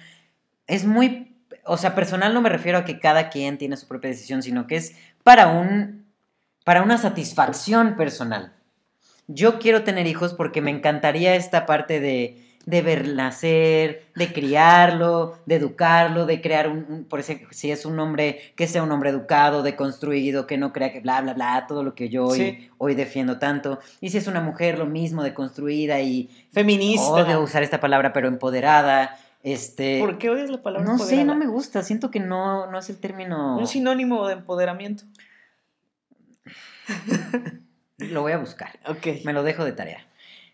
es 0.67 0.85
muy, 0.85 1.37
o 1.65 1.77
sea, 1.77 1.95
personal 1.95 2.35
no 2.35 2.41
me 2.41 2.49
refiero 2.49 2.79
a 2.79 2.85
que 2.85 2.99
cada 2.99 3.29
quien 3.31 3.59
tiene 3.59 3.77
su 3.77 3.87
propia 3.89 4.11
decisión, 4.11 4.43
sino 4.43 4.67
que 4.67 4.77
es 4.77 4.97
para 5.23 5.49
un, 5.49 6.07
para 6.65 6.83
una 6.83 6.99
satisfacción 6.99 7.97
personal. 7.97 8.55
Yo 9.29 9.59
quiero 9.59 9.85
tener 9.85 10.07
hijos 10.07 10.35
porque 10.35 10.61
me 10.63 10.71
encantaría 10.71 11.35
esta 11.37 11.67
parte 11.67 12.01
de, 12.01 12.43
de 12.65 12.83
ver 12.83 13.07
nacer, 13.15 14.07
de 14.17 14.33
criarlo, 14.33 15.37
de 15.45 15.57
educarlo, 15.57 16.25
de 16.25 16.41
crear 16.41 16.69
un, 16.69 16.87
un- 16.89 17.05
por 17.05 17.21
ejemplo, 17.21 17.49
si 17.51 17.71
es 17.71 17.85
un 17.85 17.99
hombre, 18.01 18.41
que 18.57 18.67
sea 18.67 18.83
un 18.83 18.91
hombre 18.91 19.11
educado, 19.11 19.63
deconstruido, 19.63 20.47
que 20.47 20.57
no 20.57 20.73
crea 20.73 20.93
que 20.93 21.01
bla, 21.01 21.21
bla, 21.21 21.35
bla, 21.35 21.67
todo 21.69 21.83
lo 21.83 21.95
que 21.95 22.09
yo 22.09 22.25
hoy, 22.25 22.39
Sí. 22.39 22.71
hoy 22.79 22.95
defiendo 22.95 23.39
tanto. 23.39 23.79
Y 24.01 24.09
si 24.11 24.17
es 24.19 24.27
una 24.29 24.41
mujer, 24.41 24.79
lo 24.79 24.87
mismo, 24.87 25.23
deconstruida 25.23 26.01
y 26.01 26.31
Feminista. 26.53 27.07
odio 27.07 27.41
usar 27.43 27.63
esta 27.63 27.81
palabra, 27.81 28.13
pero 28.15 28.29
empoderada. 28.29 29.19
Este, 29.43 30.01
¿Por 30.01 30.19
qué 30.19 30.31
odias 30.31 30.51
la 30.51 30.63
palabra 30.63 30.91
no 30.91 30.99
sé, 30.99 31.23
no 31.25 31.37
me 31.37 31.47
gusta, 31.47 31.83
siento 31.83 32.11
que 32.11 32.19
no, 32.19 32.67
no 32.71 32.79
es 32.79 32.91
el 32.91 32.97
término... 32.99 33.57
Un 33.59 33.67
sinónimo 33.69 34.27
de 34.27 34.33
empoderamiento. 34.35 35.05
Lo 37.99 38.23
voy 38.23 38.33
a 38.33 38.39
buscar. 38.39 38.79
Ok. 38.87 39.07
Me 39.25 39.33
lo 39.33 39.43
dejo 39.43 39.65
de 39.65 39.73
tarea. 39.73 40.07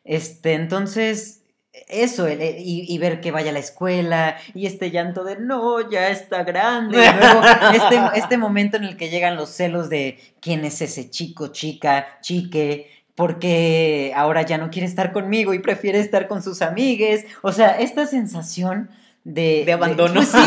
Este, 0.05 0.55
entonces, 0.55 1.43
eso, 1.89 2.27
el- 2.27 2.41
el- 2.41 2.59
y, 2.59 2.85
y 2.89 2.99
ver 2.99 3.21
que 3.21 3.31
vaya 3.31 3.51
a 3.51 3.53
la 3.53 3.59
escuela, 3.59 4.37
y 4.55 4.67
este 4.67 4.91
llanto 4.91 5.25
de 5.25 5.37
no, 5.39 5.91
ya 5.91 6.09
está 6.09 6.43
grande. 6.45 6.99
Y 6.99 7.01
luego 7.21 7.43
este, 7.75 8.19
este 8.19 8.39
momento 8.39 8.77
en 8.77 8.85
el 8.85 8.97
que 8.97 9.11
llegan 9.11 9.37
los 9.37 9.51
celos 9.51 9.89
de 9.91 10.19
quién 10.41 10.65
es 10.65 10.81
ese 10.83 11.11
chico, 11.11 11.49
chica, 11.49 12.19
chique, 12.21 12.91
porque 13.15 14.13
ahora 14.17 14.43
ya 14.43 14.59
no 14.59 14.71
quiere 14.71 14.87
estar 14.87 15.13
conmigo 15.13 15.55
y 15.55 15.59
prefiere 15.61 16.01
estar 16.01 16.27
con 16.29 16.43
sus 16.43 16.63
amigues. 16.63 17.25
O 17.43 17.53
sea, 17.53 17.79
esta 17.79 18.07
sensación 18.07 18.91
de... 19.25 19.63
De 19.65 19.73
abandono. 19.73 20.15
pues 20.15 20.29
sí, 20.29 20.39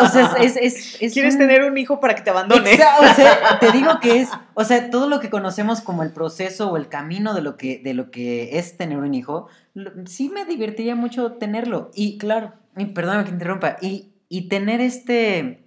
o 0.00 0.08
sea, 0.08 0.34
es... 0.40 0.56
es, 0.56 0.96
es 1.02 1.12
¿Quieres 1.12 1.34
un- 1.34 1.40
tener 1.40 1.64
un 1.64 1.76
hijo 1.76 2.00
para 2.00 2.14
que 2.14 2.22
te 2.22 2.30
abandone? 2.30 2.72
Exa- 2.72 2.98
o 3.00 3.14
sea, 3.14 3.58
te 3.60 3.72
digo 3.72 3.98
que 4.00 4.20
es, 4.20 4.28
o 4.54 4.64
sea, 4.64 4.90
todo 4.90 5.08
lo 5.08 5.18
que 5.20 5.30
conocemos 5.30 5.80
como 5.80 6.02
el 6.04 6.12
proceso 6.12 6.70
o 6.70 6.76
el 6.76 6.88
camino 6.88 7.34
de 7.34 7.42
lo 7.42 7.56
que, 7.56 7.80
de 7.82 7.94
lo 7.94 8.10
que 8.10 8.58
es 8.58 8.76
tener 8.76 8.98
un 8.98 9.14
hijo, 9.14 9.48
lo- 9.74 9.90
sí 10.06 10.28
me 10.28 10.44
divertiría 10.44 10.94
mucho 10.94 11.32
tenerlo. 11.32 11.90
Y 11.94 12.18
Claro. 12.18 12.54
y 12.76 12.86
perdóname 12.86 13.24
que 13.24 13.30
interrumpa, 13.32 13.76
y, 13.80 14.12
y 14.28 14.48
tener 14.48 14.80
este, 14.80 15.64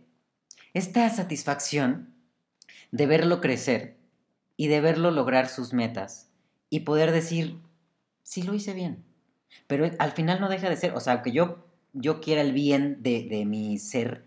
esta 0.74 1.10
satisfacción 1.10 2.14
de 2.92 3.06
verlo 3.08 3.42
crecer 3.42 3.98
y 4.58 4.68
de 4.68 4.80
verlo 4.82 5.12
lograr 5.12 5.50
sus 5.50 5.74
metas 5.74 6.30
y 6.70 6.82
poder 6.82 7.12
decir, 7.12 7.58
sí 8.24 8.44
lo 8.44 8.54
hice 8.54 8.74
bien. 8.74 9.04
Pero 9.68 9.90
al 10.00 10.12
final 10.12 10.40
no 10.40 10.48
deja 10.50 10.70
de 10.70 10.78
ser, 10.78 10.94
o 10.94 11.00
sea, 11.02 11.22
que 11.22 11.32
yo, 11.32 11.66
yo 11.94 12.22
quiera 12.22 12.42
el 12.42 12.54
bien 12.54 13.02
de, 13.04 13.24
de 13.24 13.46
mi 13.46 13.78
ser, 13.78 14.26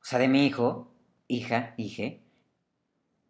o 0.00 0.04
sea, 0.04 0.18
de 0.18 0.28
mi 0.28 0.46
hijo, 0.46 0.90
hija, 1.28 1.74
hije, 1.76 2.20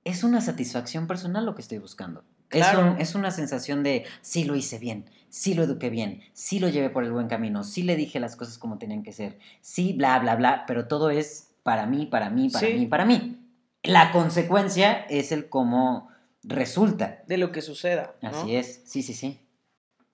es 0.04 0.24
una 0.24 0.40
satisfacción 0.40 1.06
personal 1.06 1.44
lo 1.46 1.54
que 1.54 1.62
estoy 1.62 1.78
buscando. 1.78 2.24
Es, 2.50 2.58
Claro. 2.66 2.92
un- 2.92 3.00
es 3.00 3.14
una 3.14 3.30
sensación 3.30 3.82
de 3.82 4.04
sí 4.20 4.44
lo 4.44 4.56
hice 4.56 4.78
bien, 4.78 5.08
sí 5.30 5.54
lo 5.54 5.62
eduqué 5.62 5.88
bien, 5.90 6.22
sí 6.34 6.58
lo 6.58 6.68
llevé 6.68 6.90
por 6.90 7.04
el 7.04 7.12
buen 7.12 7.28
camino, 7.28 7.64
sí 7.64 7.82
le 7.82 7.96
dije 7.96 8.20
las 8.20 8.36
cosas 8.36 8.58
como 8.58 8.78
tenían 8.78 9.02
que 9.02 9.12
ser, 9.12 9.38
sí, 9.60 9.92
bla, 9.94 10.18
bla, 10.18 10.36
bla, 10.36 10.64
pero 10.66 10.86
todo 10.86 11.10
es 11.10 11.50
para 11.62 11.86
mí, 11.86 12.06
para 12.06 12.28
mí, 12.30 12.50
para 12.50 12.66
Sí. 12.66 12.74
mí, 12.74 12.86
para 12.86 13.04
mí. 13.06 13.38
La 13.84 14.12
consecuencia 14.12 14.92
es 15.08 15.32
el 15.32 15.48
cómo 15.48 16.08
resulta. 16.42 17.22
De 17.26 17.38
lo 17.38 17.52
que 17.52 17.62
suceda. 17.62 18.14
¿no? 18.20 18.28
Así 18.28 18.54
es, 18.56 18.82
sí, 18.84 19.02
sí, 19.02 19.14
sí. 19.14 19.40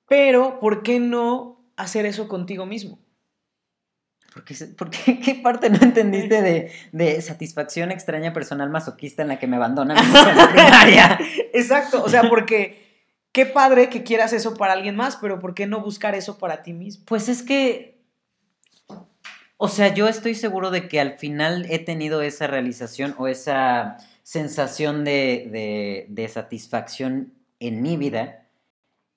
Pero, 0.06 0.60
¿por 0.60 0.82
qué 0.82 1.00
no 1.00 1.60
hacer 1.76 2.06
eso 2.06 2.28
contigo 2.28 2.66
mismo? 2.66 2.98
¿Por 4.32 4.44
qué, 4.44 4.54
se- 4.54 4.66
por 4.68 4.90
qué- 4.90 5.18
parte 5.42 5.70
no 5.70 5.78
entendiste 5.82 6.42
de, 6.42 6.70
de 6.92 7.20
satisfacción 7.22 7.90
extraña 7.90 8.32
personal 8.32 8.68
masoquista 8.70 9.22
en 9.22 9.28
la 9.28 9.38
que 9.38 9.46
me 9.46 9.58
primaria? 10.52 11.18
Exacto. 11.54 12.02
O 12.04 12.08
sea, 12.08 12.28
porque 12.28 12.86
qué 13.32 13.46
padre 13.46 13.88
que 13.88 14.02
quieras 14.04 14.32
eso 14.32 14.54
para 14.54 14.74
alguien 14.74 14.96
más, 14.96 15.16
pero 15.16 15.38
¿por 15.40 15.54
qué 15.54 15.66
no 15.66 15.80
buscar 15.80 16.14
eso 16.14 16.38
para 16.38 16.62
ti 16.62 16.72
mismo? 16.72 17.04
Pues 17.06 17.28
es 17.28 17.42
que, 17.42 17.98
o 19.56 19.68
sea, 19.68 19.92
yo 19.94 20.08
estoy 20.08 20.34
seguro 20.34 20.70
de 20.70 20.88
que 20.88 21.00
al 21.00 21.18
final 21.18 21.66
he 21.70 21.78
tenido 21.78 22.22
esa 22.22 22.46
realización 22.46 23.14
o 23.18 23.26
esa 23.28 23.96
sensación 24.22 25.04
de, 25.04 25.48
de- 25.50 26.06
de 26.10 26.28
satisfacción 26.28 27.32
en 27.60 27.82
mi 27.82 27.96
vida 27.96 28.44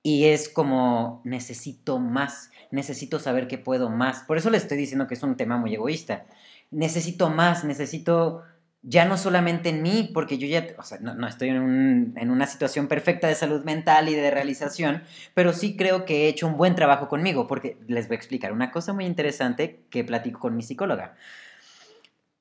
Y 0.04 0.26
es 0.26 0.50
como, 0.50 1.22
necesito 1.24 2.00
más, 2.00 2.52
necesito 2.72 3.20
saber 3.20 3.48
que 3.48 3.58
puedo 3.58 3.90
más. 3.90 4.24
Por 4.24 4.38
eso 4.38 4.50
le 4.50 4.58
estoy 4.58 4.78
diciendo 4.78 5.08
que 5.08 5.14
es 5.14 5.24
un 5.24 5.38
tema 5.38 5.58
muy 5.58 5.76
egoísta. 5.76 6.26
Necesito 6.72 7.30
más, 7.30 7.64
necesito 7.64 8.44
ya 8.84 9.06
no 9.06 9.18
solamente 9.18 9.70
en 9.70 9.84
mí, 9.84 10.10
porque 10.12 10.38
yo 10.40 10.48
ya, 10.48 10.68
o 10.78 10.84
sea, 10.84 10.98
no, 11.00 11.28
estoy 11.28 11.50
en, 11.50 12.14
en, 12.18 12.32
una 12.32 12.48
situación 12.48 12.88
perfecta 12.88 13.28
de 13.28 13.36
salud 13.36 13.64
mental 13.64 14.10
y 14.10 14.16
de 14.16 14.32
realización, 14.32 15.04
pero 15.36 15.54
sí 15.54 15.78
creo 15.78 16.06
que 16.06 16.26
he 16.26 16.28
hecho 16.28 16.48
un 16.48 16.58
buen 16.58 16.76
trabajo 16.76 17.08
conmigo, 17.08 17.48
porque 17.48 17.78
les 17.88 18.08
voy 18.08 18.16
a 18.16 18.18
explicar 18.18 18.52
una 18.54 18.72
cosa 18.72 18.94
muy 18.94 19.06
interesante 19.06 19.84
que 19.92 20.04
platico 20.04 20.40
con 20.40 20.56
mi 20.56 20.64
psicóloga. 20.64 21.16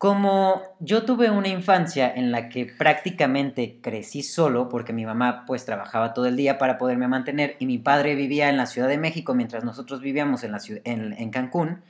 Como 0.00 0.62
yo 0.78 1.04
tuve 1.04 1.28
una 1.30 1.48
infancia 1.48 2.10
en 2.10 2.32
la 2.32 2.48
que 2.48 2.64
prácticamente 2.64 3.80
crecí 3.82 4.22
solo, 4.22 4.70
porque 4.70 4.94
mi 4.94 5.04
mamá 5.04 5.44
pues 5.46 5.66
trabajaba 5.66 6.14
todo 6.14 6.24
el 6.24 6.36
día 6.36 6.56
para 6.56 6.78
poderme 6.78 7.06
mantener 7.06 7.56
y 7.58 7.66
mi 7.66 7.76
padre 7.76 8.14
vivía 8.14 8.48
en 8.48 8.56
la 8.56 8.64
Ciudad 8.64 8.88
de 8.88 8.96
México 8.96 9.34
mientras 9.34 9.62
nosotros 9.62 10.00
vivíamos 10.00 10.42
en, 10.42 10.52
la 10.52 10.60
en, 10.84 11.12
en 11.12 11.28
Cancún, 11.28 11.82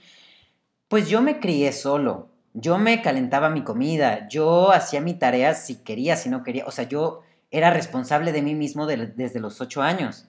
pues 0.88 1.08
yo 1.08 1.22
me 1.22 1.38
crié 1.38 1.70
solo. 1.70 2.30
Yo 2.52 2.78
me 2.78 3.00
calentaba 3.00 3.48
mi 3.48 3.62
comida, 3.62 4.26
yo 4.28 4.72
hacía 4.72 5.00
mi 5.00 5.14
tarea 5.14 5.54
si 5.54 5.76
quería, 5.76 6.16
si 6.16 6.30
no 6.30 6.42
quería. 6.42 6.66
O 6.66 6.72
sea, 6.72 6.88
yo 6.88 7.22
era 7.52 7.70
responsable 7.70 8.32
de 8.32 8.42
mí 8.42 8.56
mismo 8.56 8.88
desde 8.88 9.38
los 9.38 9.60
ocho 9.60 9.82
años. 9.82 10.26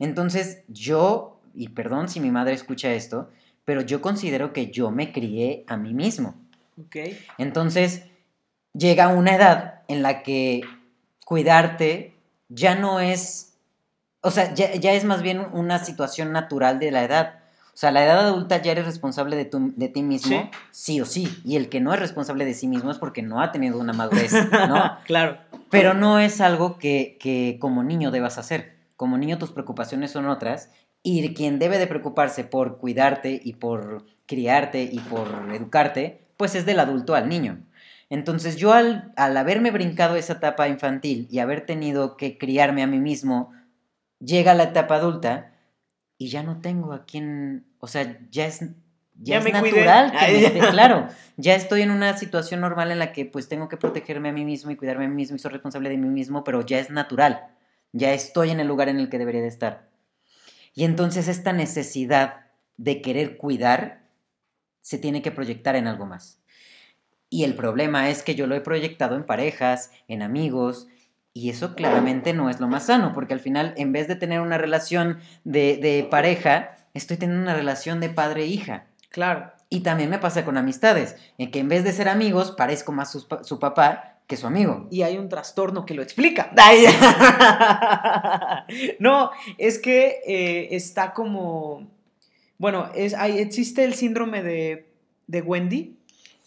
Entonces 0.00 0.64
yo, 0.66 1.38
y 1.54 1.68
perdón 1.68 2.08
si 2.08 2.18
mi 2.18 2.32
madre 2.32 2.54
escucha 2.54 2.92
esto, 2.92 3.30
pero 3.64 3.80
yo 3.80 4.00
considero 4.00 4.52
que 4.52 4.72
yo 4.72 4.90
me 4.90 5.12
crié 5.12 5.62
a 5.68 5.76
mí 5.76 5.94
mismo. 5.94 6.41
Entonces, 7.38 8.04
llega 8.72 9.08
una 9.08 9.34
edad 9.34 9.82
en 9.88 10.02
la 10.02 10.22
que 10.22 10.62
cuidarte 11.24 12.14
ya 12.48 12.74
no 12.74 13.00
es, 13.00 13.54
o 14.20 14.30
sea, 14.30 14.54
ya, 14.54 14.92
es 14.92 15.04
más 15.04 15.22
bien 15.22 15.46
una 15.52 15.78
situación 15.84 16.32
natural 16.32 16.78
de 16.78 16.90
la 16.90 17.04
edad. 17.04 17.38
O 17.74 17.76
sea, 17.76 17.90
la 17.90 18.04
edad 18.04 18.20
adulta 18.20 18.60
ya 18.60 18.72
eres 18.72 18.84
responsable 18.84 19.34
de, 19.36 19.46
tu, 19.46 19.72
de 19.74 19.88
ti 19.88 20.02
mismo, 20.02 20.50
¿Sí? 20.70 21.00
o 21.00 21.06
sí. 21.06 21.40
Y 21.44 21.56
el 21.56 21.70
que 21.70 21.80
no 21.80 21.94
es 21.94 22.00
responsable 22.00 22.44
de 22.44 22.52
sí 22.52 22.68
mismo 22.68 22.90
es 22.90 22.98
porque 22.98 23.22
no 23.22 23.40
ha 23.40 23.50
tenido 23.50 23.78
una 23.78 23.94
madurez, 23.94 24.32
¿no? 24.50 24.98
claro. 25.06 25.38
Pero 25.70 25.94
no 25.94 26.18
es 26.18 26.42
algo 26.42 26.78
que, 26.78 27.16
que 27.18 27.56
como 27.58 27.82
niño 27.82 28.10
debas 28.10 28.36
hacer. 28.36 28.76
Como 28.96 29.16
niño 29.16 29.38
tus 29.38 29.52
preocupaciones 29.52 30.10
son 30.10 30.28
otras 30.28 30.68
y 31.02 31.34
quien 31.34 31.58
debe 31.58 31.78
de 31.78 31.86
preocuparse 31.86 32.44
por 32.44 32.78
cuidarte 32.78 33.40
y 33.42 33.54
por 33.54 34.04
criarte 34.26 34.82
y 34.82 35.00
por 35.00 35.28
educarte 35.52 36.21
pues 36.42 36.56
es 36.56 36.66
del 36.66 36.80
adulto 36.80 37.14
al 37.14 37.28
niño. 37.28 37.60
Entonces 38.10 38.56
yo 38.56 38.72
al, 38.72 39.12
haberme 39.16 39.70
brincado 39.70 40.16
esa 40.16 40.32
etapa 40.32 40.66
infantil 40.66 41.28
y 41.30 41.38
haber 41.38 41.66
tenido 41.66 42.16
que 42.16 42.36
criarme 42.36 42.82
a 42.82 42.88
mí 42.88 42.98
mismo, 42.98 43.52
llega 44.18 44.52
la 44.52 44.64
etapa 44.64 44.96
adulta 44.96 45.52
y 46.18 46.30
ya 46.30 46.42
no 46.42 46.60
tengo 46.60 46.94
a 46.94 47.04
quien, 47.04 47.64
o 47.78 47.86
sea, 47.86 48.18
ya 48.28 48.46
es, 48.46 48.64
ya, 49.14 49.38
es 49.38 49.52
natural 49.52 50.10
que 50.18 50.58
claro, 50.72 51.06
ya 51.36 51.54
estoy 51.54 51.82
en 51.82 51.92
una 51.92 52.18
situación 52.18 52.60
normal 52.60 52.90
en 52.90 52.98
la 52.98 53.12
que 53.12 53.24
pues 53.24 53.48
tengo 53.48 53.68
que 53.68 53.76
protegerme 53.76 54.30
a 54.30 54.32
mí 54.32 54.44
mismo 54.44 54.72
y 54.72 54.76
cuidarme 54.76 55.04
a 55.04 55.08
mí 55.08 55.14
mismo 55.14 55.36
y 55.36 55.38
soy 55.38 55.52
responsable 55.52 55.90
de 55.90 55.96
mí 55.96 56.08
mismo, 56.08 56.42
pero 56.42 56.66
ya 56.66 56.80
es 56.80 56.90
natural, 56.90 57.46
ya 57.92 58.12
estoy 58.14 58.50
en 58.50 58.58
el 58.58 58.66
lugar 58.66 58.88
en 58.88 58.98
el 58.98 59.08
que 59.08 59.18
debería 59.18 59.42
de 59.42 59.46
estar. 59.46 59.88
Y 60.74 60.82
entonces 60.82 61.28
esta 61.28 61.52
necesidad 61.52 62.46
de 62.78 63.00
querer 63.00 63.36
cuidar 63.36 64.01
se 64.82 64.98
tiene 64.98 65.22
que 65.22 65.30
proyectar 65.30 65.76
en 65.76 65.86
algo 65.86 66.04
más. 66.04 66.38
Y 67.30 67.44
el 67.44 67.54
problema 67.54 68.10
es 68.10 68.22
que 68.22 68.34
yo 68.34 68.46
lo 68.46 68.54
he 68.54 68.60
proyectado 68.60 69.16
en 69.16 69.24
parejas, 69.24 69.90
en 70.06 70.20
amigos, 70.20 70.88
y 71.32 71.48
eso 71.48 71.74
claramente 71.74 72.34
no 72.34 72.50
es 72.50 72.60
lo 72.60 72.68
más 72.68 72.86
sano, 72.86 73.14
porque 73.14 73.32
al 73.32 73.40
final, 73.40 73.72
en 73.78 73.92
vez 73.92 74.06
de 74.06 74.16
tener 74.16 74.40
una 74.40 74.58
relación 74.58 75.18
de, 75.44 76.06
pareja, 76.10 76.76
estoy 76.92 77.16
teniendo 77.16 77.42
una 77.42 77.54
relación 77.54 78.00
de 78.00 78.10
padre-hija. 78.10 78.84
Claro. 79.08 79.50
Y 79.70 79.80
también 79.80 80.10
me 80.10 80.18
pasa 80.18 80.44
con 80.44 80.58
amistades, 80.58 81.16
en 81.38 81.50
que 81.50 81.60
en 81.60 81.70
vez 81.70 81.84
de 81.84 81.92
ser 81.92 82.10
amigos, 82.10 82.50
parezco 82.50 82.92
más 82.92 83.10
su, 83.10 83.58
papá 83.58 84.18
que 84.26 84.36
su 84.36 84.46
amigo. 84.46 84.88
Y 84.90 85.00
hay 85.00 85.16
un 85.16 85.30
trastorno 85.30 85.86
que 85.86 85.94
lo 85.94 86.02
explica. 86.02 86.50
no, 88.98 89.30
es 89.56 89.78
que 89.78 90.20
eh, 90.26 90.76
está 90.76 91.14
como 91.14 91.88
bueno, 92.62 92.88
es, 92.94 93.14
hay, 93.14 93.40
existe 93.40 93.82
el 93.82 93.94
síndrome 93.94 94.40
de, 94.40 95.42
Wendy. 95.42 95.96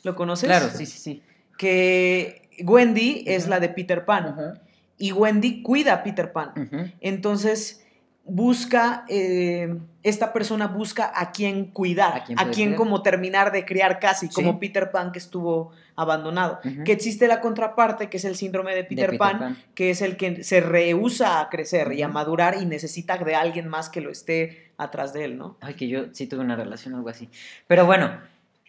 ¿Lo 0.03 0.15
conoces? 0.15 0.47
Claro, 0.47 0.69
sí, 0.73 0.85
sí, 0.85 0.97
sí. 0.97 1.21
Que 1.57 2.47
Wendy 2.63 3.25
es 3.27 3.49
la 3.49 3.59
de 3.59 3.67
Peter 3.67 4.05
Pan. 4.05 4.61
Y 4.97 5.11
Wendy 5.11 5.61
cuida 5.61 5.95
a 5.95 6.03
Peter 6.03 6.31
Pan. 6.31 6.93
Entonces, 7.01 7.84
busca, 8.25 9.05
eh, 9.07 9.77
esta 10.01 10.33
persona 10.33 10.67
busca 10.67 11.11
a 11.15 11.31
quien 11.31 11.65
cuidar, 11.65 12.23
a 12.35 12.49
quien, 12.49 12.75
como 12.75 13.01
terminar 13.03 13.51
de 13.51 13.65
criar 13.65 13.99
casi, 13.99 14.29
como 14.29 14.59
Peter 14.59 14.91
Pan 14.91 15.11
que 15.11 15.19
estuvo 15.19 15.71
abandonado. 15.95 16.59
Que 16.83 16.91
existe 16.91 17.27
la 17.27 17.39
contraparte, 17.39 18.09
que 18.09 18.17
es 18.17 18.25
el 18.25 18.35
síndrome 18.35 18.75
de 18.75 18.83
Peter, 18.83 19.17
Pan, 19.17 19.57
que 19.75 19.91
es 19.91 20.01
el 20.01 20.17
que 20.17 20.43
se 20.43 20.59
rehúsa 20.59 21.39
a 21.39 21.49
crecer 21.49 21.93
y 21.93 22.01
a 22.01 22.07
madurar 22.07 22.57
y 22.59 22.65
necesita 22.65 23.17
de 23.17 23.35
alguien 23.35 23.67
más 23.67 23.89
que 23.89 24.01
lo 24.01 24.09
esté 24.09 24.71
atrás 24.77 25.13
de 25.13 25.25
él, 25.25 25.37
¿no? 25.37 25.57
Ay, 25.61 25.75
que 25.75 25.87
yo 25.87 26.05
sí 26.11 26.27
tuve 26.27 26.41
una 26.41 26.55
relación, 26.55 26.95
algo 26.95 27.09
así. 27.09 27.29
Pero 27.67 27.85
bueno, 27.85 28.19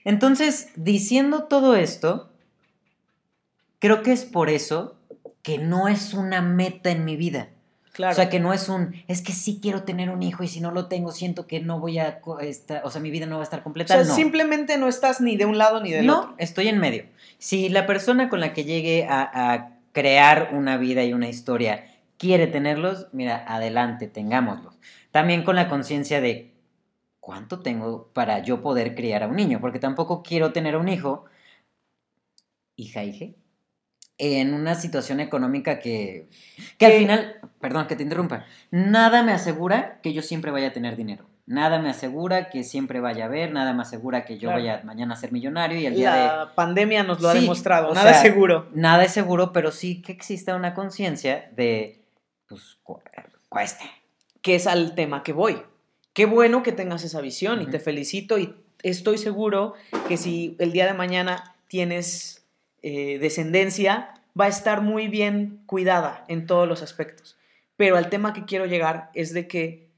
entonces, 0.05 0.69
diciendo 0.77 1.45
todo 1.45 1.75
esto, 1.75 2.31
creo 3.79 4.03
que 4.03 4.13
es 4.13 4.25
por 4.25 4.51
eso 4.51 4.97
que 5.43 5.59
no 5.59 5.89
es 5.89 6.13
una 6.13 6.43
meta 6.43 6.91
en 6.91 7.05
mi 7.05 7.17
vida. 7.17 7.49
O 7.99 8.15
sea, 8.15 8.29
que 8.29 8.41
no 8.41 8.53
es 8.53 8.69
un, 8.69 8.95
es 9.09 9.23
que 9.23 9.33
sí 9.33 9.59
quiero 9.61 9.83
tener 9.85 10.11
un 10.11 10.23
hijo 10.23 10.43
y 10.43 10.49
si 10.49 10.61
no 10.61 10.71
lo 10.71 10.87
tengo 10.87 11.13
siento 11.13 11.47
que 11.47 11.61
no 11.61 11.81
voy 11.81 11.99
a, 11.99 12.21
estar, 12.41 12.83
o 12.85 12.91
sea, 12.91 13.01
mi 13.01 13.11
vida 13.11 13.27
no 13.27 13.37
va 13.37 13.43
a 13.43 13.45
estar 13.45 13.63
completa. 13.63 13.99
O 13.99 14.05
sea, 14.05 14.15
simplemente 14.15 14.77
no 14.77 14.89
estás 14.89 15.21
ni 15.21 15.37
de 15.37 15.47
un 15.47 15.57
lado 15.57 15.83
ni 15.83 15.91
del 15.91 16.09
otro. 16.11 16.31
No, 16.31 16.35
estoy 16.39 16.69
en 16.69 16.79
medio. 16.79 17.05
Si 17.39 17.69
la 17.69 17.87
persona 17.87 18.29
con 18.29 18.41
la 18.41 18.53
que 18.53 18.65
llegue 18.65 19.07
a, 19.09 19.73
crear 19.93 20.51
una 20.53 20.77
vida 20.77 21.05
y 21.05 21.15
una 21.15 21.27
historia 21.27 21.87
quiere 22.19 22.47
tenerlos, 22.47 23.07
mira, 23.13 23.43
adelante, 23.49 24.09
tengámoslos. 24.09 24.79
También 25.11 25.43
con 25.43 25.57
la 25.57 25.71
conciencia 25.71 26.21
de 26.21 26.53
cuánto 27.19 27.61
tengo 27.61 28.11
para 28.13 28.41
yo 28.41 28.61
poder 28.61 28.95
criar 28.95 29.23
a 29.23 29.27
un 29.27 29.37
niño, 29.37 29.59
porque 29.59 29.79
tampoco 29.79 30.23
quiero 30.23 30.53
tener 30.53 30.77
un 30.77 30.89
hijo, 30.89 31.25
hija, 32.77 33.05
hija, 33.05 33.29
en 34.19 34.55
una 34.55 34.75
situación 34.75 35.21
económica 35.21 35.79
que, 35.79 36.29
que 36.79 36.87
al 36.87 36.93
final, 36.93 37.37
perdón 37.61 37.87
que 37.87 37.97
te 37.97 38.03
interrumpa, 38.03 38.47
nada 38.71 39.23
me 39.23 39.33
asegura 39.33 40.01
que 40.03 40.13
yo 40.13 40.23
siempre 40.23 40.51
vaya 40.51 40.69
a 40.69 40.73
tener 40.73 40.97
dinero. 40.97 41.27
Nada 41.49 41.79
me 41.79 41.91
asegura 41.91 42.51
que 42.51 42.65
siempre 42.65 42.99
vaya 42.99 43.25
a 43.25 43.27
haber, 43.29 43.53
nada 43.53 43.73
me 43.73 43.83
asegura 43.83 44.25
que 44.25 44.37
yo 44.37 44.49
vaya 44.49 44.81
mañana 44.83 45.15
a 45.15 45.17
ser 45.17 45.31
millonario 45.31 45.79
y 45.79 45.87
el 45.87 45.95
día 45.95 46.13
de... 46.13 46.25
La 46.25 46.53
pandemia 46.57 47.05
nos 47.05 47.21
lo 47.21 47.29
ha 47.29 47.35
demostrado, 47.35 47.95
nada 47.95 48.11
es 48.11 48.21
seguro. 48.21 48.69
Nada 48.75 49.05
es 49.05 49.13
seguro, 49.13 49.53
pero 49.53 49.71
sí 49.71 50.03
que 50.03 50.11
exista 50.11 50.57
una 50.57 50.75
conciencia 50.75 51.49
de, 51.55 52.03
pues, 52.49 52.79
cueste. 53.49 53.85
Que 54.43 54.57
es 54.57 54.67
al 54.67 54.97
tema 54.97 55.23
que 55.23 55.33
voy. 55.33 55.63
Qué 56.15 56.27
bueno 56.27 56.65
que 56.65 56.73
tengas 56.73 57.05
esa 57.05 57.21
visión 57.21 57.63
y 57.63 57.67
te 57.67 57.79
felicito 57.79 58.39
y 58.39 58.57
estoy 58.83 59.17
seguro 59.17 59.75
que 60.09 60.17
si 60.17 60.57
el 60.59 60.73
día 60.73 60.87
de 60.87 60.95
mañana 60.95 61.55
tienes 61.69 62.46
eh, 62.89 63.19
descendencia 63.19 64.15
va 64.41 64.45
a 64.45 64.49
estar 64.49 64.81
muy 64.81 65.09
bien 65.09 65.61
cuidada 65.67 66.25
en 66.29 66.47
todos 66.47 66.69
los 66.69 66.83
aspectos. 66.83 67.37
Pero 67.77 67.97
al 67.97 68.11
tema 68.11 68.33
que 68.33 68.45
quiero 68.45 68.65
llegar 68.65 69.11
es 69.13 69.35
de 69.35 69.49
que 69.49 69.91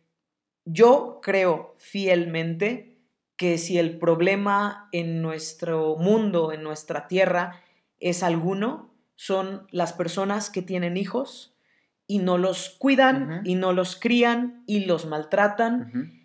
yo 0.65 1.21
creo 1.23 1.75
fielmente 1.77 2.97
que 3.37 3.59
si 3.59 3.77
el 3.77 3.99
problema 3.99 4.89
en 4.93 5.21
nuestro 5.21 5.97
mundo, 5.97 6.51
en 6.51 6.63
nuestra 6.63 7.09
tierra, 7.09 7.61
es 8.01 8.23
alguno, 8.23 8.91
son 9.17 9.67
las 9.71 9.93
personas 9.93 10.49
que 10.49 10.63
tienen 10.63 10.97
hijos 10.97 11.55
y 12.07 12.21
no 12.21 12.39
los 12.39 12.71
cuidan 12.71 13.43
y 13.45 13.55
no 13.55 13.75
los 13.75 13.97
crían 13.97 14.63
y 14.67 14.87
los 14.87 15.05
maltratan 15.05 16.18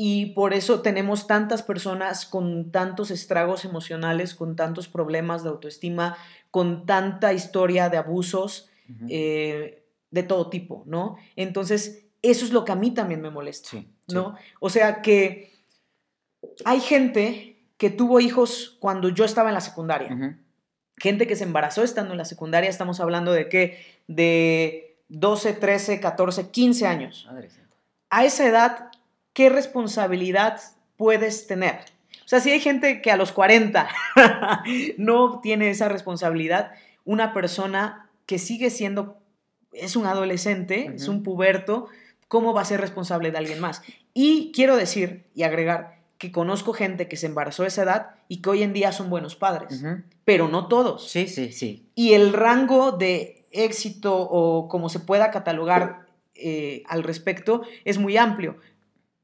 y 0.00 0.26
por 0.26 0.54
eso 0.54 0.80
tenemos 0.80 1.26
tantas 1.26 1.64
personas 1.64 2.24
con 2.24 2.70
tantos 2.70 3.10
estragos 3.10 3.64
emocionales, 3.64 4.32
con 4.32 4.54
tantos 4.54 4.86
problemas 4.86 5.42
de 5.42 5.48
autoestima, 5.48 6.16
con 6.52 6.86
tanta 6.86 7.32
historia 7.32 7.88
de 7.88 7.96
abusos 7.96 8.70
eh, 9.08 9.82
de 10.12 10.22
todo 10.22 10.50
tipo, 10.50 10.84
¿no? 10.86 11.16
Entonces, 11.34 12.06
eso 12.22 12.44
es 12.44 12.52
lo 12.52 12.64
que 12.64 12.70
a 12.70 12.76
mí 12.76 12.92
también 12.92 13.20
me 13.20 13.30
molesta, 13.30 13.70
¿no? 14.06 14.36
O 14.60 14.70
sea 14.70 15.02
que 15.02 15.52
hay 16.64 16.78
gente 16.78 17.56
que 17.76 17.90
tuvo 17.90 18.20
hijos 18.20 18.76
cuando 18.78 19.08
yo 19.08 19.24
estaba 19.24 19.48
en 19.50 19.54
la 19.54 19.60
secundaria. 19.60 20.38
Gente 20.96 21.26
que 21.26 21.34
se 21.34 21.42
embarazó 21.42 21.82
estando 21.82 22.12
en 22.12 22.18
la 22.18 22.24
secundaria, 22.24 22.70
estamos 22.70 23.00
hablando 23.00 23.32
de 23.32 23.48
qué? 23.48 23.84
De 24.06 25.02
12, 25.08 25.54
13, 25.54 25.98
14, 25.98 26.50
15 26.50 26.86
años. 26.86 27.28
A 28.10 28.24
esa 28.24 28.46
edad 28.46 28.87
¿qué 29.38 29.50
responsabilidad 29.50 30.60
puedes 30.96 31.46
tener? 31.46 31.76
O 32.24 32.28
sea, 32.28 32.40
si 32.40 32.50
hay 32.50 32.58
gente 32.58 33.00
que 33.00 33.12
a 33.12 33.16
los 33.16 33.30
40 33.30 33.88
no 34.98 35.38
tiene 35.40 35.70
esa 35.70 35.88
responsabilidad, 35.88 36.72
una 37.04 37.32
persona 37.32 38.10
que 38.26 38.40
sigue 38.40 38.68
siendo, 38.68 39.16
es 39.72 39.94
un 39.94 40.06
adolescente, 40.06 40.90
es 40.92 41.06
un 41.06 41.22
puberto, 41.22 41.86
¿cómo 42.26 42.52
va 42.52 42.62
a 42.62 42.64
ser 42.64 42.80
responsable 42.80 43.30
de 43.30 43.38
alguien 43.38 43.60
más? 43.60 43.80
Y 44.12 44.50
quiero 44.52 44.76
decir 44.76 45.26
y 45.36 45.44
agregar 45.44 46.00
que 46.18 46.32
conozco 46.32 46.72
gente 46.72 47.06
que 47.06 47.16
se 47.16 47.26
embarazó 47.26 47.62
a 47.62 47.68
esa 47.68 47.84
edad 47.84 48.10
y 48.26 48.42
que 48.42 48.50
hoy 48.50 48.64
en 48.64 48.72
día 48.72 48.90
son 48.90 49.08
buenos 49.08 49.36
padres, 49.36 49.84
pero 50.24 50.48
no 50.48 50.66
todos. 50.66 51.08
Sí, 51.08 51.28
sí, 51.28 51.52
sí. 51.52 51.86
Y 51.94 52.14
el 52.14 52.32
rango 52.32 52.90
de 52.90 53.46
éxito 53.52 54.16
o 54.18 54.66
como 54.66 54.88
se 54.88 54.98
pueda 54.98 55.30
catalogar 55.30 56.08
eh, 56.40 56.84
al 56.86 57.02
respecto 57.02 57.62
es 57.84 57.98
muy 57.98 58.16
amplio, 58.16 58.58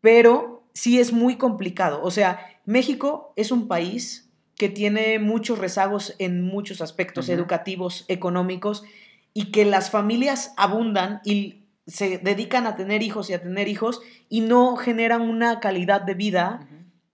pero 0.05 0.69
sí 0.75 1.01
es 1.01 1.15
muy 1.15 1.37
complicado. 1.37 2.03
O 2.03 2.11
sea, 2.11 2.47
México 2.67 3.33
es 3.37 3.51
un 3.51 3.69
país 3.69 4.31
que 4.59 4.69
tiene 4.69 5.19
muchos 5.19 5.59
rezagos 5.59 6.15
en 6.19 6.43
muchos 6.43 6.83
aspectos 6.83 7.31
educativos, 7.31 8.05
económicos, 8.09 8.85
y 9.33 9.51
que 9.51 9.65
las 9.65 9.91
familias 9.91 10.53
abundan 10.59 11.23
y 11.25 11.63
se 11.87 12.19
dedican 12.19 12.67
a 12.67 12.77
tener 12.77 13.03
hijos 13.03 13.31
y 13.31 13.33
a 13.33 13.41
tener 13.43 13.67
hijos 13.67 14.03
y 14.29 14.43
no 14.43 14.77
generan 14.77 15.23
una 15.23 15.59
calidad 15.59 16.03
de 16.03 16.13
vida 16.15 16.69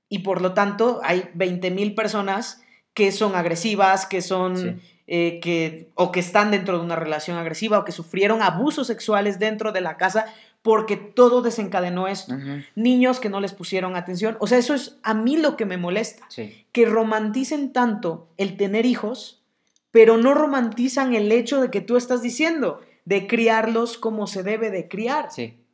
y 0.09 0.19
por 0.19 0.43
lo 0.43 0.53
tanto 0.53 1.01
hay 1.05 1.31
20 1.35 1.71
mil 1.71 1.95
personas 1.95 2.61
que 2.93 3.13
son 3.13 3.37
agresivas, 3.37 4.05
que 4.05 4.21
son, 4.21 4.57
Sí. 4.57 4.77
eh, 5.07 5.39
que, 5.41 5.91
o 5.95 6.11
que 6.11 6.19
están 6.21 6.51
dentro 6.51 6.79
de 6.79 6.85
una 6.85 6.97
relación 6.97 7.37
agresiva 7.39 7.79
o 7.79 7.85
que 7.85 7.93
sufrieron 7.93 8.43
abusos 8.43 8.89
sexuales 8.89 9.39
dentro 9.39 9.71
de 9.71 9.81
la 9.81 9.97
casa 9.97 10.27
porque 10.63 10.97
todo 10.97 11.41
desencadenó 11.43 12.07
esto. 12.09 12.37
Niños 12.75 13.19
que 13.21 13.31
no 13.31 13.41
les 13.41 13.53
pusieron 13.55 13.97
atención. 13.97 14.37
O 14.41 14.47
sea, 14.47 14.59
eso 14.59 14.75
es 14.75 14.99
a 15.03 15.15
mí 15.15 15.37
lo 15.37 15.57
que 15.57 15.65
me 15.67 15.77
molesta, 15.79 16.27
Sí. 16.29 16.67
que 16.73 16.85
romanticen 16.87 17.73
tanto 17.73 18.29
el 18.37 18.57
tener 18.57 18.85
hijos, 18.87 19.43
pero 19.91 20.19
no 20.19 20.35
romantizan 20.35 21.15
el 21.15 21.33
hecho 21.33 21.61
de 21.61 21.71
que 21.71 21.81
tú 21.81 21.97
estás 21.97 22.23
diciendo, 22.23 22.81
de 23.07 23.27
criarlos 23.27 23.97
como 23.99 24.27
se 24.27 24.43
debe 24.43 24.71
de 24.71 24.87
criar. 24.89 25.31
Sí. 25.33 25.65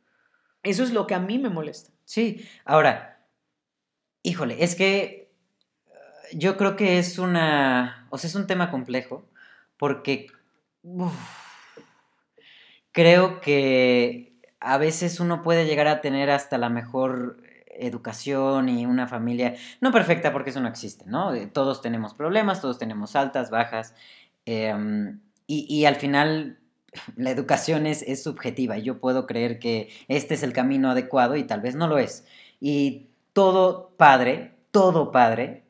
Eso 0.63 0.83
es 0.83 0.91
lo 0.91 1.05
que 1.05 1.15
a 1.15 1.19
mí 1.19 1.37
me 1.37 1.49
molesta. 1.49 1.91
Sí, 2.05 2.47
ahora, 2.63 3.25
híjole, 4.23 4.63
es 4.63 4.75
que 4.75 5.29
eh, 5.87 5.93
yo 6.33 6.55
creo 6.57 6.77
que 6.77 6.97
es 6.97 7.19
una, 7.19 8.07
o 8.09 8.17
sea, 8.17 8.29
es 8.29 8.35
un 8.35 8.47
tema 8.47 8.71
complejo, 8.71 9.27
porque 9.77 10.27
uf, 10.83 11.13
creo 12.91 13.41
que 13.41 14.26
a 14.59 14.77
veces 14.77 15.19
uno 15.19 15.41
puede 15.43 15.65
llegar 15.65 15.87
a 15.87 16.01
tener 16.01 16.29
hasta 16.29 16.57
la 16.57 16.69
mejor 16.69 17.37
educación 17.67 18.69
y 18.69 18.85
una 18.85 19.07
familia, 19.07 19.55
no 19.81 19.91
perfecta 19.91 20.33
porque 20.33 20.49
eso 20.49 20.61
no 20.61 20.67
existe, 20.67 21.05
¿no? 21.07 21.33
Eh, 21.33 21.47
Todos 21.47 21.81
tenemos 21.81 22.13
problemas, 22.13 22.61
todos 22.61 22.79
tenemos 22.79 23.15
altas, 23.15 23.51
bajas, 23.51 23.93
em, 24.45 25.19
y, 25.45 25.65
y 25.73 25.85
al 25.85 25.95
final 25.95 26.57
la 27.15 27.31
educación 27.31 27.85
es, 27.85 28.01
es 28.03 28.23
subjetiva 28.23 28.77
yo 28.77 28.99
puedo 28.99 29.27
creer 29.27 29.59
que 29.59 29.89
este 30.07 30.33
es 30.33 30.43
el 30.43 30.53
camino 30.53 30.91
adecuado 30.91 31.35
y 31.35 31.43
tal 31.43 31.61
vez 31.61 31.75
no 31.75 31.87
lo 31.87 31.97
es. 31.97 32.25
Y 32.59 33.07
todo 33.33 33.91
padre, 33.97 34.53
todo 34.71 35.11
padre, 35.11 35.63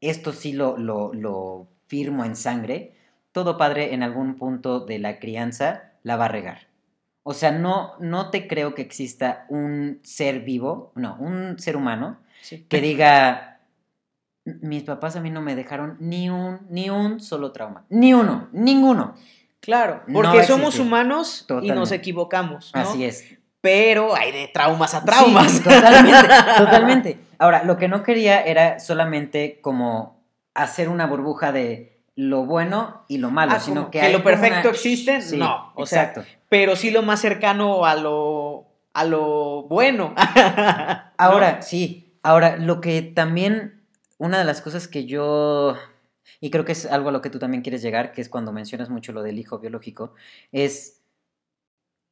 esto 0.00 0.32
sí 0.32 0.52
lo, 0.52 0.76
lo, 0.76 1.14
lo 1.14 1.68
firmo 1.86 2.24
en 2.24 2.36
sangre, 2.36 2.94
todo 3.32 3.56
padre 3.56 3.94
en 3.94 4.02
algún 4.02 4.36
punto 4.36 4.80
de 4.80 4.98
la 4.98 5.18
crianza 5.18 5.92
la 6.02 6.16
va 6.16 6.26
a 6.26 6.28
regar. 6.28 6.71
O 7.24 7.34
sea, 7.34 7.52
no, 7.52 7.92
no 8.00 8.30
te 8.30 8.48
creo 8.48 8.74
que 8.74 8.82
exista 8.82 9.46
un 9.48 10.00
ser 10.02 10.40
vivo, 10.40 10.92
no, 10.96 11.16
un 11.20 11.58
ser 11.58 11.76
humano 11.76 12.18
Sí. 12.40 12.66
que 12.68 12.80
diga, 12.80 13.60
mis 14.44 14.82
papás 14.82 15.14
a 15.14 15.20
mí 15.20 15.30
no 15.30 15.40
me 15.40 15.54
dejaron 15.54 15.96
ni 16.00 16.28
un, 16.28 16.66
ni 16.68 16.90
un 16.90 17.20
solo 17.20 17.52
trauma, 17.52 17.84
ni 17.88 18.12
uno, 18.14 18.48
ninguno. 18.52 19.14
Claro, 19.60 20.02
No 20.08 20.14
porque 20.14 20.42
somos 20.42 20.80
humanos 20.80 21.46
y 21.62 21.70
nos 21.70 21.92
equivocamos. 21.92 22.72
¿no? 22.74 22.80
Así 22.80 23.04
es. 23.04 23.24
Pero 23.60 24.16
hay 24.16 24.32
de 24.32 24.48
traumas 24.48 24.92
a 24.94 25.04
traumas. 25.04 25.52
Sí, 25.52 25.60
totalmente, 25.62 26.28
totalmente. 26.58 27.18
Ahora, 27.38 27.62
lo 27.62 27.76
que 27.78 27.86
no 27.86 28.02
quería 28.02 28.42
era 28.42 28.80
solamente 28.80 29.60
como 29.62 30.20
hacer 30.54 30.88
una 30.88 31.06
burbuja 31.06 31.52
de 31.52 31.91
lo 32.14 32.44
bueno 32.44 33.04
y 33.08 33.18
lo 33.18 33.30
malo, 33.30 33.52
Ah, 33.56 33.60
sino 33.60 33.90
que, 33.90 33.98
que 34.00 34.06
hay 34.06 34.12
lo 34.12 34.22
perfecto 34.22 34.60
una- 34.68 34.70
existe, 34.70 35.20
Sí, 35.22 35.36
no, 35.38 35.72
o 35.74 35.86
sea, 35.86 36.02
exacto. 36.04 36.24
Pero 36.48 36.76
sí 36.76 36.90
lo 36.90 37.02
más 37.02 37.20
cercano 37.20 37.86
a 37.86 37.94
lo, 37.94 38.66
a 38.92 39.04
lo 39.04 39.62
bueno. 39.64 40.14
Ahora, 41.16 41.62
sí. 41.62 42.14
Ahora, 42.22 42.56
lo 42.58 42.80
que 42.80 43.02
también, 43.02 43.82
una 44.18 44.38
de 44.38 44.44
las 44.44 44.60
cosas 44.60 44.86
que 44.88 45.06
yo, 45.06 45.76
y 46.40 46.50
creo 46.50 46.64
que 46.64 46.72
es 46.72 46.86
algo 46.86 47.08
a 47.08 47.12
lo 47.12 47.22
que 47.22 47.30
tú 47.30 47.38
también 47.38 47.62
quieres 47.62 47.82
llegar, 47.82 48.12
que 48.12 48.20
es 48.20 48.28
cuando 48.28 48.52
mencionas 48.52 48.90
mucho 48.90 49.12
lo 49.12 49.22
del 49.22 49.38
hijo 49.38 49.58
biológico, 49.58 50.14
es, 50.52 51.00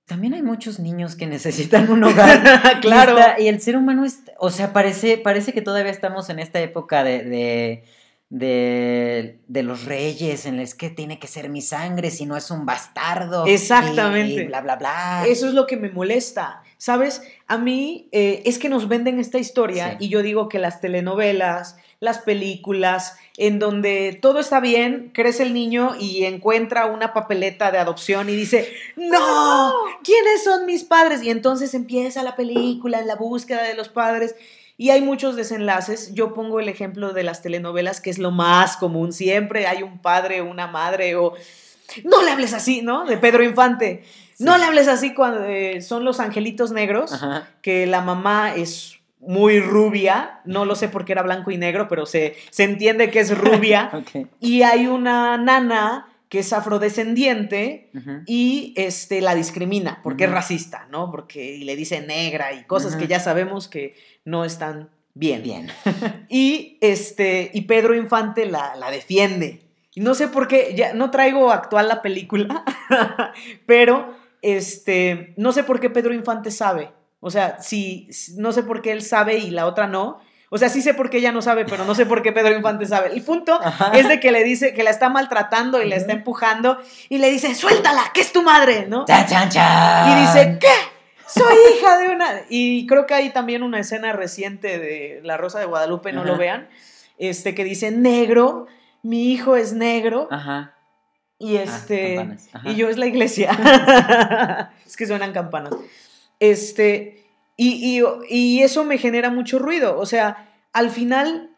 también 0.06 0.34
hay 0.34 0.42
muchos 0.42 0.80
niños 0.80 1.14
que 1.14 1.26
necesitan 1.28 1.90
un 1.90 2.02
hogar. 2.04 2.42
Y 2.78 2.80
claro. 2.80 3.18
está- 3.18 3.40
Y, 3.40 3.48
el 3.48 3.60
ser 3.60 3.76
humano 3.76 4.04
es, 4.04 4.22
o 4.38 4.50
sea, 4.50 4.72
parece, 4.72 5.18
parece 5.18 5.52
que 5.52 5.62
todavía 5.62 5.92
estamos 5.92 6.30
en 6.30 6.38
esta 6.38 6.58
época 6.60 7.04
de, 7.04 7.22
de, 7.24 7.84
de, 8.31 9.38
de 9.49 9.62
los 9.64 9.85
reyes, 9.85 10.47
en 10.47 10.57
las 10.57 10.75
que 10.75 10.88
tiene 10.88 11.19
que 11.19 11.27
ser 11.27 11.49
mi 11.49 11.61
sangre, 11.61 12.11
si 12.11 12.27
no 12.27 12.37
es 12.37 12.51
un 12.51 12.64
bastardo. 12.64 13.45
Exactamente. 13.47 14.43
Y, 14.43 14.47
bla, 14.47 14.61
bla, 14.61 14.77
bla. 14.77 15.25
Eso 15.27 15.49
es 15.49 15.55
lo 15.55 15.66
que 15.66 15.77
me 15.77 15.90
molesta. 15.90 16.62
¿Sabes? 16.79 17.23
A 17.47 17.59
mí 17.59 18.09
eh, 18.12 18.43
es 18.47 18.59
que 18.59 18.71
nos 18.71 18.88
venden 18.88 19.19
esta 19.21 19.37
historia 19.38 19.99
Sí. 19.99 20.07
y 20.07 20.09
yo 20.09 20.23
digo 20.23 20.49
que 20.49 20.59
las 20.59 20.81
telenovelas, 20.81 21.77
las 21.99 22.19
películas, 22.21 23.16
en 23.37 23.59
donde 23.59 24.19
todo 24.23 24.38
está 24.38 24.61
bien, 24.61 25.11
crece 25.12 25.43
el 25.43 25.53
niño 25.53 25.95
y 26.01 26.25
encuentra 26.25 26.87
una 26.87 27.12
papeleta 27.12 27.71
de 27.71 27.77
adopción 27.79 28.31
y 28.31 28.37
dice, 28.37 28.66
no, 28.97 29.75
¿quiénes 30.05 30.43
son 30.43 30.64
mis 30.64 30.85
padres? 30.85 31.23
Y 31.23 31.29
entonces 31.29 31.75
empieza 31.75 32.23
la 32.23 32.35
película 32.37 33.01
en 33.01 33.07
la 33.09 33.16
búsqueda 33.16 33.62
de 33.64 33.75
los 33.75 33.90
padres. 33.90 34.35
Y 34.81 34.88
hay 34.88 35.03
muchos 35.03 35.37
desenlaces. 35.37 36.14
Yo 36.14 36.33
pongo 36.33 36.59
el 36.59 36.66
ejemplo 36.71 37.12
de 37.12 37.23
las 37.23 37.43
telenovelas, 37.43 38.01
que 38.01 38.09
es 38.09 38.19
lo 38.19 38.31
más 38.31 38.79
común. 38.79 39.12
Siempre 39.12 39.66
hay 39.66 39.83
un 39.83 39.99
padre, 39.99 40.40
una 40.40 40.69
madre 40.69 41.16
o... 41.16 41.35
No 42.03 42.23
le 42.23 42.31
hables 42.31 42.55
así, 42.55 42.81
¿no? 42.81 43.05
De 43.05 43.19
Pedro 43.19 43.43
Infante. 43.45 44.05
No 44.38 44.57
le 44.57 44.64
hables 44.64 44.88
así 44.88 45.12
cuando 45.12 45.45
eh, 45.45 45.83
son 45.83 46.07
los 46.07 46.19
angelitos 46.19 46.73
negros, 46.73 47.12
Ajá. 47.12 47.47
que 47.61 47.87
la 47.87 48.01
mamá 48.01 48.55
es 48.55 48.95
muy 49.19 49.61
rubia. 49.61 50.40
No 50.47 50.64
lo 50.64 50.75
sé 50.75 50.88
porque 50.88 51.12
era 51.12 51.23
blanco 51.23 51.51
y 51.51 51.59
negro, 51.59 51.87
pero 51.87 52.07
se, 52.07 52.37
se 52.49 52.64
entiende 52.64 53.11
que 53.11 53.21
es 53.21 53.37
rubia. 53.37 53.90
Y 54.40 54.62
hay 54.62 54.87
una 54.87 55.37
nana 55.37 56.10
que 56.31 56.38
es 56.38 56.53
afrodescendiente 56.55 57.90
y 58.27 58.73
este, 58.77 59.21
la 59.21 59.35
discrimina 59.35 60.01
porque 60.03 60.25
es 60.25 60.31
racista, 60.31 60.87
¿no? 60.90 61.11
Porque 61.11 61.57
y 61.57 61.64
le 61.64 61.77
dice 61.77 62.01
negra 62.01 62.53
y 62.55 62.64
cosas 62.64 62.97
que 62.97 63.07
ya 63.07 63.21
sabemos 63.21 63.69
que 63.69 63.95
no 64.25 64.45
están 64.47 64.88
bien. 65.14 65.43
Bien. 65.43 65.69
Y, 66.31 66.79
este, 66.81 67.51
y 67.53 67.62
Pedro 67.62 67.95
Infante 67.95 68.47
la, 68.47 68.75
la 68.77 68.90
defiende. 68.90 69.62
Y 69.93 70.01
no 70.01 70.14
sé 70.14 70.29
por 70.29 70.47
qué, 70.47 70.73
ya 70.77 70.95
no 70.95 71.11
traigo 71.11 71.51
actual 71.51 71.88
la 71.88 72.01
película, 72.01 72.64
pero 73.66 74.14
este, 74.43 75.35
no 75.37 75.53
sé 75.53 75.64
por 75.64 75.81
qué 75.81 75.90
Pedro 75.90 76.14
Infante 76.14 76.51
sabe. 76.53 76.90
O 77.19 77.31
sea, 77.31 77.61
si, 77.61 78.07
si- 78.12 78.37
no 78.37 78.53
sé 78.53 78.62
por 78.62 78.81
qué 78.83 78.93
él 78.93 79.03
sabe 79.03 79.38
y 79.38 79.51
la 79.51 79.66
otra 79.66 79.87
no. 79.88 80.21
O 80.52 80.58
sea, 80.58 80.68
sí 80.68 80.82
sé 80.82 80.94
por 80.94 81.10
qué 81.10 81.18
ella 81.18 81.30
no 81.30 81.42
sabe, 81.42 81.64
pero 81.64 81.84
no 81.84 81.94
sé 81.94 82.06
por 82.06 82.22
qué 82.22 82.32
Pedro 82.32 82.54
Infante 82.56 82.84
sabe. 82.84 83.12
El 83.12 83.22
punto 83.22 83.58
Ajá. 83.62 83.92
es 83.94 84.08
de 84.08 84.18
que 84.18 84.32
le 84.32 84.42
dice 84.42 84.74
que 84.74 84.82
la 84.82 84.90
está 84.90 85.08
maltratando 85.08 85.80
y 85.80 85.88
la 85.88 85.94
está 85.94 86.12
empujando 86.12 86.78
y 87.08 87.18
le 87.18 87.30
dice, 87.30 87.54
suéltala, 87.54 88.10
que 88.12 88.20
es 88.20 88.32
tu 88.32 88.42
madre, 88.42 88.86
¿no? 88.88 89.04
¡Chan, 89.04 89.26
chan, 89.26 89.48
chan! 89.48 90.10
Y 90.10 90.20
dice, 90.22 90.58
¿qué? 90.60 90.66
Soy 91.28 91.54
hija 91.78 91.98
de 91.98 92.08
una... 92.08 92.26
Y 92.48 92.84
creo 92.88 93.06
que 93.06 93.14
hay 93.14 93.30
también 93.30 93.62
una 93.62 93.78
escena 93.78 94.12
reciente 94.12 94.80
de 94.80 95.20
La 95.22 95.36
Rosa 95.36 95.60
de 95.60 95.66
Guadalupe, 95.66 96.12
no 96.12 96.24
lo 96.24 96.36
vean, 96.36 96.68
este, 97.18 97.54
que 97.54 97.62
dice, 97.62 97.92
negro, 97.92 98.66
mi 99.04 99.30
hijo 99.32 99.54
es 99.54 99.72
negro, 99.72 100.26
Ajá. 100.32 100.74
y 101.38 101.58
Ah, 101.58 101.62
este... 101.62 102.28
y 102.64 102.74
yo 102.74 102.88
es 102.88 102.98
la 102.98 103.06
iglesia. 103.06 103.52
es 104.84 104.96
que 104.96 105.06
suenan 105.06 105.32
campanas. 105.32 105.72
Este, 106.40 107.30
y, 107.66 108.01
y- 108.01 108.03
y 108.29 108.62
eso 108.62 108.85
me 108.85 108.96
genera 108.99 109.31
mucho 109.31 109.59
ruido. 109.59 109.99
O 109.99 110.07
sea, 110.07 110.49
al 110.73 110.90
final, 110.90 111.51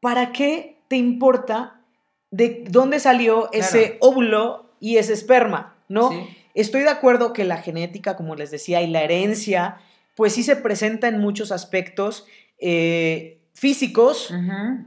¿para 0.00 0.32
qué 0.32 0.76
te 0.88 0.96
importa 0.96 1.80
de 2.30 2.64
dónde 2.68 3.00
salió 3.00 3.50
ese 3.52 3.96
óvulo 4.00 4.70
y 4.80 4.98
ese 4.98 5.12
esperma? 5.12 5.74
¿no? 5.88 6.10
Sí. 6.10 6.18
Estoy 6.54 6.82
de 6.82 6.90
acuerdo 6.90 7.32
que 7.32 7.44
la 7.44 7.58
genética, 7.58 8.16
como 8.16 8.34
les 8.36 8.50
decía, 8.50 8.82
y 8.82 8.86
la 8.88 9.02
herencia, 9.02 9.76
pues 10.14 10.32
sí 10.34 10.42
se 10.42 10.56
presenta 10.56 11.08
en 11.08 11.18
muchos 11.20 11.50
aspectos 11.52 12.26
eh, 12.58 13.38
físicos 13.52 14.32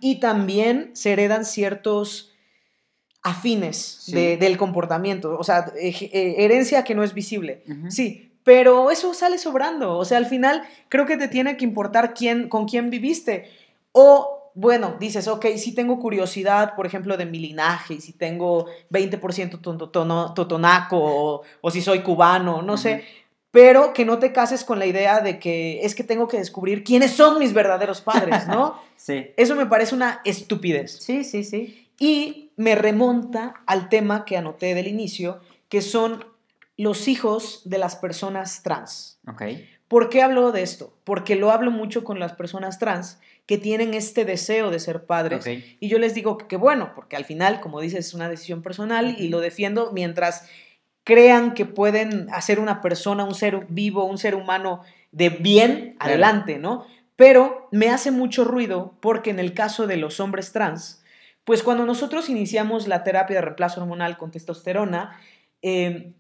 y 0.02 0.20
también 0.20 0.92
se 0.94 1.12
heredan 1.12 1.46
ciertos 1.46 2.34
afines 3.22 3.78
Sí. 3.78 4.14
de- 4.14 4.38
del 4.38 4.58
comportamiento, 4.58 5.38
o 5.38 5.44
sea, 5.44 5.72
eh, 5.80 5.94
eh, 6.14 6.36
herencia 6.40 6.84
que 6.84 6.96
no 6.96 7.04
es 7.04 7.14
visible. 7.14 7.64
Sí, 7.90 8.29
pero 8.44 8.90
eso 8.92 9.14
sale 9.14 9.38
sobrando, 9.38 9.98
o 9.98 10.06
sea, 10.06 10.18
al 10.18 10.26
final 10.26 10.64
creo 10.90 11.06
que 11.06 11.18
te 11.18 11.28
tiene 11.28 11.58
que 11.58 11.66
importar 11.66 12.14
quién, 12.14 12.50
con 12.50 12.66
quién 12.68 12.90
viviste. 12.90 13.50
O, 13.92 14.52
bueno, 14.56 14.96
dices, 15.00 15.28
ok, 15.28 15.46
si 15.58 15.74
tengo 15.76 16.00
curiosidad, 16.00 16.76
por 16.76 16.86
ejemplo, 16.86 17.18
de 17.18 17.26
mi 17.26 17.40
linaje, 17.40 17.96
y 17.96 18.02
si 18.02 18.14
tengo 18.14 18.66
20% 18.90 19.60
ton- 19.62 19.92
tono- 19.92 20.34
totonaco, 20.34 20.98
o, 21.00 21.42
o 21.62 21.72
si 21.72 21.82
soy 21.82 22.00
cubano, 22.02 22.62
no 22.62 22.78
sé, 22.78 23.04
pero 23.52 23.94
que 23.94 24.06
no 24.06 24.20
te 24.20 24.32
cases 24.32 24.64
con 24.64 24.78
la 24.80 24.86
idea 24.86 25.22
de 25.22 25.40
que 25.40 25.82
es 25.84 25.96
que 25.96 26.04
tengo 26.04 26.28
que 26.28 26.38
descubrir 26.38 26.84
quiénes 26.84 27.12
son 27.12 27.40
mis 27.40 27.54
verdaderos 27.54 28.02
padres, 28.02 28.48
¿no? 28.48 28.76
Sí. 29.00 29.28
Eso 29.38 29.56
me 29.56 29.66
parece 29.66 29.96
una 29.96 30.20
estupidez. 30.26 30.92
Sí, 31.02 31.24
sí, 31.24 31.46
sí. 31.46 31.88
Y 32.00 32.52
me 32.58 32.76
remonta 32.76 33.54
al 33.66 33.88
tema 33.88 34.26
que 34.26 34.36
anoté 34.36 34.76
del 34.76 34.88
inicio, 34.88 35.40
que 35.70 35.82
son 35.82 36.26
los 36.84 37.08
hijos 37.08 37.62
de 37.66 37.78
las 37.78 37.96
personas 37.96 38.64
trans. 38.64 39.20
¿Por 39.88 40.10
qué 40.10 40.22
hablo 40.22 40.52
de 40.52 40.62
esto? 40.62 40.98
Porque 41.04 41.36
lo 41.36 41.52
hablo 41.52 41.72
mucho 41.72 42.04
con 42.04 42.20
las 42.20 42.34
personas 42.34 42.80
trans 42.80 43.20
que 43.46 43.58
tienen 43.58 43.94
este 43.94 44.24
deseo 44.26 44.70
de 44.70 44.80
ser 44.80 45.06
padres. 45.06 45.46
Y 45.80 45.88
yo 45.90 45.98
les 45.98 46.14
digo 46.14 46.38
que, 46.38 46.48
que 46.48 46.58
bueno, 46.58 46.92
porque 46.96 47.16
al 47.16 47.26
final, 47.26 47.60
como 47.60 47.82
dices, 47.82 48.08
es 48.08 48.14
una 48.14 48.30
decisión 48.30 48.62
personal 48.62 49.16
y 49.20 49.30
lo 49.30 49.40
defiendo 49.40 49.92
mientras 49.92 50.48
crean 51.04 51.54
que 51.56 51.66
pueden 51.66 52.28
hacer 52.32 52.60
una 52.60 52.82
persona, 52.82 53.24
un 53.26 53.34
ser 53.34 53.66
vivo, 53.70 54.04
un 54.06 54.20
ser 54.20 54.36
humano 54.36 54.82
de 55.12 55.30
bien, 55.30 55.96
Claro. 55.98 56.12
adelante, 56.14 56.60
¿no? 56.60 56.86
Pero 57.16 57.68
me 57.72 57.90
hace 57.90 58.12
mucho 58.12 58.44
ruido 58.46 58.94
porque 59.02 59.32
en 59.32 59.40
el 59.40 59.54
caso 59.54 59.88
de 59.88 59.98
los 59.98 60.20
hombres 60.20 60.52
trans, 60.54 61.04
pues 61.44 61.64
cuando 61.64 61.86
nosotros 61.86 62.30
iniciamos 62.30 62.88
la 62.88 63.04
terapia 63.04 63.38
de 63.38 63.42
reemplazo 63.42 63.82
hormonal 63.82 64.18
con 64.18 64.30
testosterona, 64.30 65.20
eh, 65.64 66.14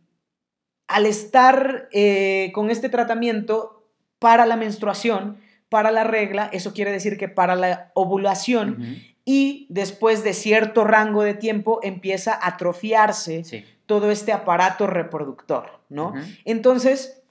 al 0.89 1.05
estar 1.05 1.87
eh, 1.93 2.51
con 2.53 2.69
este 2.69 2.89
tratamiento 2.89 3.85
para 4.19 4.45
la 4.45 4.57
menstruación, 4.57 5.37
para 5.69 5.91
la 5.91 6.03
regla, 6.03 6.49
eso 6.51 6.73
quiere 6.73 6.91
decir 6.91 7.17
que 7.17 7.29
para 7.29 7.55
la 7.55 7.91
ovulación, 7.93 8.97
y 9.23 9.67
después 9.69 10.23
de 10.23 10.33
cierto 10.33 10.83
rango 10.83 11.21
de 11.23 11.35
tiempo 11.35 11.79
empieza 11.83 12.33
a 12.33 12.47
atrofiarse 12.47 13.43
Sí. 13.43 13.63
todo 13.85 14.09
este 14.09 14.33
aparato 14.33 14.87
reproductor, 14.87 15.79
¿no? 15.89 16.13
Entonces, 16.43 17.21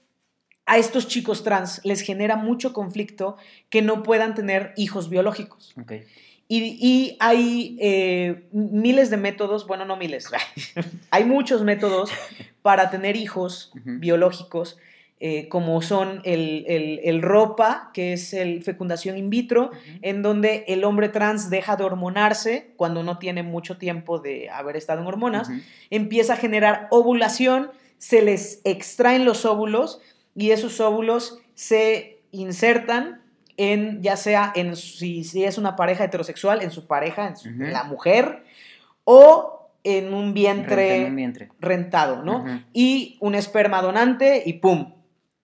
a 0.65 0.77
estos 0.77 1.07
chicos 1.07 1.43
trans 1.43 1.81
les 1.83 2.01
genera 2.01 2.37
mucho 2.37 2.71
conflicto 2.73 3.35
que 3.69 3.81
no 3.81 4.03
puedan 4.03 4.35
tener 4.35 4.73
hijos 4.77 5.09
biológicos. 5.09 5.73
Y, 6.51 6.77
y 6.81 7.15
hay 7.19 7.77
eh, 7.79 8.43
miles 8.51 9.11
de 9.11 9.17
métodos, 9.17 9.67
bueno, 9.67 9.85
no 9.85 9.95
miles, 9.95 10.29
hay 11.11 11.23
muchos 11.23 11.63
métodos 11.63 12.09
para 12.63 12.89
tener 12.89 13.15
hijos 13.15 13.71
biológicos, 13.99 14.77
eh, 15.21 15.47
como 15.49 15.81
son 15.83 16.21
el, 16.23 16.63
el- 16.67 17.01
el 17.03 17.21
ROPA, 17.21 17.91
que 17.93 18.13
es 18.13 18.33
el 18.33 18.63
fecundación 18.63 19.15
in 19.17 19.29
vitro, 19.29 19.69
en 20.01 20.21
donde 20.23 20.63
el 20.67 20.83
hombre 20.85 21.09
trans 21.09 21.49
deja 21.51 21.75
de 21.75 21.83
hormonarse 21.83 22.71
cuando 22.77 23.03
no 23.03 23.19
tiene 23.19 23.43
mucho 23.43 23.77
tiempo 23.77 24.17
de 24.19 24.49
haber 24.49 24.75
estado 24.75 25.01
en 25.01 25.07
hormonas, 25.07 25.49
empieza 25.91 26.33
a 26.33 26.37
generar 26.37 26.87
ovulación, 26.89 27.69
se 27.99 28.21
les 28.23 28.61
extraen 28.63 29.23
los 29.23 29.45
óvulos 29.45 30.01
y 30.35 30.49
esos 30.51 30.79
óvulos 30.79 31.37
se 31.53 32.17
insertan 32.31 33.21
en, 33.59 34.01
ya 34.01 34.15
sea 34.15 34.51
en 34.55 34.75
si, 34.77 35.23
si 35.25 35.43
es 35.43 35.57
una 35.57 35.75
pareja 35.75 36.05
heterosexual, 36.05 36.61
en 36.61 36.71
su 36.71 36.87
pareja, 36.87 37.27
en, 37.27 37.35
su- 37.37 37.49
la 37.51 37.83
mujer, 37.83 38.43
o 39.03 39.69
en 39.83 40.13
un 40.13 40.33
vientre 40.33 40.75
Renta 40.75 40.95
en 40.95 41.05
un 41.09 41.15
vientre. 41.15 41.49
rentado, 41.59 42.23
¿no? 42.23 42.45
Y 42.73 43.17
un 43.19 43.35
esperma 43.35 43.81
donante 43.81 44.41
y 44.45 44.53
¡pum! 44.53 44.93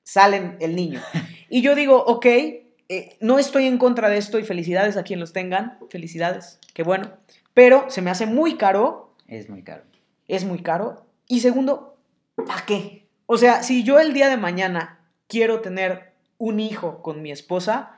Sale 0.03 0.55
el 0.59 0.75
niño. 0.75 1.01
Y 1.47 1.61
yo 1.61 1.75
digo, 1.75 2.03
ok, 2.03 2.25
eh, 2.25 3.17
no 3.19 3.37
estoy 3.37 3.67
en 3.67 3.77
contra 3.77 4.09
de 4.09 4.17
esto 4.17 4.39
y 4.39 4.43
felicidades 4.43 4.97
a 4.97 5.03
quien 5.03 5.19
los 5.19 5.31
tengan, 5.31 5.77
felicidades, 5.91 6.59
qué 6.73 6.81
bueno, 6.83 7.11
pero 7.53 7.85
se 7.89 8.01
me 8.01 8.09
hace 8.09 8.25
muy 8.25 8.55
caro 8.57 9.13
Es 9.27 9.47
muy 9.47 9.61
caro. 9.61 9.83
es 10.27 10.43
muy 10.43 10.59
caro. 10.63 11.05
Y 11.27 11.41
segundo, 11.41 11.97
¿para 12.35 12.65
qué? 12.65 13.05
O 13.27 13.37
sea, 13.37 13.61
si 13.61 13.83
yo 13.83 13.99
el 13.99 14.13
día 14.13 14.27
de 14.27 14.37
mañana 14.37 14.99
quiero 15.27 15.61
tener 15.61 16.13
un 16.39 16.59
hijo 16.59 17.01
con 17.03 17.21
mi 17.21 17.31
esposa, 17.31 17.94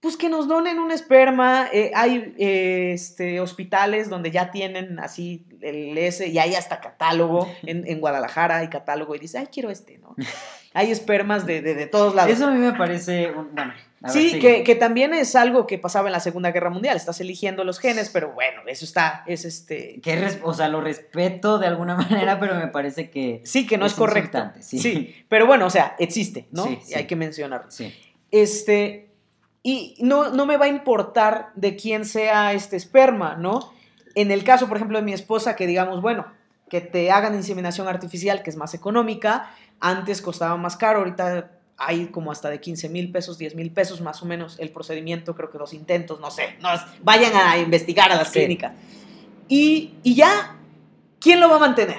pues 0.00 0.16
que 0.16 0.28
nos 0.28 0.46
donen 0.48 0.78
un 0.78 0.90
esperma. 0.92 1.68
Eh, 1.72 1.90
hay 1.94 2.34
eh, 2.38 2.92
este, 2.94 3.40
hospitales 3.40 4.08
donde 4.08 4.30
ya 4.30 4.50
tienen 4.50 4.98
así 5.00 5.44
el 5.60 5.96
S 5.98 6.26
y 6.26 6.38
hay 6.38 6.54
hasta 6.54 6.80
catálogo. 6.80 7.48
En, 7.64 7.86
en 7.86 8.00
Guadalajara 8.00 8.58
hay 8.58 8.68
catálogo 8.68 9.14
y 9.14 9.18
dice, 9.18 9.38
ay, 9.38 9.48
quiero 9.52 9.70
este, 9.70 9.98
¿no? 9.98 10.14
Hay 10.74 10.90
espermas 10.92 11.46
de, 11.46 11.60
de- 11.62 11.74
de 11.74 11.86
todos 11.86 12.14
lados. 12.14 12.32
Eso 12.32 12.46
a 12.46 12.50
mí 12.50 12.58
me 12.58 12.72
parece. 12.74 13.32
un- 13.32 13.52
bueno. 13.54 13.72
a 14.02 14.08
Sí, 14.10 14.38
que, 14.38 14.62
que 14.62 14.74
también 14.76 15.12
es 15.14 15.34
algo 15.34 15.66
que 15.66 15.76
pasaba 15.78 16.08
en 16.08 16.12
la 16.12 16.20
Segunda 16.20 16.52
Guerra 16.52 16.70
Mundial. 16.70 16.96
Estás 16.96 17.20
eligiendo 17.20 17.64
los 17.64 17.80
genes, 17.80 18.10
pero 18.10 18.30
bueno, 18.32 18.60
eso 18.68 18.84
está, 18.84 19.24
es 19.26 19.44
este... 19.44 20.00
Que 20.02 20.14
res- 20.14 20.38
o 20.44 20.54
sea, 20.54 20.68
lo 20.68 20.80
respeto 20.80 21.58
de 21.58 21.66
alguna 21.66 21.96
manera, 22.08 22.38
pero 22.38 22.54
me 22.54 22.68
parece 22.68 23.10
que. 23.10 23.40
Sí, 23.44 23.66
que 23.66 23.76
no 23.78 23.86
es, 23.86 23.92
Es 23.92 23.98
correcto. 23.98 24.52
sí. 24.60 24.78
sí. 24.78 25.24
pero 25.28 25.46
bueno, 25.46 25.66
o 25.66 25.70
sea, 25.70 25.96
existe, 25.98 26.46
¿no? 26.52 26.64
Sí, 26.66 26.78
Y 26.80 26.84
sí. 26.86 26.94
hay 26.94 27.06
que 27.06 27.16
mencionarlo. 27.16 27.70
Sí. 27.72 27.92
Este, 28.30 29.07
y 29.62 29.96
no, 30.00 30.30
no 30.30 30.46
me 30.46 30.56
va 30.56 30.66
a 30.66 30.68
importar 30.68 31.50
de 31.54 31.76
quién 31.76 32.04
sea 32.04 32.52
este 32.52 32.76
esperma, 32.76 33.34
¿no? 33.36 33.72
En 34.14 34.30
el 34.30 34.44
caso, 34.44 34.68
por 34.68 34.76
ejemplo, 34.76 34.98
de 34.98 35.04
mi 35.04 35.12
esposa, 35.12 35.56
que 35.56 35.66
digamos, 35.66 36.00
bueno, 36.00 36.26
que 36.70 36.80
te 36.80 37.10
hagan 37.10 37.34
inseminación 37.34 37.88
artificial, 37.88 38.42
que 38.42 38.50
es 38.50 38.56
más 38.56 38.74
económica, 38.74 39.50
antes 39.80 40.20
costaba 40.22 40.56
más 40.56 40.76
caro, 40.76 41.00
ahorita 41.00 41.52
hay 41.76 42.06
como 42.08 42.32
hasta 42.32 42.50
de 42.50 42.60
15 42.60 42.88
mil 42.88 43.12
pesos, 43.12 43.38
10 43.38 43.54
mil 43.54 43.70
pesos 43.70 44.00
más 44.00 44.22
o 44.22 44.26
menos 44.26 44.58
el 44.58 44.70
procedimiento, 44.70 45.34
creo 45.36 45.50
que 45.50 45.58
dos 45.58 45.72
intentos, 45.72 46.18
no 46.20 46.30
sé, 46.30 46.56
no, 46.60 46.68
vayan 47.02 47.32
a 47.36 47.56
investigar 47.58 48.10
a 48.10 48.16
las 48.16 48.28
Sí. 48.28 48.40
clínicas. 48.40 48.72
Y, 49.48 49.94
y 50.02 50.14
ya, 50.14 50.56
¿quién 51.20 51.40
lo 51.40 51.48
va 51.48 51.56
a 51.56 51.60
mantener? 51.60 51.98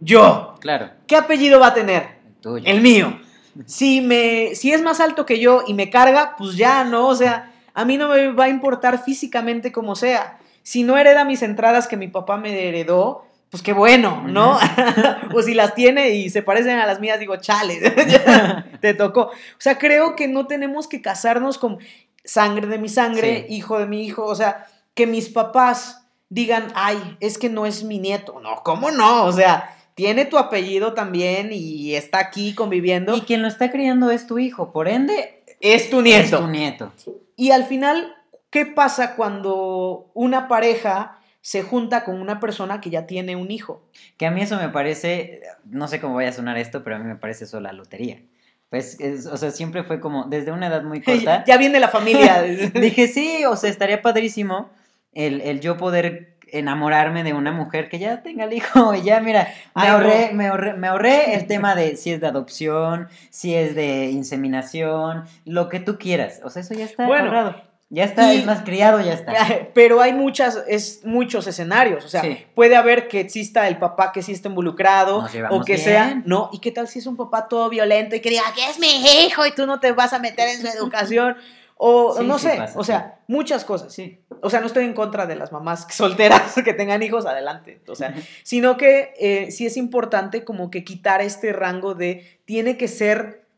Yo. 0.00 0.54
Claro. 0.60 0.90
¿Qué 1.06 1.16
apellido 1.16 1.58
va 1.60 1.68
a 1.68 1.74
tener? 1.74 2.02
El 2.26 2.34
tuyo. 2.40 2.64
El 2.66 2.80
mío. 2.80 3.20
Si, 3.66 4.00
me, 4.00 4.54
si 4.54 4.72
es 4.72 4.82
más 4.82 5.00
alto 5.00 5.26
que 5.26 5.38
yo 5.38 5.62
y 5.66 5.74
me 5.74 5.90
carga, 5.90 6.34
pues 6.38 6.56
ya, 6.56 6.84
¿no? 6.84 7.08
O 7.08 7.14
sea, 7.14 7.52
a 7.74 7.84
mí 7.84 7.96
no 7.96 8.08
me 8.08 8.32
va 8.32 8.44
a 8.44 8.48
importar 8.48 9.02
físicamente 9.02 9.72
como 9.72 9.94
sea. 9.96 10.38
Si 10.62 10.82
no 10.84 10.96
hereda 10.96 11.24
mis 11.24 11.42
entradas 11.42 11.88
que 11.88 11.96
mi 11.96 12.08
papá 12.08 12.36
me 12.36 12.68
heredó, 12.68 13.26
pues 13.50 13.62
qué 13.62 13.72
bueno, 13.72 14.24
¿no? 14.26 14.58
o 15.34 15.42
si 15.42 15.54
las 15.54 15.74
tiene 15.74 16.10
y 16.10 16.30
se 16.30 16.42
parecen 16.42 16.78
a 16.78 16.86
las 16.86 17.00
mías, 17.00 17.18
digo, 17.20 17.36
chale, 17.36 17.80
te 18.80 18.94
tocó. 18.94 19.22
O 19.22 19.30
sea, 19.58 19.78
creo 19.78 20.16
que 20.16 20.28
no 20.28 20.46
tenemos 20.46 20.88
que 20.88 21.02
casarnos 21.02 21.58
con 21.58 21.78
sangre 22.24 22.66
de 22.66 22.78
mi 22.78 22.88
sangre, 22.88 23.46
Sí. 23.48 23.54
hijo 23.56 23.78
de 23.78 23.86
mi 23.86 24.04
hijo. 24.04 24.24
O 24.24 24.34
sea, 24.34 24.66
que 24.94 25.06
mis 25.06 25.28
papás 25.28 26.06
digan, 26.30 26.68
ay, 26.74 27.16
es 27.20 27.36
que 27.36 27.50
no 27.50 27.66
es 27.66 27.84
mi 27.84 27.98
nieto. 27.98 28.40
No, 28.40 28.62
¿cómo 28.62 28.90
no? 28.90 29.24
O 29.24 29.32
sea, 29.32 29.76
tiene 29.94 30.24
tu 30.24 30.38
apellido 30.38 30.94
también 30.94 31.50
y 31.52 31.94
está 31.94 32.18
aquí 32.18 32.54
conviviendo. 32.54 33.16
Y 33.16 33.22
quien 33.22 33.42
lo 33.42 33.48
está 33.48 33.70
criando 33.70 34.10
es 34.10 34.26
tu 34.26 34.38
hijo, 34.38 34.72
por 34.72 34.88
ende, 34.88 35.42
es 35.60 35.90
tu 35.90 35.98
es 35.98 36.04
nieto. 36.04 36.38
tu 36.40 36.48
nieto. 36.48 36.92
Y 37.36 37.50
al 37.50 37.64
final, 37.64 38.14
¿qué 38.50 38.66
pasa 38.66 39.16
cuando 39.16 40.10
una 40.14 40.48
pareja 40.48 41.18
se 41.40 41.62
junta 41.62 42.04
con 42.04 42.20
una 42.20 42.38
persona 42.40 42.80
que 42.80 42.90
ya 42.90 43.06
tiene 43.06 43.36
un 43.36 43.50
hijo? 43.50 43.82
Que 44.16 44.26
a 44.26 44.30
mí 44.30 44.40
eso 44.42 44.56
me 44.58 44.68
parece, 44.68 45.42
no 45.64 45.88
sé 45.88 46.00
cómo 46.00 46.14
vaya 46.14 46.30
a 46.30 46.32
sonar 46.32 46.56
esto, 46.58 46.84
pero 46.84 46.96
a 46.96 46.98
mí 46.98 47.04
me 47.06 47.16
parece 47.16 47.44
eso 47.44 47.60
la 47.60 47.72
lotería. 47.72 48.22
Pues, 48.70 48.98
es- 49.00 49.26
o 49.26 49.36
sea, 49.36 49.50
siempre 49.50 49.82
fue 49.84 50.00
como, 50.00 50.24
desde 50.24 50.52
una 50.52 50.68
edad 50.68 50.82
muy 50.82 51.00
corta, 51.02 51.44
ya 51.44 51.56
viene 51.58 51.80
la 51.80 51.88
familia. 51.88 52.42
dije, 52.74 53.08
sí, 53.08 53.44
o 53.44 53.56
sea, 53.56 53.68
estaría 53.70 54.00
padrísimo 54.02 54.70
el, 55.12 55.40
el 55.42 55.60
yo 55.60 55.76
poder 55.76 56.31
enamorarme 56.52 57.24
de 57.24 57.32
una 57.32 57.50
mujer 57.52 57.88
que 57.88 57.98
ya 57.98 58.22
tenga 58.22 58.44
el 58.44 58.52
hijo 58.52 58.94
y 58.94 59.02
ya, 59.04 59.20
mira, 59.20 59.48
me 59.74 59.82
Ay, 59.82 59.88
no. 59.88 59.94
ahorré, 59.96 60.30
me 60.32 60.46
ahorré, 60.48 60.74
me 60.74 60.86
ahorré 60.88 61.34
el 61.34 61.46
tema 61.46 61.74
de 61.74 61.96
si 61.96 62.12
es 62.12 62.20
de 62.20 62.26
adopción, 62.28 63.08
si 63.30 63.54
es 63.54 63.74
de 63.74 64.10
inseminación, 64.10 65.24
lo 65.44 65.68
que 65.68 65.80
tú 65.80 65.98
quieras. 65.98 66.40
O 66.44 66.50
sea, 66.50 66.62
eso 66.62 66.74
ya 66.74 66.84
está 66.84 67.06
Bueno, 67.06 67.24
ahorrado. 67.26 67.62
Ya 67.94 68.04
está, 68.04 68.32
y- 68.32 68.38
es 68.38 68.46
más 68.46 68.62
criado, 68.62 69.02
ya 69.02 69.12
está. 69.12 69.34
Pero 69.74 70.00
hay 70.00 70.14
muchas, 70.14 70.62
es 70.66 71.02
muchos 71.04 71.46
escenarios. 71.46 72.02
O 72.06 72.08
sea, 72.08 72.22
Sí. 72.22 72.38
puede 72.54 72.74
haber 72.74 73.06
que 73.06 73.20
exista 73.20 73.68
el 73.68 73.76
papá 73.76 74.12
que 74.12 74.22
sí 74.22 74.32
está 74.32 74.48
involucrado 74.48 75.26
o 75.50 75.62
que 75.62 75.74
bien. 75.74 75.84
sea, 75.84 76.22
no. 76.24 76.48
¿Y 76.54 76.60
qué 76.60 76.70
tal 76.70 76.88
si 76.88 77.00
es 77.00 77.06
un 77.06 77.18
papá 77.18 77.48
todo 77.48 77.68
violento 77.68 78.16
y 78.16 78.20
que 78.20 78.30
diga 78.30 78.44
que 78.54 78.64
es 78.70 78.78
mi 78.78 78.86
hijo 79.26 79.44
y 79.44 79.52
tú 79.52 79.66
no 79.66 79.78
te 79.78 79.92
vas 79.92 80.14
a 80.14 80.18
meter 80.20 80.48
en 80.48 80.62
su 80.62 80.68
educación? 80.68 81.36
O 81.84 82.14
Sí, 82.16 82.24
no 82.24 82.38
sí 82.38 82.46
sé, 82.46 82.56
pasa, 82.58 82.78
o 82.78 82.84
sea, 82.84 83.18
muchas 83.26 83.64
cosas, 83.64 83.92
sí. 83.92 84.20
O 84.40 84.50
sea, 84.50 84.60
no 84.60 84.66
estoy 84.66 84.84
en 84.84 84.94
contra 84.94 85.26
de 85.26 85.34
las 85.34 85.50
mamás 85.50 85.88
solteras 85.90 86.54
que 86.64 86.74
tengan 86.74 87.02
hijos, 87.02 87.26
adelante. 87.26 87.80
O 87.88 87.96
sea, 87.96 88.14
sino 88.44 88.76
que 88.76 89.12
eh, 89.18 89.50
sí 89.50 89.66
es 89.66 89.76
importante 89.76 90.44
como 90.44 90.70
que 90.70 90.84
quitar 90.84 91.20
este 91.22 91.52
rango 91.52 91.94
de 91.94 92.38
tiene 92.44 92.76
que 92.76 92.86
ser 92.86 93.48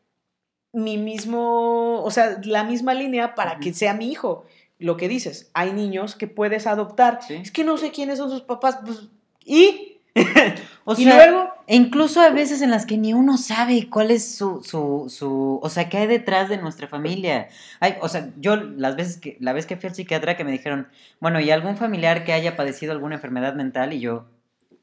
mi 0.73 0.97
mismo, 0.97 2.01
o 2.03 2.09
sea, 2.09 2.39
la 2.43 2.63
misma 2.63 2.95
línea 2.95 3.35
para 3.35 3.59
que 3.59 3.75
sea 3.75 3.93
mi 3.93 4.11
hijo. 4.11 4.45
Lo 4.79 4.97
que 4.97 5.07
dices, 5.07 5.51
hay 5.53 5.71
niños 5.71 6.15
que 6.15 6.25
puedes 6.25 6.65
adoptar. 6.65 7.19
Es 7.29 7.51
que 7.51 7.63
no 7.63 7.77
sé 7.77 7.91
quiénes 7.91 8.17
son 8.17 8.31
sus 8.31 8.41
papás. 8.41 8.79
pues, 8.83 9.07
¿Y? 9.45 9.94
O 10.87 10.93
y 10.93 11.03
sea, 11.03 11.15
luego, 11.15 11.49
E 11.65 11.75
incluso 11.75 12.21
a 12.21 12.29
veces 12.29 12.61
en 12.61 12.69
las 12.69 12.85
que 12.85 12.95
ni 12.97 13.13
uno 13.15 13.37
sabe 13.37 13.89
cuál 13.89 14.11
es 14.11 14.35
su, 14.35 14.63
su, 14.63 15.07
su, 15.09 15.59
o 15.61 15.69
sea, 15.69 15.89
qué 15.89 15.97
hay 15.97 16.07
detrás 16.07 16.47
de 16.47 16.57
nuestra 16.57 16.87
familia. 16.87 17.49
Ay, 17.79 17.95
o 18.01 18.07
sea, 18.07 18.29
yo 18.37 18.55
las 18.55 18.95
veces 18.95 19.17
que, 19.17 19.35
la 19.39 19.51
vez 19.51 19.65
que 19.65 19.77
fui 19.77 19.89
al 19.89 19.95
psiquiatra 19.95 20.37
que 20.37 20.43
me 20.43 20.51
dijeron, 20.51 20.87
bueno, 21.19 21.39
¿y 21.39 21.49
algún 21.49 21.75
familiar 21.75 22.23
que 22.23 22.33
haya 22.33 22.55
padecido 22.55 22.91
alguna 22.91 23.15
enfermedad 23.15 23.55
mental? 23.55 23.93
Y 23.93 23.99
yo, 23.99 24.27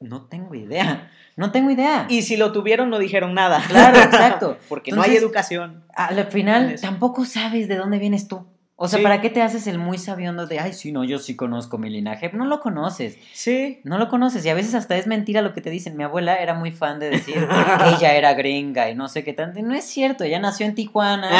No 0.01 0.23
tengo 0.23 0.57
idea. 0.57 1.13
No 1.37 1.53
tengo 1.53 1.71
idea. 1.71 2.07
Y 2.09 2.23
si 2.23 2.37
lo 2.37 2.51
tuvieron, 2.51 2.91
no 2.91 2.99
dijeron 2.99 3.33
nada. 3.33 3.63
Claro, 3.69 3.99
exacto. 4.03 4.59
Porque 4.69 4.91
no 4.91 5.03
hay 5.03 5.15
educación. 5.15 5.85
Al 5.95 6.27
final, 6.27 6.75
tampoco 6.81 7.25
sabes 7.25 7.69
de 7.69 7.77
dónde 7.77 8.01
vienes 8.01 8.27
tú. 8.27 8.45
O 8.75 8.89
sea, 8.89 8.99
Sí. 8.99 9.03
¿para 9.05 9.21
qué 9.21 9.31
te 9.31 9.43
haces 9.43 9.67
el 9.69 9.79
muy 9.79 9.97
sabiondo 9.99 10.47
de, 10.47 10.59
ay, 10.59 10.73
sí, 10.73 10.91
no, 10.91 11.05
yo 11.05 11.19
sí 11.19 11.37
conozco 11.37 11.79
mi 11.79 11.89
linaje? 11.89 12.31
No 12.33 12.47
lo 12.47 12.59
conoces. 12.61 13.17
Sí. 13.33 13.81
No 13.85 13.97
lo 13.99 14.09
conoces 14.09 14.45
y 14.45 14.49
a 14.49 14.55
veces 14.55 14.75
hasta 14.75 14.97
es 14.97 15.07
mentira 15.07 15.41
lo 15.43 15.53
que 15.53 15.61
te 15.61 15.71
dicen. 15.71 15.97
Mi 15.97 16.03
abuela 16.03 16.37
era 16.37 16.55
muy 16.55 16.73
fan 16.73 16.99
de 16.99 17.11
decir 17.11 17.35
que 17.37 17.89
ella 17.97 18.15
era 18.15 18.35
gringa 18.35 18.91
y 18.91 18.97
no 18.97 19.09
sé 19.09 19.23
qué 19.23 19.35
tanto. 19.35 19.61
No 19.63 19.75
es 19.75 19.85
cierto, 19.85 20.25
ella 20.25 20.41
nació 20.41 20.67
en 20.67 20.75
Tijuana 20.75 21.31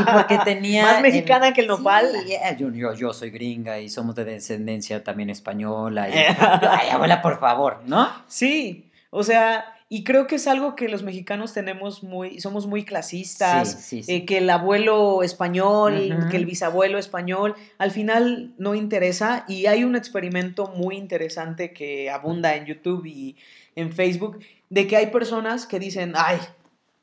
y 0.00 0.12
porque 0.12 0.38
tenía... 0.44 0.82
Más 0.84 1.02
mexicana 1.02 1.52
que 1.52 1.60
el 1.60 1.66
Sí, 1.66 1.68
nopal. 1.68 2.06
yeah, 2.26 2.56
yo, 2.56 2.70
yo, 2.72 2.92
yo 2.94 3.12
soy 3.12 3.30
gringa 3.30 3.78
y 3.78 3.88
somos 3.88 4.16
de 4.16 4.24
descendencia 4.24 5.04
también 5.04 5.30
española. 5.30 6.08
y- 6.08 6.12
Ay, 6.40 6.88
abuela, 6.90 7.22
por 7.22 7.38
favor, 7.38 7.82
¿no? 7.86 8.08
Sí, 8.26 8.90
o 9.10 9.22
sea, 9.22 9.64
y 9.92 10.04
creo 10.04 10.28
que 10.28 10.36
es 10.36 10.46
algo 10.46 10.76
que 10.76 10.88
los 10.88 11.02
mexicanos 11.02 11.52
tenemos 11.52 12.04
muy, 12.04 12.40
somos 12.40 12.66
muy 12.68 12.84
clasistas, 12.84 13.72
Sí, 13.72 13.78
sí, 13.98 14.02
sí. 14.04 14.12
eh, 14.14 14.24
que 14.24 14.38
el 14.38 14.48
abuelo 14.48 15.24
español, 15.24 16.16
que 16.30 16.36
el 16.36 16.46
bisabuelo 16.46 16.96
español, 16.96 17.56
al 17.76 17.90
final 17.90 18.54
no 18.56 18.76
interesa 18.76 19.44
y 19.48 19.66
hay 19.66 19.82
un 19.82 19.96
experimento 19.96 20.68
muy 20.76 20.96
interesante 20.96 21.72
que 21.72 22.08
abunda 22.08 22.54
en 22.54 22.66
YouTube 22.66 23.04
y 23.04 23.34
en 23.74 23.92
Facebook, 23.92 24.38
de 24.68 24.86
que 24.86 24.96
hay 24.96 25.06
personas 25.08 25.66
que 25.66 25.80
dicen, 25.80 26.12
ay, 26.14 26.38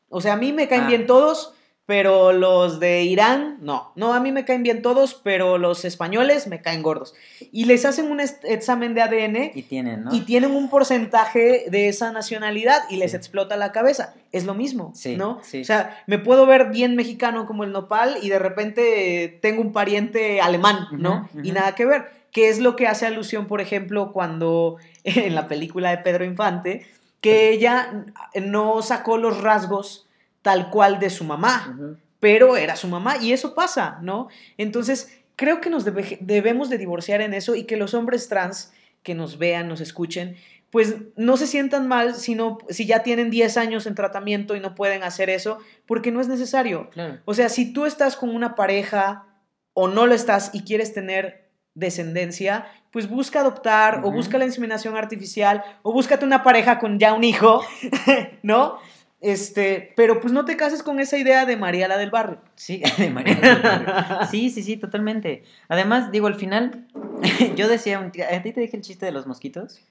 o 0.09 0.21
sea, 0.21 0.33
a 0.33 0.37
mí 0.37 0.53
me 0.53 0.69
caen 0.69 0.83
Ah. 0.83 0.87
bien 0.87 1.05
todos, 1.07 1.53
pero 1.87 2.33
los 2.33 2.79
de 2.81 3.03
Irán, 3.03 3.57
no, 3.61 3.91
no, 3.95 4.13
a 4.13 4.19
mí 4.19 4.33
me 4.33 4.43
caen 4.43 4.61
bien 4.61 4.81
todos, 4.81 5.13
pero 5.15 5.57
los 5.57 5.85
españoles 5.85 6.45
me 6.47 6.61
caen 6.61 6.83
gordos. 6.83 7.15
Y 7.53 7.63
les 7.63 7.85
hacen 7.85 8.11
un 8.11 8.19
examen 8.19 8.93
de 8.93 9.01
ADN 9.01 9.51
Y 9.55 9.63
tienen, 9.63 10.03
¿no? 10.03 10.13
y 10.13 10.21
tienen 10.21 10.51
un 10.51 10.69
porcentaje 10.69 11.65
de 11.71 11.87
esa 11.87 12.11
nacionalidad 12.11 12.81
y 12.89 12.97
les 12.97 13.11
Sí. 13.11 13.17
explota 13.17 13.55
la 13.55 13.71
cabeza. 13.71 14.13
Es 14.33 14.43
lo 14.45 14.53
mismo, 14.53 14.91
Sí, 14.93 15.15
¿no? 15.15 15.39
sí. 15.43 15.61
O 15.61 15.63
sea, 15.65 16.03
me 16.07 16.19
puedo 16.19 16.45
ver 16.45 16.71
bien 16.71 16.97
mexicano 16.97 17.47
como 17.47 17.63
el 17.63 17.71
nopal 17.71 18.17
y 18.21 18.27
de 18.29 18.37
repente 18.39 19.39
tengo 19.41 19.61
un 19.61 19.71
pariente 19.71 20.41
alemán, 20.41 20.87
¿no? 20.91 21.29
Y 21.41 21.53
nada 21.53 21.73
que 21.73 21.85
ver. 21.85 22.09
Que 22.33 22.49
es 22.49 22.59
lo 22.59 22.75
que 22.75 22.85
hace 22.87 23.05
alusión, 23.05 23.47
por 23.47 23.61
ejemplo, 23.61 24.11
cuando 24.11 24.75
en 25.05 25.33
la 25.35 25.47
película 25.47 25.89
de 25.91 25.99
Pedro 25.99 26.25
Infante, 26.25 26.85
que 27.21 27.51
ella 27.51 28.05
no 28.35 28.81
sacó 28.81 29.17
los 29.17 29.41
rasgos 29.41 30.03
tal 30.47 30.69
cual 30.69 30.97
de 30.99 31.09
su 31.09 31.23
mamá 31.25 31.77
pero 32.19 32.55
era 32.57 32.75
su 32.75 32.87
mamá 32.87 33.17
y 33.17 33.31
eso 33.31 33.53
pasa, 33.53 33.99
¿no? 34.01 34.27
Entonces, 34.57 34.97
creo 35.35 35.59
que 35.61 35.69
nos 35.69 35.85
debe- 35.85 36.17
debemos 36.21 36.67
de 36.69 36.77
divorciar 36.79 37.21
en 37.21 37.33
eso 37.33 37.53
y 37.53 37.65
que 37.65 37.77
los 37.77 37.93
hombres 37.93 38.27
trans 38.27 38.71
que 39.03 39.13
nos 39.13 39.37
vean, 39.37 39.67
nos 39.67 39.81
escuchen, 39.81 40.35
pues 40.71 40.95
no 41.15 41.37
se 41.37 41.45
sientan 41.47 41.87
mal 41.87 42.15
si, 42.15 42.33
no- 42.33 42.57
si 42.69 42.85
ya 42.87 43.03
tienen 43.03 43.29
10 43.29 43.55
años 43.57 43.85
en 43.85 43.93
tratamiento 43.95 44.55
y 44.55 44.59
no 44.59 44.73
pueden 44.73 45.03
hacer 45.03 45.29
eso, 45.29 45.59
porque 45.85 46.11
no 46.11 46.19
es 46.21 46.27
necesario. 46.27 46.89
Claro. 46.89 47.19
O 47.25 47.33
sea, 47.35 47.49
si 47.49 47.71
tú 47.73 47.85
estás 47.85 48.15
con 48.15 48.29
una 48.35 48.55
pareja 48.55 49.25
o 49.73 49.87
no 49.87 50.07
lo 50.07 50.15
estás 50.15 50.49
y 50.53 50.61
quieres 50.63 50.93
tener 50.93 51.51
descendencia, 51.75 52.65
pues 52.91 53.07
busca 53.07 53.41
adoptar 53.41 54.01
o 54.03 54.11
busca 54.11 54.39
la 54.39 54.45
inseminación 54.45 54.97
artificial 54.97 55.63
o 55.83 55.93
búscate 55.93 56.25
una 56.25 56.41
pareja 56.41 56.79
con 56.79 56.97
ya 56.97 57.13
un 57.13 57.23
hijo, 57.23 57.61
¿no? 58.41 58.79
Este, 59.19 59.93
pero 59.95 60.19
pues 60.21 60.31
no 60.31 60.45
te 60.45 60.55
cases 60.57 60.83
con 60.83 60.99
esa 60.99 61.17
idea 61.17 61.45
de 61.45 61.57
María 61.57 61.87
la 61.87 61.97
del 61.97 62.11
barrio. 62.11 62.39
Sí, 62.55 62.81
de 62.97 63.05
del 63.09 63.13
Barrio. 63.13 64.27
Sí, 64.29 64.49
sí, 64.51 64.61
sí, 64.63 64.77
totalmente. 64.77 65.43
Además, 65.69 66.11
digo, 66.11 66.27
al 66.27 66.35
final, 66.35 66.87
yo 67.55 67.67
decía, 67.67 67.99
un- 67.99 68.11
¿a 68.21 68.41
ti 68.43 68.51
te 68.53 68.61
dije 68.61 68.77
el 68.77 68.83
chiste 68.83 69.05
de 69.07 69.11
los 69.11 69.25
mosquitos? 69.25 69.81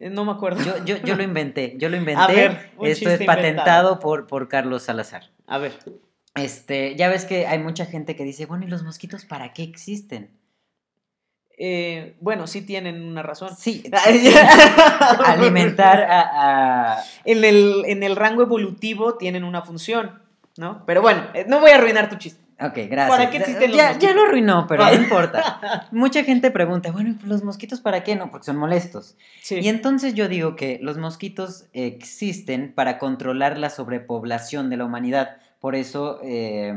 Eh, 0.00 0.10
No 0.10 0.24
me 0.24 0.32
acuerdo. 0.32 0.62
Yo, 0.64 0.84
yo, 0.84 0.96
yo 0.98 1.16
lo 1.16 1.22
inventé, 1.30 1.74
yo 1.78 1.88
lo 1.88 1.96
inventé. 1.96 2.22
A 2.22 2.26
ver, 2.26 2.70
un 2.76 2.86
Esto 2.88 3.08
es 3.08 3.18
patentado 3.24 3.48
inventado. 3.48 4.00
por, 4.00 4.26
por 4.26 4.48
Carlos 4.48 4.82
Salazar. 4.82 5.30
A 5.46 5.56
ver. 5.58 5.72
Este, 6.34 6.96
ya 6.96 7.08
ves 7.08 7.24
que 7.24 7.46
hay 7.46 7.58
mucha 7.60 7.86
gente 7.86 8.16
que 8.16 8.24
dice, 8.24 8.44
bueno, 8.46 8.64
¿y 8.64 8.68
los 8.68 8.82
mosquitos 8.82 9.24
para 9.24 9.52
qué 9.52 9.62
existen? 9.62 10.30
Eh, 11.58 12.14
bueno, 12.20 12.46
sí 12.46 12.62
tienen 12.62 13.02
una 13.02 13.22
razón. 13.22 13.50
Sí, 13.58 13.82
alimentar 15.24 16.02
a, 16.02 16.94
a- 16.98 17.04
En 17.24 17.44
el, 17.44 17.84
en 17.86 18.02
el 18.02 18.16
rango 18.16 18.42
evolutivo 18.42 19.14
tienen 19.14 19.44
una 19.44 19.62
función, 19.62 20.20
¿no? 20.56 20.82
Pero 20.86 21.02
bueno, 21.02 21.22
eh, 21.34 21.44
no 21.48 21.60
voy 21.60 21.70
a 21.70 21.76
arruinar 21.76 22.08
tu 22.08 22.16
chiste. 22.16 22.42
Ok, 22.60 22.74
gracias. 22.88 23.08
¿Para 23.08 23.30
qué 23.30 23.38
existen 23.38 23.70
los 23.70 23.76
ya, 23.76 23.88
mosquitos? 23.88 24.08
ya 24.08 24.14
lo 24.14 24.22
arruinó, 24.26 24.66
pero 24.68 24.84
no 24.84 24.92
importa. 24.94 25.88
Mucha 25.90 26.22
gente 26.22 26.52
pregunta, 26.52 26.92
bueno, 26.92 27.10
¿y 27.20 27.26
los 27.26 27.42
mosquitos 27.42 27.80
para 27.80 28.04
qué? 28.04 28.14
No, 28.14 28.30
porque 28.30 28.44
son 28.46 28.56
molestos. 28.56 29.16
Sí. 29.42 29.56
Y 29.60 29.68
entonces 29.68 30.14
yo 30.14 30.28
digo 30.28 30.54
que 30.54 30.78
los 30.80 30.96
mosquitos 30.96 31.64
existen 31.72 32.72
para 32.72 32.98
controlar 32.98 33.58
la 33.58 33.70
sobrepoblación 33.70 34.70
de 34.70 34.76
la 34.76 34.84
humanidad. 34.84 35.36
Por 35.58 35.74
eso 35.74 36.20
eh, 36.22 36.72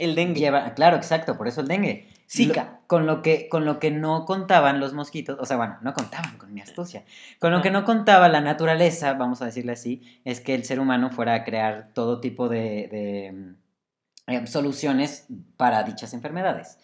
el 0.00 0.14
dengue. 0.16 0.40
lleva, 0.40 0.74
claro, 0.74 0.96
exacto, 0.96 1.38
por 1.38 1.46
eso 1.46 1.60
el 1.60 1.68
dengue. 1.68 2.08
Zika. 2.32 2.62
Lo- 2.64 2.82
con, 2.86 3.06
lo 3.06 3.22
que, 3.22 3.48
con 3.48 3.64
lo 3.64 3.78
que 3.78 3.90
no 3.90 4.24
contaban 4.26 4.80
los 4.80 4.92
mosquitos, 4.94 5.38
o 5.40 5.44
sea, 5.46 5.56
bueno, 5.56 5.78
no 5.82 5.92
contaban 5.94 6.36
con 6.38 6.52
mi 6.52 6.60
astucia. 6.60 7.04
Con 7.38 7.52
lo 7.52 7.62
que 7.62 7.70
no 7.70 7.84
contaba 7.84 8.28
la 8.28 8.40
naturaleza, 8.40 9.14
vamos 9.14 9.42
a 9.42 9.46
decirle 9.46 9.72
así, 9.72 10.02
es 10.24 10.40
que 10.40 10.54
el 10.54 10.64
ser 10.64 10.78
humano 10.80 11.10
fuera 11.10 11.34
a 11.34 11.44
crear 11.44 11.90
todo 11.94 12.20
tipo 12.20 12.48
de, 12.48 12.88
de, 12.90 13.32
mm, 13.32 14.32
eh, 14.32 14.46
soluciones 14.46 15.26
para 15.56 15.82
dichas 15.84 16.14
enfermedades. 16.14 16.78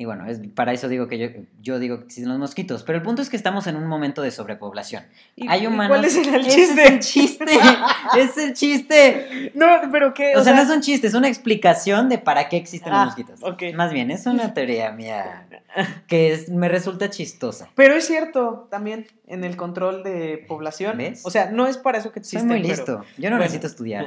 Y 0.00 0.06
bueno, 0.06 0.24
es, 0.26 0.40
para 0.54 0.72
eso 0.72 0.88
digo 0.88 1.08
que 1.08 1.18
yo, 1.18 1.26
yo 1.60 1.78
digo 1.78 1.98
que 1.98 2.04
existen 2.06 2.30
los 2.30 2.38
mosquitos. 2.38 2.84
Pero 2.84 2.96
el 2.96 3.02
punto 3.04 3.20
es 3.20 3.28
que 3.28 3.36
estamos 3.36 3.66
en 3.66 3.76
un 3.76 3.86
momento 3.86 4.22
de 4.22 4.30
sobrepoblación. 4.30 5.04
¿Y- 5.36 5.46
Hay 5.46 5.66
humanos. 5.66 5.88
¿Cuál 5.94 6.06
es 6.06 6.16
el 6.16 6.42
chiste? 6.46 6.82
Es 6.84 6.90
el 6.90 6.98
chiste. 7.00 7.44
es 8.18 8.38
el 8.38 8.54
chiste. 8.54 9.52
No, 9.54 9.66
pero 9.92 10.14
qué. 10.14 10.34
O 10.36 10.42
sea, 10.42 10.54
no 10.54 10.62
es 10.62 10.70
un 10.70 10.80
chiste, 10.80 11.06
es 11.06 11.12
una 11.12 11.28
explicación 11.28 12.08
de 12.08 12.16
para 12.16 12.48
qué 12.48 12.56
existen 12.56 12.94
Ah, 12.94 13.04
los 13.04 13.06
mosquitos. 13.08 13.40
ok. 13.42 13.74
Más 13.74 13.92
bien, 13.92 14.10
es 14.10 14.24
una 14.24 14.54
teoría 14.54 14.90
mía 14.92 15.46
que 16.06 16.32
es- 16.32 16.48
me 16.48 16.70
resulta 16.70 17.10
chistosa. 17.10 17.68
Pero 17.74 17.94
es 17.94 18.06
cierto 18.06 18.68
también 18.70 19.06
en 19.26 19.44
el 19.44 19.56
control 19.58 20.02
de 20.02 20.42
población. 20.48 20.96
¿Ves? 20.96 21.20
O 21.26 21.30
sea, 21.30 21.50
no 21.50 21.66
es 21.66 21.76
para 21.76 21.98
eso 21.98 22.10
que 22.10 22.20
Soy 22.24 22.38
existen. 22.38 22.48
muy 22.48 22.62
pero- 22.62 22.68
listo. 22.74 22.92
Yo 23.18 23.28
no 23.28 23.36
bueno. 23.36 23.40
necesito 23.40 23.66
estudiar. 23.66 24.06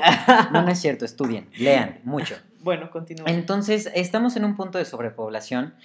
No, 0.51 0.63
no 0.63 0.69
es 0.69 0.79
cierto, 0.79 1.05
estudien, 1.05 1.47
lean 1.59 1.99
mucho. 2.03 2.35
Bueno, 2.63 2.89
continúa. 2.89 3.29
Entonces, 3.29 3.91
estamos 3.93 4.35
en 4.37 4.45
un 4.45 4.55
punto 4.55 4.77
de 4.77 4.85
sobrepoblación. 4.85 5.75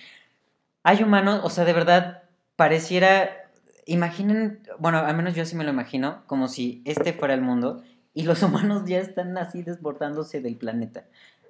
Hay 0.84 1.02
humanos, 1.02 1.40
o 1.42 1.50
sea, 1.50 1.64
de 1.64 1.72
verdad, 1.72 2.22
pareciera, 2.56 3.50
imaginen, 3.84 4.60
bueno, 4.78 4.98
al 4.98 5.16
menos 5.16 5.34
yo 5.34 5.44
sí 5.44 5.56
me 5.56 5.64
lo 5.64 5.70
imagino, 5.70 6.22
como 6.26 6.46
si 6.46 6.82
este 6.84 7.12
fuera 7.12 7.34
el 7.34 7.42
mundo 7.42 7.82
y 8.14 8.22
los 8.22 8.42
humanos 8.44 8.84
ya 8.86 8.98
están 8.98 9.36
así 9.38 9.62
desbordándose 9.62 10.40
del 10.40 10.56
planeta. 10.56 11.04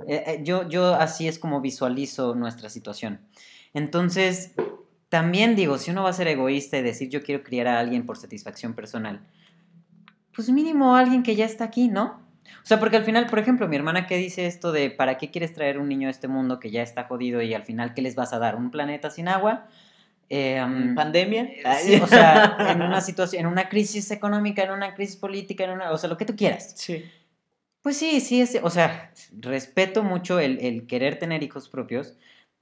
Eh, 0.07 0.25
eh, 0.27 0.41
yo, 0.43 0.67
yo 0.69 0.95
así 0.95 1.29
es 1.29 1.39
como 1.39 1.61
visualizo 1.61 2.35
nuestra 2.35 2.71
situación. 2.71 3.21
Entonces, 3.75 4.55
también 5.11 5.57
digo, 5.57 5.77
si 5.79 5.91
uno 5.91 6.05
va 6.05 6.11
a 6.11 6.15
ser 6.15 6.29
egoísta 6.29 6.79
y 6.79 6.83
decir 6.83 7.11
yo 7.11 7.23
quiero 7.23 7.43
criar 7.43 7.67
a 7.69 7.79
alguien 7.79 8.07
por 8.07 8.17
satisfacción 8.17 8.75
personal, 8.75 9.21
pues 10.35 10.49
mínimo 10.51 10.97
alguien 10.97 11.23
que 11.23 11.37
ya 11.37 11.45
está 11.45 11.65
aquí, 11.65 11.89
¿no? 11.89 12.28
O 12.63 12.67
sea, 12.67 12.79
porque 12.79 12.97
al 12.97 13.05
final, 13.05 13.27
por 13.27 13.39
ejemplo, 13.39 13.69
mi 13.69 13.77
hermana 13.77 14.07
que 14.07 14.17
dice 14.17 14.47
esto 14.47 14.73
de 14.73 14.91
¿para 14.91 15.19
qué 15.19 15.31
quieres 15.31 15.53
traer 15.53 15.79
un 15.79 15.89
niño 15.89 16.09
a 16.09 16.11
este 16.11 16.29
mundo 16.29 16.61
que 16.61 16.71
ya 16.71 16.83
está 16.83 17.05
jodido 17.05 17.43
y 17.43 17.55
al 17.55 17.65
final 17.65 17.95
qué 17.95 18.03
les 18.03 18.15
vas 18.15 18.33
a 18.33 18.39
dar? 18.39 18.57
¿Un 18.57 18.71
planeta 18.71 19.11
sin 19.11 19.29
agua? 19.29 19.67
Eh, 20.31 20.63
um, 20.63 20.95
¿Pandemia? 20.95 21.49
sí, 21.81 21.97
o 21.97 22.07
sea, 22.07 22.57
en 22.71 22.83
una 22.83 23.01
situación, 23.01 23.41
en 23.41 23.47
una 23.47 23.69
crisis 23.69 24.11
económica, 24.11 24.63
en 24.63 24.71
una 24.71 24.95
crisis 24.95 25.17
política, 25.17 25.65
en 25.65 25.71
una, 25.71 25.91
o 25.91 25.99
sea, 25.99 26.11
lo 26.11 26.17
que 26.17 26.27
tú 26.27 26.37
quieras. 26.37 26.75
Sí. 26.77 27.05
Pues 27.83 27.97
sí, 27.97 28.21
sí, 28.21 28.41
es, 28.41 28.59
o 28.63 28.71
sea, 28.71 29.13
respeto 29.33 30.03
mucho 30.03 30.41
el, 30.41 30.59
el 30.61 30.87
querer 30.87 31.19
tener 31.19 31.43
hijos 31.43 31.69
propios. 31.69 32.17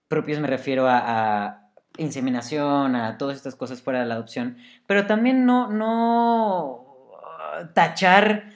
Propios 0.08 0.38
me 0.38 0.46
refiero 0.46 0.86
a, 0.86 1.02
a 1.04 1.66
inseminación, 1.98 2.94
a 2.94 3.18
todas 3.18 3.36
estas 3.36 3.56
cosas 3.56 3.82
fuera 3.82 4.00
de 4.00 4.06
la 4.06 4.14
adopción, 4.14 4.58
pero 4.86 5.06
también 5.06 5.46
no, 5.46 5.70
no 5.70 6.84
ah, 7.24 7.70
tachar 7.74 8.52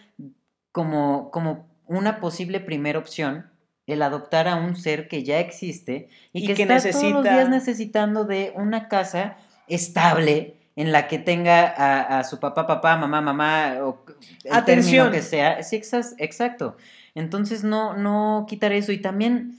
como, 0.72 1.30
como 1.30 1.66
una 1.86 2.20
posible 2.20 2.60
primera 2.60 2.98
opción 2.98 3.46
el 3.86 4.02
adoptar 4.02 4.46
a 4.46 4.54
un 4.56 4.76
ser 4.76 5.08
que 5.08 5.24
ya 5.24 5.40
existe 5.40 6.08
y, 6.32 6.44
Y 6.44 6.46
que, 6.46 6.54
que 6.54 6.62
está 6.62 6.76
todos 6.78 6.84
los 6.94 7.02
necesita- 7.24 7.32
días 7.34 7.48
necesitando 7.48 8.24
de 8.24 8.52
una 8.54 8.88
casa 8.88 9.36
estable 9.66 10.54
en 10.76 10.92
la 10.92 11.08
que 11.08 11.18
tenga 11.18 11.66
a, 11.66 12.20
a 12.20 12.24
su 12.24 12.38
papá, 12.38 12.66
papá, 12.66 12.96
mamá, 12.96 13.20
mamá, 13.20 13.74
o 13.82 14.04
el 14.44 14.52
Atención. 14.52 15.06
término 15.06 15.10
que 15.10 15.22
sea. 15.22 15.62
Sí, 15.62 15.76
exacto. 16.18 16.76
Entonces, 17.14 17.64
no, 17.64 17.96
no 17.96 18.46
quitar 18.48 18.72
eso. 18.72 18.92
Y 18.92 18.98
también, 18.98 19.58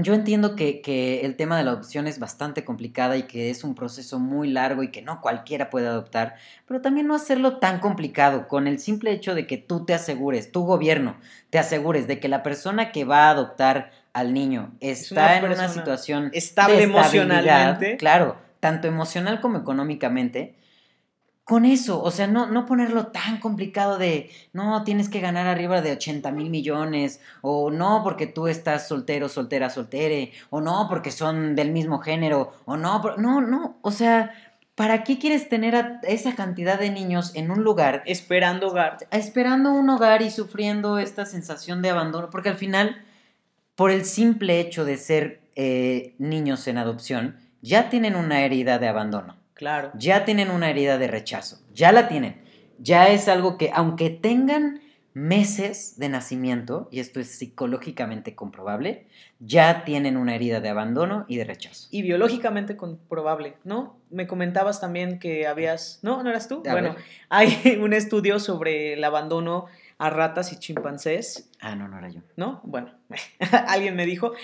yo 0.00 0.14
entiendo 0.14 0.56
que, 0.56 0.80
que 0.80 1.20
el 1.20 1.36
tema 1.36 1.56
de 1.56 1.64
la 1.64 1.72
adopción 1.72 2.06
es 2.06 2.18
bastante 2.18 2.64
complicada 2.64 3.16
y 3.16 3.24
que 3.24 3.50
es 3.50 3.64
un 3.64 3.74
proceso 3.74 4.18
muy 4.18 4.48
largo 4.50 4.82
y 4.82 4.90
que 4.90 5.02
no 5.02 5.20
cualquiera 5.20 5.70
puede 5.70 5.86
adoptar, 5.86 6.36
pero 6.66 6.80
también 6.80 7.06
no 7.06 7.14
hacerlo 7.14 7.58
tan 7.58 7.80
complicado 7.80 8.48
con 8.48 8.66
el 8.66 8.78
simple 8.78 9.12
hecho 9.12 9.34
de 9.34 9.46
que 9.46 9.56
tú 9.56 9.84
te 9.84 9.94
asegures, 9.94 10.52
tu 10.52 10.64
gobierno, 10.64 11.16
te 11.50 11.58
asegures 11.58 12.06
de 12.06 12.20
que 12.20 12.28
la 12.28 12.42
persona 12.42 12.92
que 12.92 13.04
va 13.04 13.26
a 13.26 13.30
adoptar 13.30 13.90
al 14.12 14.34
niño 14.34 14.72
está 14.80 15.38
una 15.38 15.38
en 15.38 15.44
una 15.44 15.68
situación 15.68 16.30
estable 16.32 16.76
de 16.76 16.82
emocionalmente. 16.84 17.96
Claro, 17.96 18.36
tanto 18.60 18.88
emocional 18.88 19.40
como 19.40 19.58
económicamente. 19.58 20.54
Con 21.48 21.64
eso, 21.64 22.02
o 22.02 22.10
sea, 22.10 22.26
no, 22.26 22.44
no 22.44 22.66
ponerlo 22.66 23.06
tan 23.06 23.40
complicado 23.40 23.96
de, 23.96 24.30
no, 24.52 24.84
tienes 24.84 25.08
que 25.08 25.20
ganar 25.20 25.46
arriba 25.46 25.80
de 25.80 25.92
80 25.92 26.30
mil 26.30 26.50
millones, 26.50 27.22
o 27.40 27.70
no, 27.70 28.02
porque 28.04 28.26
tú 28.26 28.48
estás 28.48 28.86
soltero, 28.86 29.30
soltera, 29.30 29.70
soltere, 29.70 30.32
o 30.50 30.60
no, 30.60 30.88
porque 30.90 31.10
son 31.10 31.56
del 31.56 31.72
mismo 31.72 32.00
género, 32.00 32.52
o 32.66 32.76
no, 32.76 33.02
no, 33.16 33.40
no, 33.40 33.78
o 33.80 33.90
sea, 33.90 34.34
¿para 34.74 35.04
qué 35.04 35.18
quieres 35.18 35.48
tener 35.48 35.74
a 35.74 36.00
esa 36.02 36.34
cantidad 36.34 36.78
de 36.78 36.90
niños 36.90 37.34
en 37.34 37.50
un 37.50 37.64
lugar? 37.64 38.02
Esperando 38.04 38.68
hogar. 38.68 38.98
Esperando 39.10 39.72
un 39.72 39.88
hogar 39.88 40.20
y 40.20 40.30
sufriendo 40.30 40.98
esta 40.98 41.24
sensación 41.24 41.80
de 41.80 41.88
abandono, 41.88 42.28
porque 42.28 42.50
al 42.50 42.56
final, 42.56 43.02
por 43.74 43.90
el 43.90 44.04
simple 44.04 44.60
hecho 44.60 44.84
de 44.84 44.98
ser 44.98 45.40
eh, 45.56 46.14
niños 46.18 46.68
en 46.68 46.76
adopción, 46.76 47.38
ya 47.62 47.88
tienen 47.88 48.16
una 48.16 48.42
herida 48.42 48.78
de 48.78 48.88
abandono. 48.88 49.37
Claro. 49.58 49.90
Ya 49.94 50.24
tienen 50.24 50.52
una 50.52 50.70
herida 50.70 50.98
de 50.98 51.08
rechazo, 51.08 51.58
ya 51.74 51.90
la 51.90 52.06
tienen. 52.06 52.40
Ya 52.78 53.08
es 53.08 53.26
algo 53.26 53.58
que, 53.58 53.72
aunque 53.74 54.08
tengan 54.08 54.80
meses 55.14 55.98
de 55.98 56.08
nacimiento, 56.08 56.88
y 56.92 57.00
esto 57.00 57.18
es 57.18 57.36
psicológicamente 57.36 58.36
comprobable, 58.36 59.08
ya 59.40 59.82
tienen 59.84 60.16
una 60.16 60.36
herida 60.36 60.60
de 60.60 60.68
abandono 60.68 61.24
y 61.26 61.38
de 61.38 61.44
rechazo. 61.44 61.88
Y 61.90 62.02
biológicamente 62.02 62.76
comprobable, 62.76 63.56
¿no? 63.64 63.98
Me 64.10 64.28
comentabas 64.28 64.80
también 64.80 65.18
que 65.18 65.48
habías... 65.48 65.98
No, 66.02 66.22
¿no 66.22 66.30
eras 66.30 66.46
tú? 66.46 66.62
bueno, 66.62 66.94
hay 67.28 67.78
un 67.82 67.94
estudio 67.94 68.38
sobre 68.38 68.92
el 68.92 69.02
abandono 69.02 69.66
a 69.98 70.08
ratas 70.08 70.52
y 70.52 70.56
chimpancés. 70.60 71.50
Ah, 71.60 71.74
no, 71.74 71.88
no 71.88 71.98
era 71.98 72.10
yo. 72.10 72.20
¿No? 72.36 72.60
Bueno, 72.62 72.92
alguien 73.66 73.96
me 73.96 74.06
dijo. 74.06 74.34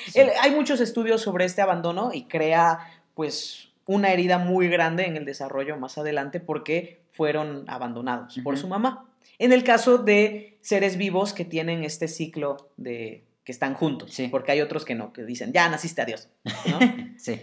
hay 0.41 0.51
muchos 0.51 0.81
estudios 0.81 1.23
sobre 1.23 1.45
este 1.45 1.62
abandono 1.62 2.11
y 2.12 2.25
crea, 2.25 2.81
pues, 3.15 3.71
una 3.87 4.12
herida 4.12 4.39
muy 4.39 4.68
grande 4.68 5.07
en 5.07 5.16
el 5.16 5.24
desarrollo 5.24 5.76
más 5.76 5.99
adelante 5.99 6.41
porque 6.41 7.03
fueron 7.12 7.64
abandonados 7.68 8.39
por 8.43 8.57
su 8.59 8.68
mamá. 8.68 9.09
En 9.39 9.53
el 9.53 9.64
caso 9.64 9.99
de 9.99 10.59
seres 10.61 10.97
vivos 10.97 11.32
que 11.32 11.45
tienen 11.45 11.85
este 11.85 12.09
ciclo 12.09 12.70
de 12.76 13.24
que 13.45 13.53
están 13.53 13.74
juntos, 13.74 14.12
sí. 14.14 14.28
porque 14.28 14.53
hay 14.53 14.62
otros 14.62 14.85
que 14.85 14.95
no, 14.95 15.12
que 15.12 15.22
dicen, 15.24 15.53
ya 15.53 15.68
naciste 15.68 16.01
adiós, 16.01 16.30
¿no? 16.45 16.78
sí, 17.18 17.43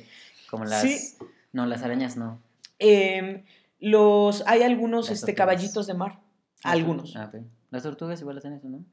como 0.50 0.66
las... 0.66 1.18
No, 1.54 1.66
las 1.66 1.84
arañas 1.84 2.18
no. 2.18 2.42
Em, 2.80 3.44
los, 3.80 4.44
hay 4.48 4.64
algunos 4.64 5.12
este, 5.12 5.36
caballitos 5.36 5.86
de 5.86 5.94
mar, 5.94 6.20
algunos. 6.64 7.16
Ah, 7.16 7.32
Las 7.70 7.84
tortugas 7.84 8.22
igual 8.22 8.38
hacen 8.38 8.54
eso, 8.54 8.70
¿no? 8.70 8.84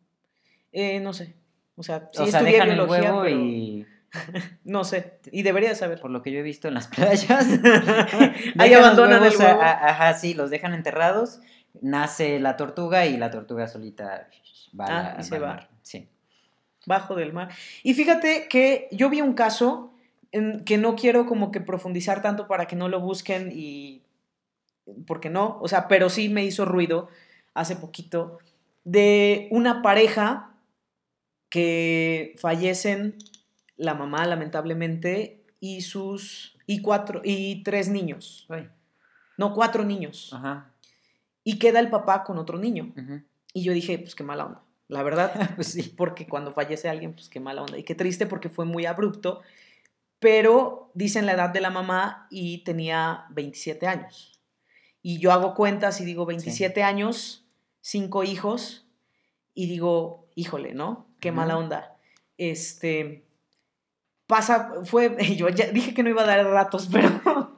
Eh, 0.72 1.00
no 1.00 1.12
sé. 1.12 1.34
O 1.76 1.82
sea, 1.82 2.10
sí 2.12 2.22
o 2.22 2.26
sea, 2.26 2.42
dejan 2.42 2.70
el 2.70 2.80
huevo 2.80 3.28
y 3.28 3.86
no 4.64 4.84
sé, 4.84 5.18
y 5.30 5.42
debería 5.42 5.74
saber. 5.74 6.00
Por 6.00 6.10
lo 6.10 6.22
que 6.22 6.32
yo 6.32 6.38
he 6.38 6.42
visto 6.42 6.68
en 6.68 6.74
las 6.74 6.88
playas. 6.88 7.46
Ahí 8.58 8.72
abandonan 8.72 9.24
el 9.24 9.36
huevo. 9.36 9.60
ajá, 9.60 10.14
sí, 10.14 10.34
los 10.34 10.50
dejan 10.50 10.74
enterrados, 10.74 11.40
nace 11.80 12.38
la 12.40 12.56
tortuga 12.56 13.06
y 13.06 13.16
la 13.16 13.30
tortuga 13.30 13.66
solita 13.68 14.28
va, 14.78 14.86
ah, 14.88 15.16
y 15.20 15.22
se 15.22 15.38
va. 15.38 15.68
Sí. 15.82 16.08
Bajo 16.86 17.14
del 17.14 17.32
mar. 17.32 17.50
Y 17.82 17.94
fíjate 17.94 18.48
que 18.48 18.88
yo 18.92 19.10
vi 19.10 19.20
un 19.20 19.34
caso 19.34 19.92
en 20.32 20.64
que 20.64 20.78
no 20.78 20.96
quiero 20.96 21.26
como 21.26 21.50
que 21.50 21.60
profundizar 21.60 22.22
tanto 22.22 22.46
para 22.46 22.66
que 22.66 22.76
no 22.76 22.88
lo 22.88 23.00
busquen 23.00 23.50
y... 23.52 24.02
Porque 25.06 25.28
no, 25.28 25.58
o 25.60 25.68
sea, 25.68 25.86
pero 25.86 26.08
sí 26.08 26.30
me 26.30 26.44
hizo 26.44 26.64
ruido 26.64 27.10
hace 27.52 27.76
poquito 27.76 28.38
de 28.84 29.48
una 29.50 29.82
pareja 29.82 30.54
que 31.50 32.34
fallecen 32.38 33.16
la 33.78 33.94
mamá, 33.94 34.26
lamentablemente, 34.26 35.46
y 35.60 35.80
sus. 35.80 36.58
y 36.66 36.82
cuatro. 36.82 37.22
y 37.24 37.62
tres 37.62 37.88
niños. 37.88 38.46
No, 39.38 39.54
cuatro 39.54 39.84
niños. 39.84 40.32
Ajá. 40.34 40.74
Y 41.44 41.58
queda 41.58 41.80
el 41.80 41.88
papá 41.88 42.24
con 42.24 42.36
otro 42.36 42.58
niño. 42.58 42.92
Y 43.54 43.62
yo 43.62 43.72
dije, 43.72 43.98
pues 43.98 44.14
qué 44.14 44.24
mala 44.24 44.44
onda. 44.44 44.62
La 44.88 45.02
verdad, 45.02 45.32
pues 45.56 45.68
sí, 45.68 45.94
porque 45.96 46.26
cuando 46.26 46.52
fallece 46.52 46.88
alguien, 46.88 47.14
pues 47.14 47.28
qué 47.28 47.40
mala 47.40 47.62
onda. 47.62 47.78
Y 47.78 47.84
qué 47.84 47.94
triste 47.94 48.26
porque 48.26 48.50
fue 48.50 48.66
muy 48.66 48.84
abrupto. 48.84 49.40
Pero 50.18 50.90
dicen 50.94 51.26
la 51.26 51.32
edad 51.32 51.50
de 51.50 51.60
la 51.60 51.70
mamá 51.70 52.26
y 52.30 52.64
tenía 52.64 53.26
27 53.30 53.86
años. 53.86 54.40
Y 55.00 55.20
yo 55.20 55.32
hago 55.32 55.54
cuentas 55.54 56.00
y 56.00 56.04
digo 56.04 56.26
27 56.26 56.82
años, 56.82 57.46
cinco 57.80 58.24
hijos. 58.24 58.86
Y 59.54 59.68
digo, 59.68 60.28
híjole, 60.34 60.74
¿no? 60.74 61.06
Qué 61.20 61.32
mala 61.32 61.56
onda. 61.56 61.96
Este, 62.36 63.27
pasa, 64.28 64.74
fue, 64.84 65.16
yo 65.36 65.48
ya 65.48 65.66
dije 65.72 65.92
que 65.92 66.04
no 66.04 66.10
iba 66.10 66.22
a 66.22 66.26
dar 66.26 66.48
datos, 66.48 66.88
pero 66.92 67.56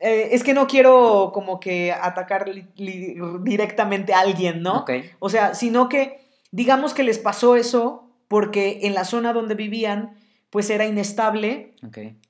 eh, 0.00 0.30
es 0.32 0.42
que 0.42 0.54
no 0.54 0.66
quiero 0.66 1.30
como 1.32 1.60
que 1.60 1.92
atacar 1.92 2.50
directamente 2.74 4.12
a 4.12 4.20
alguien, 4.20 4.62
¿no? 4.62 4.84
O 5.20 5.30
sea, 5.30 5.54
sino 5.54 5.88
que 5.88 6.26
digamos 6.50 6.92
que 6.92 7.04
les 7.04 7.20
pasó 7.20 7.54
eso 7.54 8.10
porque 8.26 8.80
en 8.82 8.94
la 8.94 9.04
zona 9.04 9.32
donde 9.32 9.54
vivían, 9.54 10.16
pues 10.50 10.70
era 10.70 10.86
inestable 10.86 11.76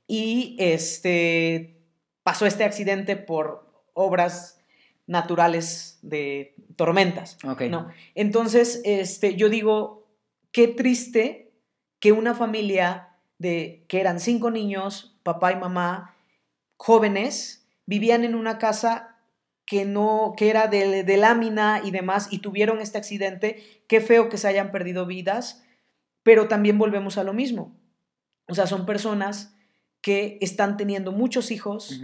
y 0.07 0.57
este 0.59 1.79
pasó 2.23 2.47
este 2.47 2.65
accidente 2.65 3.17
por 3.17 3.67
obras 3.95 4.61
naturales 5.07 5.99
de 6.03 6.55
tormentas. 6.77 7.37
¿no? 7.69 7.89
Entonces, 8.15 8.81
este, 8.85 9.35
yo 9.37 9.49
digo, 9.49 10.09
qué 10.53 10.69
triste 10.69 11.53
que 11.99 12.13
una 12.13 12.35
familia 12.35 13.12
de 13.43 13.85
que 13.89 14.01
eran 14.01 14.21
cinco 14.21 14.51
niños, 14.51 15.19
papá 15.23 15.53
y 15.53 15.57
mamá, 15.57 16.15
jóvenes, 16.77 17.67
vivían 17.85 18.25
en 18.25 18.35
una 18.35 18.57
casa 18.57 19.19
que 19.67 19.85
no, 19.85 20.35
que 20.37 20.49
era 20.49 20.69
de, 20.69 21.03
de, 21.03 21.17
lámina 21.17 21.81
y 21.85 21.91
demás, 21.91 22.29
y 22.31 22.39
tuvieron 22.39 22.81
este 22.81 22.99
accidente, 22.99 23.63
qué 23.89 24.01
feo 24.01 24.29
que 24.29 24.39
se 24.39 24.49
hayan 24.49 24.71
perdido 24.71 25.07
vidas, 25.07 25.63
pero 26.23 26.49
también 26.49 26.79
volvemos 26.79 27.19
a 27.19 27.25
lo 27.25 27.33
mismo. 27.33 27.75
O 28.49 28.55
sea, 28.55 28.67
son 28.67 28.87
personas 28.87 29.55
que 30.01 30.39
están 30.41 30.77
teniendo 30.77 31.13
muchos 31.13 31.51
hijos 31.51 32.01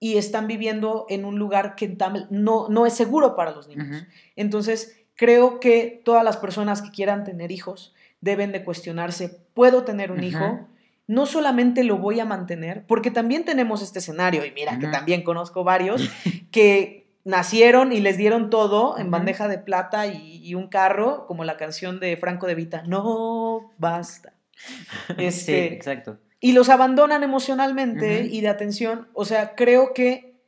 y 0.00 0.16
están 0.16 0.46
viviendo 0.46 1.06
en 1.08 1.24
un 1.24 1.38
lugar 1.38 1.74
que 1.74 1.96
no, 2.30 2.68
no 2.68 2.86
es 2.86 2.94
seguro 2.94 3.36
para 3.36 3.52
los 3.52 3.68
niños. 3.68 4.04
Entonces, 4.36 4.96
creo 5.14 5.60
que 5.60 6.00
todas 6.04 6.24
las 6.24 6.36
personas 6.36 6.82
que 6.82 6.90
quieran 6.90 7.24
tener 7.24 7.52
hijos 7.52 7.94
deben 8.20 8.52
de 8.52 8.64
cuestionarse, 8.64 9.28
¿puedo 9.54 9.84
tener 9.84 10.12
un 10.12 10.24
hijo? 10.24 10.66
No 11.06 11.26
solamente 11.26 11.84
lo 11.84 11.98
voy 11.98 12.20
a 12.20 12.24
mantener, 12.24 12.84
porque 12.86 13.10
también 13.10 13.44
tenemos 13.44 13.82
este 13.82 13.98
escenario, 13.98 14.44
y 14.44 14.52
mira 14.52 14.78
que 14.78 14.88
también 14.88 15.22
conozco 15.22 15.64
varios, 15.64 16.10
que 16.50 17.02
nacieron 17.24 17.92
y 17.92 18.00
les 18.00 18.16
dieron 18.16 18.50
todo 18.50 18.98
en 18.98 19.10
bandeja 19.10 19.48
de 19.48 19.58
plata 19.58 20.06
y, 20.06 20.54
un 20.54 20.68
carro, 20.68 21.26
como 21.26 21.44
la 21.44 21.56
canción 21.56 22.00
de 22.00 22.16
Franco 22.16 22.46
de 22.46 22.54
Vita, 22.54 22.82
no 22.86 23.72
basta. 23.78 24.34
Este, 25.18 25.68
sí, 25.68 25.74
exacto. 25.74 26.18
Y 26.40 26.52
los 26.52 26.68
abandonan 26.68 27.22
emocionalmente 27.22 28.24
y 28.24 28.40
de 28.40 28.48
atención. 28.48 29.08
O 29.14 29.24
sea, 29.24 29.54
creo 29.54 29.94
que 29.94 30.40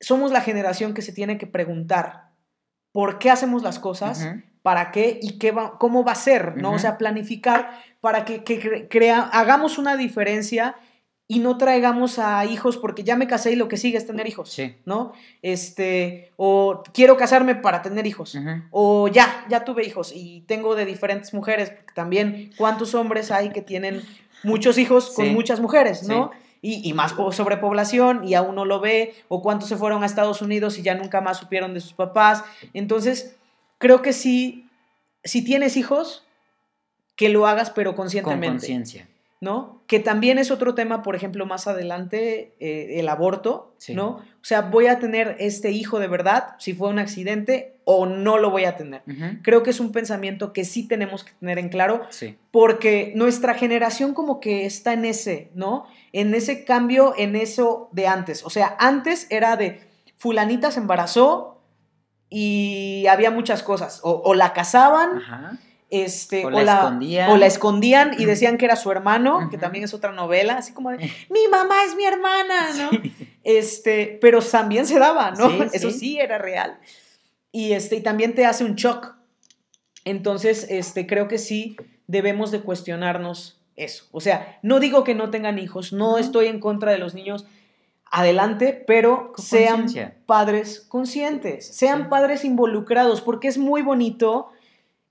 somos 0.00 0.32
la 0.32 0.40
generación 0.40 0.94
que 0.94 1.02
se 1.02 1.12
tiene 1.12 1.38
que 1.38 1.46
preguntar 1.46 2.30
por 2.92 3.18
qué 3.18 3.30
hacemos 3.30 3.62
las 3.62 3.78
cosas, 3.78 4.26
para 4.66 4.90
qué 4.90 5.20
y 5.22 5.38
qué 5.38 5.52
va, 5.52 5.78
cómo 5.78 6.02
va 6.02 6.10
a 6.10 6.16
ser, 6.16 6.56
¿no? 6.56 6.72
O 6.72 6.78
sea, 6.80 6.98
planificar 6.98 7.70
para 8.00 8.24
que, 8.24 8.88
crea, 8.90 9.20
hagamos 9.20 9.78
una 9.78 9.96
diferencia 9.96 10.74
y 11.28 11.38
no 11.38 11.56
traigamos 11.56 12.18
a 12.18 12.44
hijos 12.46 12.76
porque 12.76 13.04
ya 13.04 13.14
me 13.14 13.28
casé 13.28 13.52
y 13.52 13.54
lo 13.54 13.68
que 13.68 13.76
sigue 13.76 13.96
es 13.96 14.08
tener 14.08 14.26
hijos, 14.26 14.60
¿no? 14.84 15.12
Este, 15.40 16.32
o 16.34 16.82
quiero 16.92 17.16
casarme 17.16 17.54
para 17.54 17.80
tener 17.80 18.08
hijos, 18.08 18.36
o 18.72 19.06
ya, 19.06 19.46
ya 19.48 19.64
tuve 19.64 19.86
hijos 19.86 20.10
y 20.12 20.40
tengo 20.48 20.74
de 20.74 20.84
diferentes 20.84 21.32
mujeres, 21.32 21.70
porque 21.70 21.94
también 21.94 22.50
cuántos 22.56 22.96
hombres 22.96 23.30
hay 23.30 23.50
que 23.50 23.62
tienen 23.62 24.02
muchos 24.42 24.78
hijos 24.78 25.10
con 25.10 25.32
muchas 25.32 25.60
mujeres, 25.60 26.08
¿no? 26.08 26.32
Y, 26.60 26.88
y, 26.88 26.92
más 26.92 27.14
sobrepoblación 27.30 28.26
y 28.26 28.34
aún 28.34 28.56
no 28.56 28.64
lo 28.64 28.80
ve, 28.80 29.14
o 29.28 29.42
cuántos 29.42 29.68
se 29.68 29.76
fueron 29.76 30.02
a 30.02 30.06
Estados 30.06 30.42
Unidos 30.42 30.76
y 30.76 30.82
ya 30.82 30.96
nunca 30.96 31.20
más 31.20 31.36
supieron 31.36 31.72
de 31.72 31.80
sus 31.80 31.92
papás. 31.92 32.42
Entonces, 32.72 33.35
creo 33.78 34.02
que 34.02 34.12
sí, 34.12 34.68
si 35.24 35.42
tienes 35.42 35.76
hijos, 35.76 36.24
que 37.16 37.28
lo 37.28 37.46
hagas 37.46 37.70
pero 37.70 37.96
conscientemente. 37.96 38.46
Con 38.46 38.56
conciencia. 38.56 39.08
¿No? 39.38 39.82
Que 39.86 40.00
también 40.00 40.38
es 40.38 40.50
otro 40.50 40.74
tema, 40.74 41.02
por 41.02 41.14
ejemplo, 41.14 41.44
más 41.44 41.66
adelante, 41.66 42.54
eh, 42.58 42.98
el 42.98 43.08
aborto, 43.08 43.74
¿no? 43.88 44.08
O 44.08 44.24
sea, 44.40 44.62
voy 44.62 44.86
a 44.86 44.98
tener 44.98 45.36
este 45.38 45.70
hijo 45.72 45.98
de 45.98 46.08
verdad, 46.08 46.56
si 46.58 46.72
fue 46.72 46.88
un 46.88 46.98
accidente, 46.98 47.76
o 47.84 48.06
no 48.06 48.38
lo 48.38 48.50
voy 48.50 48.64
a 48.64 48.78
tener. 48.78 49.02
Creo 49.42 49.62
que 49.62 49.70
es 49.70 49.78
un 49.78 49.92
pensamiento 49.92 50.54
que 50.54 50.64
sí 50.64 50.88
tenemos 50.88 51.22
que 51.22 51.32
tener 51.38 51.58
en 51.58 51.68
claro, 51.68 52.06
porque 52.50 53.12
nuestra 53.14 53.52
generación 53.52 54.14
como 54.14 54.40
que 54.40 54.64
está 54.64 54.94
en 54.94 55.04
ese, 55.04 55.50
¿no? 55.54 55.86
En 56.12 56.34
ese 56.34 56.64
cambio, 56.64 57.12
en 57.16 57.36
eso 57.36 57.90
de 57.92 58.06
antes. 58.06 58.42
O 58.42 58.50
sea, 58.50 58.74
antes 58.78 59.26
era 59.28 59.56
de 59.56 59.80
fulanita 60.16 60.70
se 60.70 60.80
embarazó, 60.80 61.55
y 62.28 63.06
había 63.08 63.30
muchas 63.30 63.62
cosas. 63.62 64.00
O, 64.02 64.34
la 64.34 64.52
casaban, 64.52 65.22
este, 65.90 66.44
o, 66.44 66.50
la, 66.50 66.76
escondían. 66.76 67.30
o 67.30 67.36
la 67.36 67.46
escondían 67.46 68.16
y 68.18 68.24
decían 68.24 68.58
que 68.58 68.64
era 68.64 68.76
su 68.76 68.90
hermano, 68.90 69.48
que 69.50 69.58
también 69.58 69.84
es 69.84 69.94
otra 69.94 70.12
novela, 70.12 70.56
así 70.56 70.72
como 70.72 70.90
de, 70.90 70.98
mi 71.30 71.48
mamá 71.50 71.84
es 71.84 71.94
mi 71.94 72.04
hermana, 72.04 72.68
¿no? 72.76 72.90
Este, 73.44 74.18
pero 74.20 74.40
también 74.40 74.86
se 74.86 74.98
daba, 74.98 75.30
¿no? 75.30 75.50
Sí, 75.50 75.58
Eso 75.72 75.90
sí. 75.90 75.98
sí 75.98 76.18
era 76.18 76.38
real. 76.38 76.78
Y, 77.52 77.72
este, 77.72 77.96
y 77.96 78.00
también 78.00 78.34
te 78.34 78.44
hace 78.44 78.64
un 78.64 78.74
shock. 78.74 79.14
Entonces, 80.04 80.66
este, 80.68 81.06
creo 81.06 81.28
que 81.28 81.38
sí 81.38 81.76
debemos 82.06 82.50
de 82.50 82.60
cuestionarnos 82.60 83.60
eso. 83.76 84.04
O 84.10 84.20
sea, 84.20 84.58
no 84.62 84.80
digo 84.80 85.04
que 85.04 85.14
no 85.14 85.30
tengan 85.30 85.58
hijos, 85.58 85.92
no 85.92 86.18
estoy 86.18 86.46
en 86.46 86.60
contra 86.60 86.92
de 86.92 86.98
los 86.98 87.14
niños, 87.14 87.46
adelante, 88.10 88.84
pero 88.86 89.32
sean 89.36 89.86
padres 90.26 90.80
conscientes, 90.88 91.66
sean 91.66 92.02
Sí. 92.02 92.06
padres 92.08 92.44
involucrados, 92.44 93.20
porque 93.20 93.48
es 93.48 93.58
muy 93.58 93.82
bonito 93.82 94.48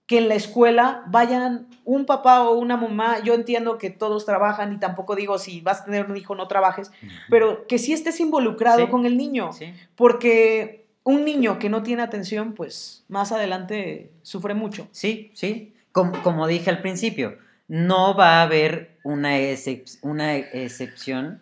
que 0.07 0.19
en 0.19 0.27
la 0.29 0.35
escuela 0.35 1.03
vayan 1.07 1.67
un 1.83 2.05
papá 2.05 2.43
o 2.43 2.55
una 2.57 2.77
mamá, 2.77 3.19
yo 3.23 3.33
entiendo 3.33 3.77
que 3.79 3.89
todos 3.89 4.23
trabajan 4.25 4.71
y 4.73 4.77
tampoco 4.77 5.15
digo 5.15 5.39
si 5.39 5.61
vas 5.61 5.81
a 5.81 5.85
tener 5.85 6.05
un 6.09 6.15
hijo 6.15 6.35
no 6.35 6.47
trabajes, 6.47 6.91
pero 7.29 7.65
que 7.67 7.79
sí 7.79 7.91
estés 7.91 8.19
involucrado 8.19 8.85
Sí. 8.85 8.87
con 8.87 9.05
el 9.07 9.17
niño, 9.17 9.51
Sí. 9.53 9.73
porque 9.95 10.85
un 11.03 11.25
niño 11.25 11.57
que 11.59 11.69
no 11.69 11.81
tiene 11.83 12.03
atención, 12.03 12.53
pues 12.53 13.03
más 13.07 13.31
adelante 13.31 14.11
sufre 14.21 14.53
mucho. 14.53 14.87
Sí, 14.91 15.31
sí. 15.33 15.73
Como, 15.91 16.21
como 16.23 16.45
dije 16.47 16.69
al 16.69 16.81
principio, 16.81 17.37
no 17.67 18.15
va 18.15 18.39
a 18.39 18.43
haber 18.43 18.97
una, 19.03 19.39
excep- 19.39 19.97
una 20.03 20.35
excepción, 20.35 21.41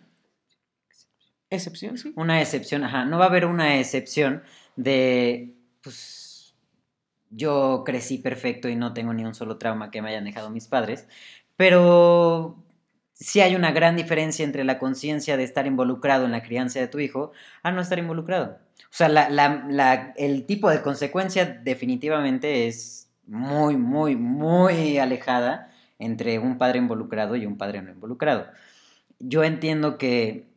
Excepción, 1.53 1.97
sí. 1.97 2.13
una 2.15 2.41
excepción, 2.41 2.83
ajá, 2.83 3.05
no 3.05 3.17
va 3.19 3.25
a 3.25 3.27
haber 3.29 3.45
una 3.45 3.79
excepción 3.79 4.43
de, 4.75 5.53
pues, 5.81 6.55
yo 7.29 7.83
crecí 7.85 8.17
perfecto 8.19 8.69
y 8.69 8.75
no 8.75 8.93
tengo 8.93 9.13
ni 9.13 9.23
un 9.25 9.35
solo 9.35 9.57
trauma 9.57 9.91
que 9.91 10.01
me 10.01 10.09
hayan 10.09 10.25
dejado 10.25 10.49
mis 10.49 10.67
padres, 10.67 11.07
pero 11.55 12.63
sí 13.13 13.41
hay 13.41 13.55
una 13.55 13.71
gran 13.71 13.95
diferencia 13.95 14.43
entre 14.45 14.63
la 14.63 14.79
conciencia 14.79 15.37
de 15.37 15.43
estar 15.43 15.67
involucrado 15.67 16.25
en 16.25 16.31
la 16.31 16.43
crianza 16.43 16.79
de 16.79 16.87
tu 16.87 16.99
hijo 16.99 17.31
a 17.63 17.71
no 17.71 17.81
estar 17.81 17.99
involucrado. 17.99 18.57
O 18.85 18.95
sea, 18.95 19.09
la- 19.09 19.29
la- 19.29 19.65
la- 19.69 20.13
el 20.17 20.45
tipo 20.45 20.69
de 20.69 20.81
consecuencia 20.81 21.45
definitivamente 21.45 22.67
es 22.67 23.09
muy, 23.27 23.77
muy, 23.77 24.15
muy 24.15 24.97
alejada 24.97 25.71
entre 25.99 26.39
un 26.39 26.57
padre 26.57 26.79
involucrado 26.79 27.35
y 27.35 27.45
un 27.45 27.57
padre 27.57 27.81
no 27.81 27.91
involucrado. 27.91 28.47
Yo 29.19 29.43
entiendo 29.43 29.97
que, 29.97 30.47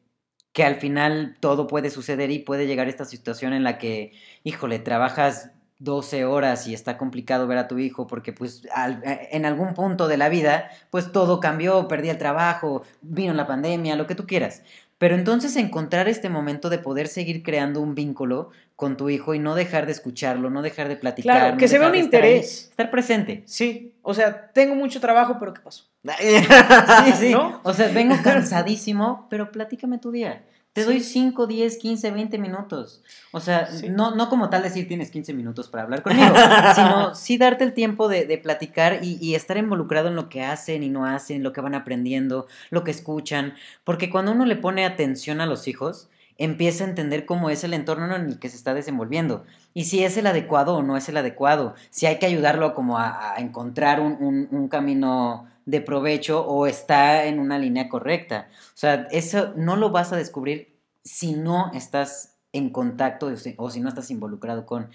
que 0.56 0.64
al 0.64 0.76
final 0.76 1.36
todo 1.40 1.66
puede 1.66 1.90
suceder 1.90 2.30
y 2.30 2.38
puede 2.38 2.66
llegar 2.66 2.88
esta 2.88 3.04
situación 3.04 3.52
en 3.52 3.62
la 3.62 3.76
que, 3.76 4.14
híjole, 4.42 4.78
trabajas 4.78 5.50
12 5.78 6.24
horas 6.24 6.66
y 6.66 6.72
está 6.72 6.96
complicado 6.96 7.46
ver 7.46 7.58
a 7.58 7.68
tu 7.68 7.78
hijo 7.78 8.06
porque 8.06 8.32
pues 8.32 8.66
al- 8.74 9.02
en 9.04 9.44
algún 9.44 9.74
punto 9.74 10.08
de 10.08 10.16
la 10.16 10.30
vida 10.30 10.70
pues 10.90 11.12
todo 11.12 11.40
cambió, 11.40 11.88
perdí 11.88 12.08
el 12.08 12.16
trabajo, 12.16 12.84
vino 13.02 13.34
la 13.34 13.46
pandemia, 13.46 13.96
lo 13.96 14.06
que 14.06 14.14
tú 14.14 14.26
quieras. 14.26 14.62
Pero 14.98 15.14
entonces 15.14 15.56
encontrar 15.56 16.08
este 16.08 16.30
momento 16.30 16.70
de 16.70 16.78
poder 16.78 17.08
seguir 17.08 17.42
creando 17.42 17.80
un 17.80 17.94
vínculo 17.94 18.50
con 18.76 18.96
tu 18.96 19.10
hijo 19.10 19.34
y 19.34 19.38
no 19.38 19.54
dejar 19.54 19.86
de 19.86 19.92
escucharlo, 19.92 20.48
no 20.48 20.62
dejar 20.62 20.88
de 20.88 20.96
platicar. 20.96 21.36
Claro, 21.36 21.52
no 21.52 21.58
que 21.58 21.68
se 21.68 21.78
vea 21.78 21.88
un 21.88 21.92
de 21.92 22.00
estar 22.00 22.22
ahí, 22.22 22.30
interés. 22.30 22.68
estar 22.70 22.90
presente. 22.90 23.42
Sí, 23.46 23.94
o 24.02 24.14
sea, 24.14 24.52
tengo 24.52 24.74
mucho 24.74 25.00
trabajo, 25.00 25.36
pero 25.38 25.52
¿qué 25.52 25.60
pasó? 25.60 25.84
Sí, 27.04 27.12
sí. 27.18 27.30
¿No? 27.32 27.60
O 27.62 27.72
sea, 27.74 27.88
vengo 27.88 28.14
cansadísimo, 28.22 29.26
pero 29.28 29.50
platícame 29.52 29.98
tu 29.98 30.10
día. 30.10 30.44
Te 30.76 30.84
doy 30.84 31.00
5, 31.00 31.46
10, 31.46 31.78
15, 31.78 32.10
20 32.10 32.38
minutos. 32.38 33.02
O 33.32 33.40
sea, 33.40 33.66
Sí. 33.66 33.88
no, 33.88 34.14
no 34.14 34.28
como 34.28 34.50
tal 34.50 34.62
decir 34.62 34.86
tienes 34.86 35.10
15 35.10 35.32
minutos 35.32 35.68
para 35.68 35.84
hablar 35.84 36.02
conmigo, 36.02 36.34
sino 36.74 37.14
sí 37.14 37.38
darte 37.38 37.64
el 37.64 37.72
tiempo 37.72 38.08
de, 38.08 38.26
de 38.26 38.36
platicar 38.38 38.98
y, 39.02 39.16
y 39.20 39.34
estar 39.34 39.56
involucrado 39.56 40.08
en 40.08 40.16
lo 40.16 40.28
que 40.28 40.42
hacen 40.44 40.82
y 40.82 40.90
no 40.90 41.06
hacen, 41.06 41.42
lo 41.42 41.54
que 41.54 41.62
van 41.62 41.74
aprendiendo, 41.74 42.46
lo 42.70 42.84
que 42.84 42.90
escuchan. 42.90 43.54
Porque 43.84 44.10
cuando 44.10 44.32
uno 44.32 44.44
le 44.44 44.56
pone 44.56 44.84
atención 44.84 45.40
a 45.40 45.46
los 45.46 45.66
hijos, 45.66 46.08
empieza 46.38 46.84
a 46.84 46.88
entender 46.88 47.24
cómo 47.24 47.48
es 47.48 47.64
el 47.64 47.72
entorno 47.72 48.14
en 48.14 48.26
el 48.26 48.38
que 48.38 48.50
se 48.50 48.56
está 48.56 48.74
desenvolviendo. 48.74 49.44
Y 49.72 49.84
si 49.86 50.04
es 50.04 50.18
el 50.18 50.26
adecuado 50.26 50.76
o 50.76 50.82
no 50.82 50.98
es 50.98 51.08
el 51.08 51.16
adecuado. 51.16 51.74
Si 51.88 52.04
hay 52.04 52.18
que 52.18 52.26
ayudarlo 52.26 52.74
como 52.74 52.98
a, 52.98 53.32
a 53.32 53.36
encontrar 53.38 54.00
un, 54.00 54.18
un- 54.20 54.48
un 54.50 54.68
camino 54.68 55.46
de 55.66 55.80
provecho 55.80 56.46
o 56.46 56.66
está 56.66 57.26
en 57.26 57.38
una 57.38 57.58
línea 57.58 57.88
correcta. 57.88 58.48
O 58.68 58.76
sea, 58.76 59.06
eso 59.10 59.52
no 59.56 59.76
lo 59.76 59.90
vas 59.90 60.12
a 60.12 60.16
descubrir 60.16 60.74
si 61.04 61.32
no 61.34 61.70
estás 61.74 62.36
en 62.52 62.70
contacto 62.70 63.26
o 63.26 63.36
si, 63.36 63.54
o 63.58 63.68
si 63.70 63.80
no 63.80 63.88
estás 63.88 64.10
involucrado 64.10 64.64
con. 64.64 64.88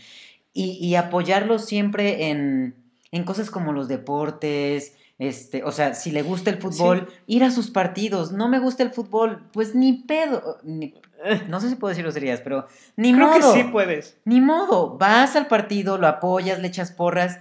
Y, 0.53 0.71
y 0.85 0.95
apoyarlo 0.95 1.59
siempre 1.59 2.29
en, 2.29 2.75
en 3.11 3.23
cosas 3.23 3.51
como 3.51 3.71
los 3.73 3.87
deportes. 3.87 4.95
Este, 5.19 5.63
o 5.63 5.71
sea, 5.71 5.93
si 5.93 6.09
le 6.11 6.23
gusta 6.23 6.49
el 6.49 6.57
fútbol, 6.57 7.07
ir 7.27 7.43
a 7.43 7.51
sus 7.51 7.69
partidos. 7.69 8.31
No 8.31 8.47
me 8.49 8.59
gusta 8.59 8.81
el 8.83 8.91
fútbol, 8.91 9.43
pues 9.53 9.75
ni 9.75 9.93
pedo. 9.93 10.57
ni- 10.63 10.95
no 11.47 11.59
sé 11.59 11.69
si 11.69 11.75
puedo 11.75 11.89
decir 11.89 12.03
groserías, 12.03 12.41
pero 12.41 12.65
ni 12.95 13.13
Creo 13.13 13.27
modo. 13.27 13.53
que 13.53 13.61
sí 13.61 13.67
puedes. 13.71 14.17
Ni 14.25 14.41
modo, 14.41 14.97
vas 14.97 15.35
al 15.35 15.47
partido, 15.47 15.97
lo 15.99 16.07
apoyas, 16.07 16.59
le 16.59 16.67
echas 16.69 16.91
porras, 16.91 17.39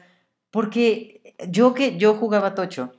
porque 0.51 1.35
yo 1.49 1.73
que 1.75 1.97
yo 1.97 2.15
jugaba 2.15 2.55
tocho 2.55 2.93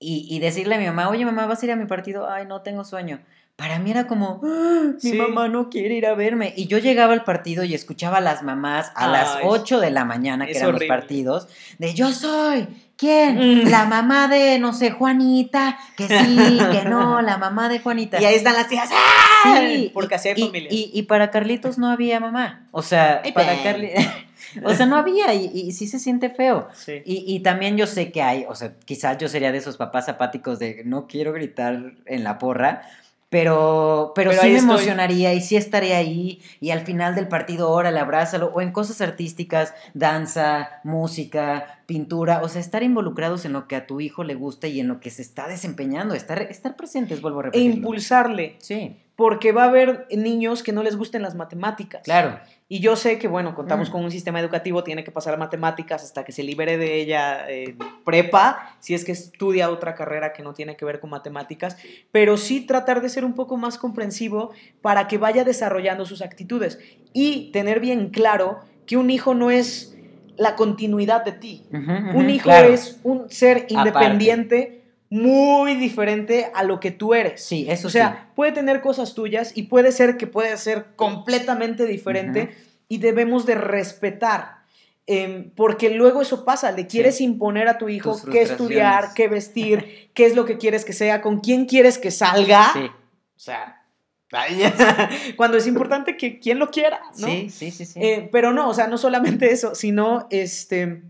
y, 0.00 0.26
y 0.30 0.38
decirle 0.38 0.76
a 0.76 0.78
mi 0.78 0.86
mamá, 0.86 1.08
oye 1.08 1.24
mamá, 1.24 1.46
¿vas 1.46 1.62
a 1.62 1.66
ir 1.66 1.72
a 1.72 1.76
mi 1.76 1.86
partido? 1.86 2.30
Ay, 2.30 2.46
no 2.46 2.60
tengo 2.62 2.84
sueño. 2.84 3.20
Para 3.56 3.80
mí 3.80 3.90
era 3.90 4.06
como, 4.06 4.40
"Ah, 4.44 4.92
mi 5.02 5.10
Sí. 5.10 5.16
mamá 5.16 5.48
no 5.48 5.68
quiere 5.68 5.96
ir 5.96 6.06
a 6.06 6.14
verme. 6.14 6.52
Y 6.56 6.68
yo 6.68 6.78
llegaba 6.78 7.12
al 7.12 7.24
partido 7.24 7.64
y 7.64 7.74
escuchaba 7.74 8.18
a 8.18 8.20
las 8.20 8.44
mamás 8.44 8.92
a 8.94 9.08
las 9.08 9.34
Ay, 9.36 9.42
8 9.46 9.80
de 9.80 9.90
la 9.90 10.04
mañana, 10.04 10.46
que 10.46 10.52
eran 10.52 10.68
horrible. 10.68 10.86
los 10.86 10.96
partidos, 10.96 11.48
de 11.78 11.92
yo 11.92 12.12
soy, 12.12 12.68
¿quién? 12.96 13.64
Mm. 13.64 13.68
La 13.68 13.84
mamá 13.86 14.28
de, 14.28 14.60
no 14.60 14.72
sé, 14.72 14.92
Juanita, 14.92 15.76
que 15.96 16.06
sí, 16.06 16.58
que 16.70 16.84
no, 16.88 17.20
la 17.22 17.36
mamá 17.36 17.68
de 17.68 17.80
Juanita. 17.80 18.22
Y 18.22 18.26
ahí 18.26 18.36
están 18.36 18.54
las 18.54 18.68
tías. 18.68 18.88
¡ah! 18.92 19.58
Sí, 19.66 19.90
Porque 19.92 20.14
así 20.14 20.28
hay 20.28 20.34
y, 20.40 20.46
familias. 20.46 20.72
y, 20.72 20.90
y 20.94 21.02
para 21.02 21.32
Carlitos 21.32 21.78
no 21.78 21.88
había 21.90 22.20
mamá. 22.20 22.68
O 22.70 22.82
sea, 22.82 23.22
Ay, 23.24 23.32
para. 23.32 23.60
Carlitos. 23.60 24.04
o 24.64 24.74
sea, 24.74 24.86
no 24.86 24.96
había 24.96 25.34
y, 25.34 25.46
y 25.54 25.72
sí 25.72 25.86
se 25.86 25.98
siente 25.98 26.30
feo. 26.30 26.68
Sí. 26.74 27.02
Y, 27.04 27.24
y 27.34 27.40
también 27.40 27.76
yo 27.76 27.86
sé 27.86 28.10
que 28.12 28.22
hay, 28.22 28.44
o 28.48 28.54
sea, 28.54 28.74
quizás 28.84 29.18
yo 29.18 29.28
sería 29.28 29.52
de 29.52 29.58
esos 29.58 29.76
papás 29.76 30.08
apáticos 30.08 30.58
de 30.58 30.82
no 30.84 31.06
quiero 31.06 31.32
gritar 31.32 31.94
en 32.06 32.24
la 32.24 32.38
porra. 32.38 32.82
Pero, 33.30 34.12
pero, 34.14 34.30
Pero 34.30 34.40
sí 34.42 34.48
me 34.48 34.56
estoy. 34.56 34.70
emocionaría 34.70 35.34
y 35.34 35.42
sí 35.42 35.56
estaría 35.58 35.98
ahí 35.98 36.40
y 36.60 36.70
al 36.70 36.80
final 36.80 37.14
del 37.14 37.28
partido, 37.28 37.68
órale, 37.70 38.00
abrázalo, 38.00 38.46
o 38.54 38.62
en 38.62 38.72
cosas 38.72 39.02
artísticas, 39.02 39.74
danza, 39.92 40.80
música, 40.82 41.80
pintura, 41.84 42.40
o 42.42 42.48
sea, 42.48 42.62
estar 42.62 42.82
involucrados 42.82 43.44
en 43.44 43.52
lo 43.52 43.68
que 43.68 43.76
a 43.76 43.86
tu 43.86 44.00
hijo 44.00 44.24
le 44.24 44.34
gusta 44.34 44.66
y 44.66 44.80
en 44.80 44.88
lo 44.88 44.98
que 44.98 45.10
se 45.10 45.20
está 45.20 45.46
desempeñando, 45.46 46.14
estar, 46.14 46.40
estar 46.40 46.74
presentes, 46.74 47.20
vuelvo 47.20 47.40
a 47.40 47.42
E 47.42 47.44
repetirlo. 47.46 47.74
impulsarle. 47.76 48.56
Sí, 48.60 48.96
Porque 49.14 49.52
va 49.52 49.64
a 49.64 49.68
haber 49.68 50.06
niños 50.10 50.62
que 50.62 50.72
no 50.72 50.82
les 50.82 50.96
gusten 50.96 51.20
las 51.20 51.34
matemáticas. 51.34 52.00
claro. 52.04 52.38
Y 52.70 52.80
yo 52.80 52.96
sé 52.96 53.18
que, 53.18 53.28
bueno, 53.28 53.54
contamos 53.54 53.88
Mm. 53.88 53.92
con 53.92 54.04
un 54.04 54.10
sistema 54.10 54.40
educativo, 54.40 54.84
tiene 54.84 55.02
que 55.02 55.10
pasar 55.10 55.32
a 55.32 55.36
matemáticas 55.38 56.04
hasta 56.04 56.22
que 56.24 56.32
se 56.32 56.42
libere 56.42 56.76
de 56.76 56.96
ella 56.96 57.48
en 57.48 57.78
prepa, 58.04 58.76
si 58.80 58.92
es 58.94 59.04
que 59.06 59.12
estudia 59.12 59.70
otra 59.70 59.94
carrera 59.94 60.34
que 60.34 60.42
no 60.42 60.52
tiene 60.52 60.76
que 60.76 60.84
ver 60.84 61.00
con 61.00 61.08
matemáticas, 61.08 61.78
pero 62.12 62.36
sí 62.36 62.66
tratar 62.66 63.00
de 63.00 63.08
ser 63.08 63.24
un 63.24 63.34
poco 63.34 63.56
más 63.56 63.78
comprensivo 63.78 64.50
para 64.82 65.08
que 65.08 65.16
vaya 65.16 65.44
desarrollando 65.44 66.04
sus 66.04 66.20
actitudes 66.20 66.78
y 67.14 67.50
tener 67.52 67.80
bien 67.80 68.10
claro 68.10 68.60
que 68.86 68.98
un 68.98 69.08
hijo 69.10 69.34
no 69.34 69.50
es 69.50 69.96
la 70.36 70.54
continuidad 70.54 71.24
de 71.24 71.32
ti. 71.32 71.64
Un 71.72 72.28
hijo 72.30 72.44
claro. 72.44 72.68
es 72.68 73.00
un 73.02 73.30
ser 73.30 73.66
independiente 73.70 74.77
muy 75.10 75.74
diferente 75.74 76.50
a 76.54 76.64
lo 76.64 76.80
que 76.80 76.90
tú 76.90 77.14
eres. 77.14 77.42
Sí, 77.42 77.66
eso 77.68 77.88
O 77.88 77.90
sea, 77.90 78.30
puede 78.34 78.52
tener 78.52 78.80
cosas 78.80 79.14
tuyas 79.14 79.52
y 79.54 79.64
puede 79.64 79.92
ser 79.92 80.16
que 80.16 80.26
puede 80.26 80.56
ser 80.58 80.94
completamente 80.96 81.86
diferente 81.86 82.54
y 82.88 82.98
debemos 82.98 83.46
de 83.46 83.54
respetar. 83.54 84.58
em, 85.06 85.50
porque 85.56 85.88
luego 85.88 86.20
eso 86.20 86.44
pasa, 86.44 86.70
le 86.70 86.86
quieres 86.86 87.22
imponer 87.22 87.66
a 87.68 87.78
tu 87.78 87.88
hijo 87.88 88.20
qué 88.30 88.42
estudiar, 88.42 89.14
qué 89.14 89.26
vestir, 89.26 90.10
qué 90.14 90.26
es 90.26 90.36
lo 90.36 90.44
que 90.44 90.58
quieres 90.58 90.84
que 90.84 90.92
sea, 90.92 91.22
con 91.22 91.40
quién 91.40 91.64
quieres 91.64 91.96
que 91.96 92.10
salga. 92.10 92.70
Sí, 92.74 92.80
O 92.84 93.40
sea, 93.40 93.86
cuando 95.36 95.56
es 95.56 95.66
importante 95.66 96.18
que 96.18 96.38
quien 96.38 96.58
lo 96.58 96.70
quiera, 96.70 97.00
¿no? 97.16 97.26
sí, 97.26 97.48
sí, 97.48 97.70
sí. 97.70 97.86
sí. 97.86 98.00
Eh, 98.02 98.28
pero 98.30 98.52
no, 98.52 98.68
o 98.68 98.74
sea, 98.74 98.86
no 98.86 98.98
solamente 98.98 99.50
eso, 99.50 99.74
sino 99.74 100.26
este, 100.30 101.02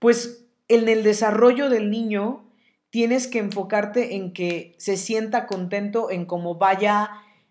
pues 0.00 0.44
en 0.66 0.88
el 0.88 1.04
desarrollo 1.04 1.70
del 1.70 1.90
niño 1.90 2.45
tienes 2.90 3.26
que 3.26 3.38
enfocarte 3.38 4.16
en 4.16 4.32
que 4.32 4.74
se 4.78 4.96
sienta 4.96 5.46
contento 5.46 6.10
en 6.10 6.24
cómo 6.26 6.56
vaya, 6.56 7.10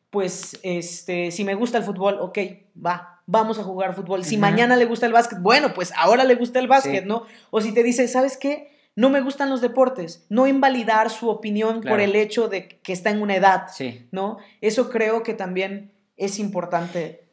pues, 0.10 0.60
este, 0.64 1.32
si 1.32 1.44
me 1.44 1.56
gusta 1.56 1.78
el 1.78 1.84
fútbol, 1.84 2.18
ok, 2.20 2.38
va, 2.84 3.22
vamos 3.26 3.60
a 3.60 3.64
jugar 3.64 3.94
fútbol. 3.96 4.24
Si 4.24 4.38
mañana 4.38 4.76
le 4.76 4.86
gusta 4.86 5.06
el 5.06 5.14
básquet, 5.14 5.40
bueno, 5.42 5.74
pues 5.74 5.92
ahora 5.98 6.24
le 6.24 6.36
gusta 6.36 6.60
el 6.60 6.68
básquet, 6.68 7.04
Sí. 7.04 7.08
¿no? 7.08 7.26
O 7.52 7.62
si 7.62 7.74
te 7.74 7.84
dice, 7.84 8.08
¿sabes 8.08 8.38
qué? 8.38 8.72
No 8.96 9.10
me 9.10 9.20
gustan 9.20 9.50
los 9.50 9.60
deportes, 9.60 10.26
no 10.30 10.48
invalidar 10.48 11.10
su 11.10 11.30
opinión 11.30 11.82
por 11.82 12.00
el 12.00 12.16
hecho 12.16 12.48
de 12.48 12.70
que 12.70 12.94
está 12.94 13.10
en 13.10 13.22
una 13.22 13.36
edad, 13.36 13.68
sí. 13.74 14.08
¿no? 14.12 14.38
Eso 14.62 14.90
creo 14.90 15.22
que 15.22 15.34
también 15.34 15.92
es 16.16 16.40
importante 16.40 17.24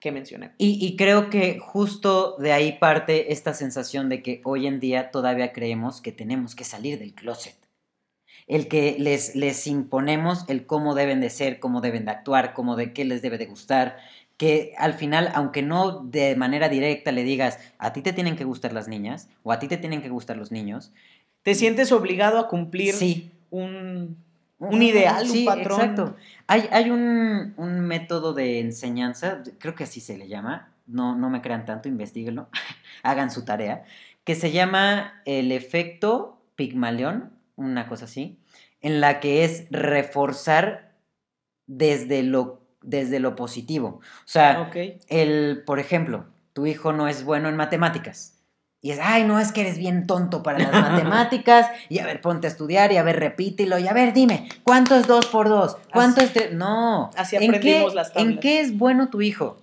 que 0.00 0.12
mencioné. 0.12 0.52
Y, 0.58 0.84
y 0.84 0.96
creo 0.96 1.30
que 1.30 1.58
justo 1.58 2.36
de 2.38 2.52
ahí 2.52 2.78
parte 2.78 3.32
esta 3.32 3.54
sensación 3.54 4.08
de 4.08 4.22
que 4.22 4.40
hoy 4.44 4.66
en 4.66 4.80
día 4.80 5.10
todavía 5.10 5.52
creemos 5.52 6.00
que 6.00 6.12
tenemos 6.12 6.54
que 6.54 6.64
salir 6.64 6.98
del 6.98 7.14
closet. 7.14 7.56
el 8.46 8.68
que 8.68 8.96
les, 8.98 9.34
les 9.34 9.66
imponemos 9.66 10.44
el 10.48 10.66
cómo 10.66 10.94
deben 10.94 11.20
de 11.20 11.30
ser, 11.30 11.58
cómo 11.58 11.80
deben 11.80 12.04
de 12.04 12.12
actuar, 12.12 12.54
cómo 12.54 12.76
de 12.76 12.92
qué 12.92 13.04
les 13.04 13.22
debe 13.22 13.38
de 13.38 13.46
gustar, 13.46 13.96
que 14.36 14.74
al 14.76 14.94
final, 14.94 15.30
aunque 15.34 15.62
no 15.62 16.00
de 16.04 16.36
manera 16.36 16.68
directa 16.68 17.10
le 17.10 17.24
digas, 17.24 17.58
a 17.78 17.92
ti 17.92 18.02
te 18.02 18.12
tienen 18.12 18.36
que 18.36 18.44
gustar 18.44 18.72
las 18.72 18.86
niñas 18.86 19.28
o 19.42 19.52
a 19.52 19.58
ti 19.58 19.66
te 19.66 19.78
tienen 19.78 20.02
que 20.02 20.10
gustar 20.10 20.36
los 20.36 20.52
niños, 20.52 20.92
te 21.42 21.54
sientes 21.54 21.90
obligado 21.92 22.38
a 22.38 22.48
cumplir 22.48 22.94
sí. 22.94 23.30
un, 23.50 24.18
un 24.58 24.82
ideal, 24.82 25.28
un 25.30 25.44
patrón. 25.44 25.80
Exacto. 25.80 26.16
Hay, 26.46 26.68
hay 26.70 26.90
un, 26.90 27.54
un, 27.56 27.80
método 27.80 28.32
de 28.32 28.60
enseñanza, 28.60 29.42
creo 29.58 29.74
que 29.74 29.84
así 29.84 30.00
se 30.00 30.16
le 30.16 30.28
llama, 30.28 30.72
no, 30.86 31.16
no 31.16 31.30
me 31.30 31.42
crean 31.42 31.64
tanto, 31.64 31.88
investiguenlo, 31.88 32.48
hagan 33.02 33.30
su 33.30 33.44
tarea, 33.44 33.84
que 34.24 34.34
se 34.34 34.52
llama 34.52 35.22
el 35.24 35.52
efecto 35.52 36.40
Pigmalión, 36.56 37.32
una 37.56 37.88
cosa 37.88 38.06
así, 38.06 38.38
en 38.80 39.00
la 39.00 39.20
que 39.20 39.44
es 39.44 39.66
reforzar 39.70 40.92
desde 41.66 42.22
lo, 42.22 42.60
desde 42.82 43.20
lo 43.20 43.36
positivo. 43.36 44.00
O 44.00 44.28
sea, 44.28 44.70
el, 45.08 45.62
por 45.66 45.78
ejemplo, 45.78 46.26
tu 46.52 46.66
hijo 46.66 46.92
no 46.92 47.08
es 47.08 47.24
bueno 47.24 47.48
en 47.48 47.56
matemáticas. 47.56 48.35
Y 48.82 48.92
es, 48.92 49.00
ay, 49.02 49.24
no, 49.24 49.40
es 49.40 49.52
que 49.52 49.62
eres 49.62 49.78
bien 49.78 50.06
tonto 50.06 50.42
para 50.42 50.58
las 50.58 50.72
matemáticas. 50.72 51.68
Y 51.88 51.98
a 51.98 52.06
ver, 52.06 52.20
ponte 52.20 52.46
a 52.46 52.50
estudiar 52.50 52.92
y 52.92 52.96
a 52.96 53.02
ver, 53.02 53.18
repítelo. 53.18 53.78
Y 53.78 53.88
a 53.88 53.92
ver, 53.92 54.12
dime, 54.12 54.48
¿cuánto 54.64 54.96
es 54.96 55.06
dos 55.06 55.26
por 55.26 55.48
dos? 55.48 55.76
¿Cuánto 55.92 56.20
es 56.20 56.32
tres? 56.32 56.52
No. 56.52 57.10
Así 57.16 57.36
aprendimos 57.36 57.94
las 57.94 58.12
tablas. 58.12 58.34
¿En 58.34 58.40
qué 58.40 58.60
es 58.60 58.76
bueno 58.76 59.08
tu 59.08 59.22
hijo? 59.22 59.58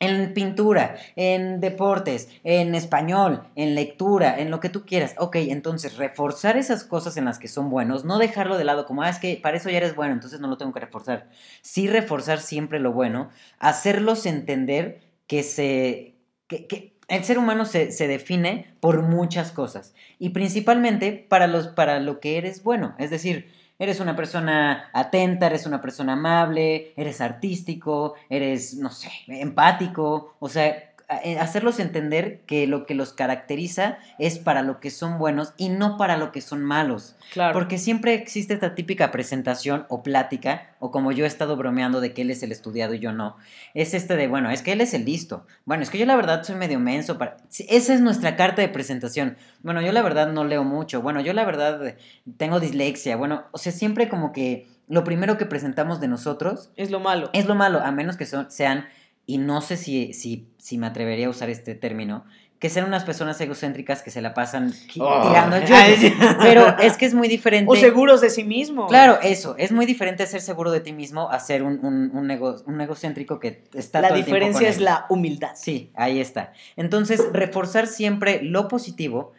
en 0.00 0.32
pintura, 0.32 0.96
en 1.16 1.60
deportes, 1.60 2.28
en 2.44 2.74
español, 2.74 3.42
en 3.56 3.74
lectura, 3.74 4.38
en 4.38 4.50
lo 4.50 4.60
que 4.60 4.68
tú 4.68 4.84
quieras. 4.84 5.14
Ok, 5.18 5.36
entonces 5.36 5.96
reforzar 5.96 6.56
esas 6.56 6.84
cosas 6.84 7.16
en 7.16 7.24
las 7.24 7.38
que 7.38 7.48
son 7.48 7.68
buenos, 7.68 8.04
no 8.04 8.18
dejarlo 8.18 8.56
de 8.58 8.64
lado 8.64 8.86
como, 8.86 9.02
ah, 9.02 9.08
es 9.08 9.18
que 9.18 9.38
para 9.42 9.56
eso 9.56 9.70
ya 9.70 9.78
eres 9.78 9.96
bueno, 9.96 10.14
entonces 10.14 10.40
no 10.40 10.48
lo 10.48 10.56
tengo 10.56 10.72
que 10.72 10.80
reforzar. 10.80 11.28
Sí 11.62 11.88
reforzar 11.88 12.38
siempre 12.38 12.78
lo 12.78 12.92
bueno, 12.92 13.30
hacerlos 13.58 14.26
entender 14.26 15.00
que 15.26 15.42
se... 15.42 16.14
que, 16.46 16.96
el 17.08 17.24
ser 17.24 17.38
humano 17.38 17.64
se, 17.64 17.90
se, 17.90 18.06
define 18.06 18.74
por 18.80 19.02
muchas 19.02 19.50
cosas 19.50 19.94
y 20.18 20.30
principalmente 20.30 21.12
para, 21.12 21.46
los, 21.46 21.68
para 21.68 22.00
lo 22.00 22.20
que 22.20 22.36
eres 22.36 22.62
bueno. 22.62 22.94
Es 22.98 23.10
decir, 23.10 23.50
eres 23.78 24.00
una 24.00 24.16
persona 24.16 24.90
atenta, 24.92 25.46
eres 25.46 25.66
una 25.66 25.80
persona 25.80 26.14
amable, 26.14 26.92
eres 26.96 27.20
artístico, 27.20 28.14
eres, 28.28 28.74
no 28.74 28.90
sé, 28.90 29.10
empático, 29.28 30.36
o 30.38 30.48
sea, 30.48 30.87
hacerlos 31.08 31.80
entender 31.80 32.40
que 32.46 32.66
lo 32.66 32.84
que 32.84 32.94
los 32.94 33.14
caracteriza 33.14 33.98
es 34.18 34.38
para 34.38 34.62
lo 34.62 34.78
que 34.78 34.90
son 34.90 35.18
buenos 35.18 35.54
y 35.56 35.70
no 35.70 35.96
para 35.96 36.18
lo 36.18 36.32
que 36.32 36.42
son 36.42 36.62
malos. 36.62 37.16
Claro. 37.32 37.54
Porque 37.54 37.78
siempre 37.78 38.12
existe 38.12 38.52
esta 38.52 38.74
típica 38.74 39.10
presentación 39.10 39.86
o 39.88 40.02
plática, 40.02 40.74
o 40.80 40.90
como 40.90 41.10
yo 41.10 41.24
he 41.24 41.28
estado 41.28 41.56
bromeando 41.56 42.02
de 42.02 42.12
que 42.12 42.22
él 42.22 42.30
es 42.30 42.42
el 42.42 42.52
estudiado 42.52 42.92
y 42.92 42.98
yo 42.98 43.12
no, 43.12 43.36
es 43.72 43.94
este 43.94 44.16
de, 44.16 44.28
bueno, 44.28 44.50
es 44.50 44.60
que 44.60 44.72
él 44.72 44.82
es 44.82 44.92
el 44.92 45.06
listo. 45.06 45.46
Bueno, 45.64 45.82
es 45.82 45.88
que 45.88 45.98
yo 45.98 46.04
la 46.04 46.16
verdad 46.16 46.44
soy 46.44 46.56
medio 46.56 46.78
menso. 46.78 47.16
Para... 47.16 47.38
Esa 47.50 47.94
es 47.94 48.00
nuestra 48.02 48.36
carta 48.36 48.60
de 48.60 48.68
presentación. 48.68 49.38
Bueno, 49.62 49.80
yo 49.80 49.92
la 49.92 50.02
verdad 50.02 50.30
no 50.30 50.44
leo 50.44 50.62
mucho. 50.62 51.00
Bueno, 51.00 51.22
yo 51.22 51.32
la 51.32 51.46
verdad 51.46 51.96
tengo 52.36 52.60
dislexia. 52.60 53.16
Bueno, 53.16 53.44
o 53.52 53.58
sea, 53.58 53.72
siempre 53.72 54.10
como 54.10 54.32
que 54.32 54.68
lo 54.88 55.04
primero 55.04 55.38
que 55.38 55.46
presentamos 55.46 56.00
de 56.00 56.08
nosotros 56.08 56.70
es 56.76 56.90
lo 56.90 57.00
malo. 57.00 57.30
Es 57.32 57.46
lo 57.46 57.54
malo, 57.54 57.80
a 57.80 57.90
menos 57.92 58.16
que 58.16 58.26
son, 58.26 58.50
sean 58.50 58.86
y 59.28 59.36
no 59.36 59.60
sé 59.60 59.76
si, 59.76 60.14
si, 60.14 60.48
si 60.56 60.78
me 60.78 60.86
atrevería 60.86 61.26
a 61.26 61.28
usar 61.28 61.50
este 61.50 61.74
término, 61.74 62.24
que 62.58 62.70
sean 62.70 62.86
unas 62.86 63.04
personas 63.04 63.38
egocéntricas 63.38 64.00
que 64.00 64.10
se 64.10 64.22
la 64.22 64.32
pasan 64.32 64.72
oh. 64.98 65.28
tirando 65.28 65.58
Pero 66.40 66.78
es 66.78 66.96
que 66.96 67.04
es 67.04 67.12
muy 67.12 67.28
diferente. 67.28 67.70
O 67.70 67.76
seguros 67.76 68.22
de 68.22 68.30
sí 68.30 68.42
mismo. 68.42 68.86
Claro, 68.86 69.18
eso. 69.22 69.54
Es 69.58 69.70
muy 69.70 69.84
diferente 69.84 70.26
ser 70.26 70.40
seguro 70.40 70.70
de 70.70 70.80
ti 70.80 70.94
mismo 70.94 71.28
a 71.30 71.38
ser 71.40 71.62
un, 71.62 71.78
un, 71.84 72.10
un, 72.16 72.62
un 72.64 72.80
egocéntrico 72.80 73.38
que 73.38 73.64
está 73.74 74.00
La 74.00 74.12
diferencia 74.12 74.66
es 74.66 74.80
la 74.80 75.04
humildad. 75.10 75.50
Sí, 75.56 75.92
ahí 75.94 76.20
está. 76.20 76.54
Entonces, 76.76 77.22
reforzar 77.30 77.86
siempre 77.86 78.40
lo 78.42 78.66
positivo 78.66 79.34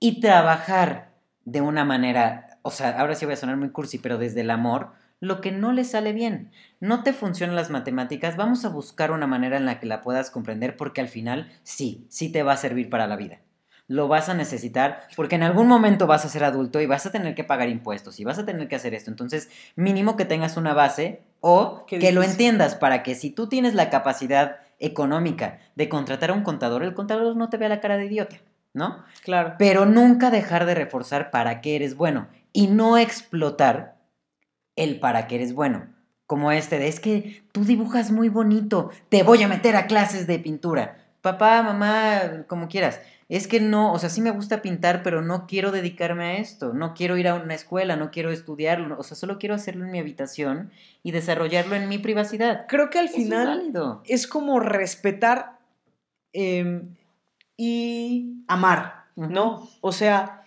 y 0.00 0.20
trabajar 0.20 1.10
de 1.44 1.60
una 1.60 1.84
manera. 1.84 2.58
O 2.62 2.70
sea, 2.70 2.98
ahora 2.98 3.14
sí 3.14 3.26
voy 3.26 3.34
a 3.34 3.36
sonar 3.36 3.58
muy 3.58 3.68
cursi, 3.68 3.98
pero 3.98 4.16
desde 4.16 4.40
el 4.40 4.50
amor 4.50 5.03
lo 5.24 5.40
que 5.40 5.52
no 5.52 5.72
le 5.72 5.84
sale 5.84 6.12
bien. 6.12 6.50
No 6.80 7.02
te 7.02 7.12
funcionan 7.12 7.56
las 7.56 7.70
matemáticas, 7.70 8.36
vamos 8.36 8.64
a 8.64 8.68
buscar 8.68 9.10
una 9.10 9.26
manera 9.26 9.56
en 9.56 9.64
la 9.64 9.80
que 9.80 9.86
la 9.86 10.02
puedas 10.02 10.30
comprender 10.30 10.76
porque 10.76 11.00
al 11.00 11.08
final 11.08 11.50
sí, 11.62 12.06
sí 12.08 12.30
te 12.30 12.42
va 12.42 12.52
a 12.52 12.58
servir 12.58 12.90
para 12.90 13.06
la 13.06 13.16
vida. 13.16 13.40
Lo 13.86 14.08
vas 14.08 14.28
a 14.28 14.34
necesitar 14.34 15.02
porque 15.16 15.34
en 15.34 15.42
algún 15.42 15.66
momento 15.66 16.06
vas 16.06 16.24
a 16.24 16.28
ser 16.28 16.44
adulto 16.44 16.80
y 16.80 16.86
vas 16.86 17.04
a 17.06 17.12
tener 17.12 17.34
que 17.34 17.44
pagar 17.44 17.68
impuestos 17.68 18.20
y 18.20 18.24
vas 18.24 18.38
a 18.38 18.46
tener 18.46 18.68
que 18.68 18.76
hacer 18.76 18.94
esto. 18.94 19.10
Entonces, 19.10 19.50
mínimo 19.76 20.16
que 20.16 20.24
tengas 20.24 20.56
una 20.56 20.72
base 20.72 21.22
o 21.40 21.84
que 21.86 22.12
lo 22.12 22.22
entiendas 22.22 22.74
para 22.74 23.02
que 23.02 23.14
si 23.14 23.30
tú 23.30 23.48
tienes 23.48 23.74
la 23.74 23.90
capacidad 23.90 24.56
económica 24.78 25.58
de 25.74 25.88
contratar 25.88 26.30
a 26.30 26.34
un 26.34 26.42
contador, 26.42 26.82
el 26.82 26.94
contador 26.94 27.36
no 27.36 27.50
te 27.50 27.56
vea 27.56 27.68
la 27.68 27.80
cara 27.80 27.96
de 27.96 28.06
idiota, 28.06 28.36
¿no? 28.72 29.04
Claro. 29.22 29.54
Pero 29.58 29.84
nunca 29.86 30.30
dejar 30.30 30.66
de 30.66 30.74
reforzar 30.74 31.30
para 31.30 31.60
qué 31.60 31.76
eres 31.76 31.94
bueno 31.94 32.28
y 32.52 32.68
no 32.68 32.96
explotar 32.96 33.93
el 34.76 35.00
para 35.00 35.26
que 35.26 35.36
eres 35.36 35.54
bueno. 35.54 35.86
Como 36.26 36.52
este 36.52 36.78
de, 36.78 36.88
es 36.88 37.00
que 37.00 37.44
tú 37.52 37.64
dibujas 37.64 38.10
muy 38.10 38.28
bonito, 38.28 38.90
te 39.10 39.22
voy 39.22 39.42
a 39.42 39.48
meter 39.48 39.76
a 39.76 39.86
clases 39.86 40.26
de 40.26 40.38
pintura. 40.38 40.96
Papá, 41.20 41.62
mamá, 41.62 42.44
como 42.48 42.68
quieras. 42.68 43.00
Es 43.28 43.48
que 43.48 43.60
no, 43.60 43.92
o 43.92 43.98
sea, 43.98 44.10
sí 44.10 44.20
me 44.20 44.30
gusta 44.30 44.60
pintar, 44.60 45.02
pero 45.02 45.22
no 45.22 45.46
quiero 45.46 45.72
dedicarme 45.72 46.24
a 46.24 46.36
esto. 46.36 46.74
No 46.74 46.94
quiero 46.94 47.16
ir 47.16 47.28
a 47.28 47.34
una 47.34 47.54
escuela, 47.54 47.96
no 47.96 48.10
quiero 48.10 48.30
estudiarlo. 48.30 48.98
O 48.98 49.02
sea, 49.02 49.16
solo 49.16 49.38
quiero 49.38 49.54
hacerlo 49.54 49.84
en 49.84 49.90
mi 49.90 49.98
habitación 49.98 50.70
y 51.02 51.12
desarrollarlo 51.12 51.74
en 51.74 51.88
mi 51.88 51.98
privacidad. 51.98 52.66
Creo 52.68 52.90
que 52.90 52.98
al 52.98 53.08
final 53.08 53.72
es, 54.04 54.26
como 54.26 54.60
respetar 54.60 55.58
em, 56.32 56.94
y 57.56 58.44
amar, 58.46 59.06
¿no? 59.16 59.68
O 59.80 59.92
sea, 59.92 60.44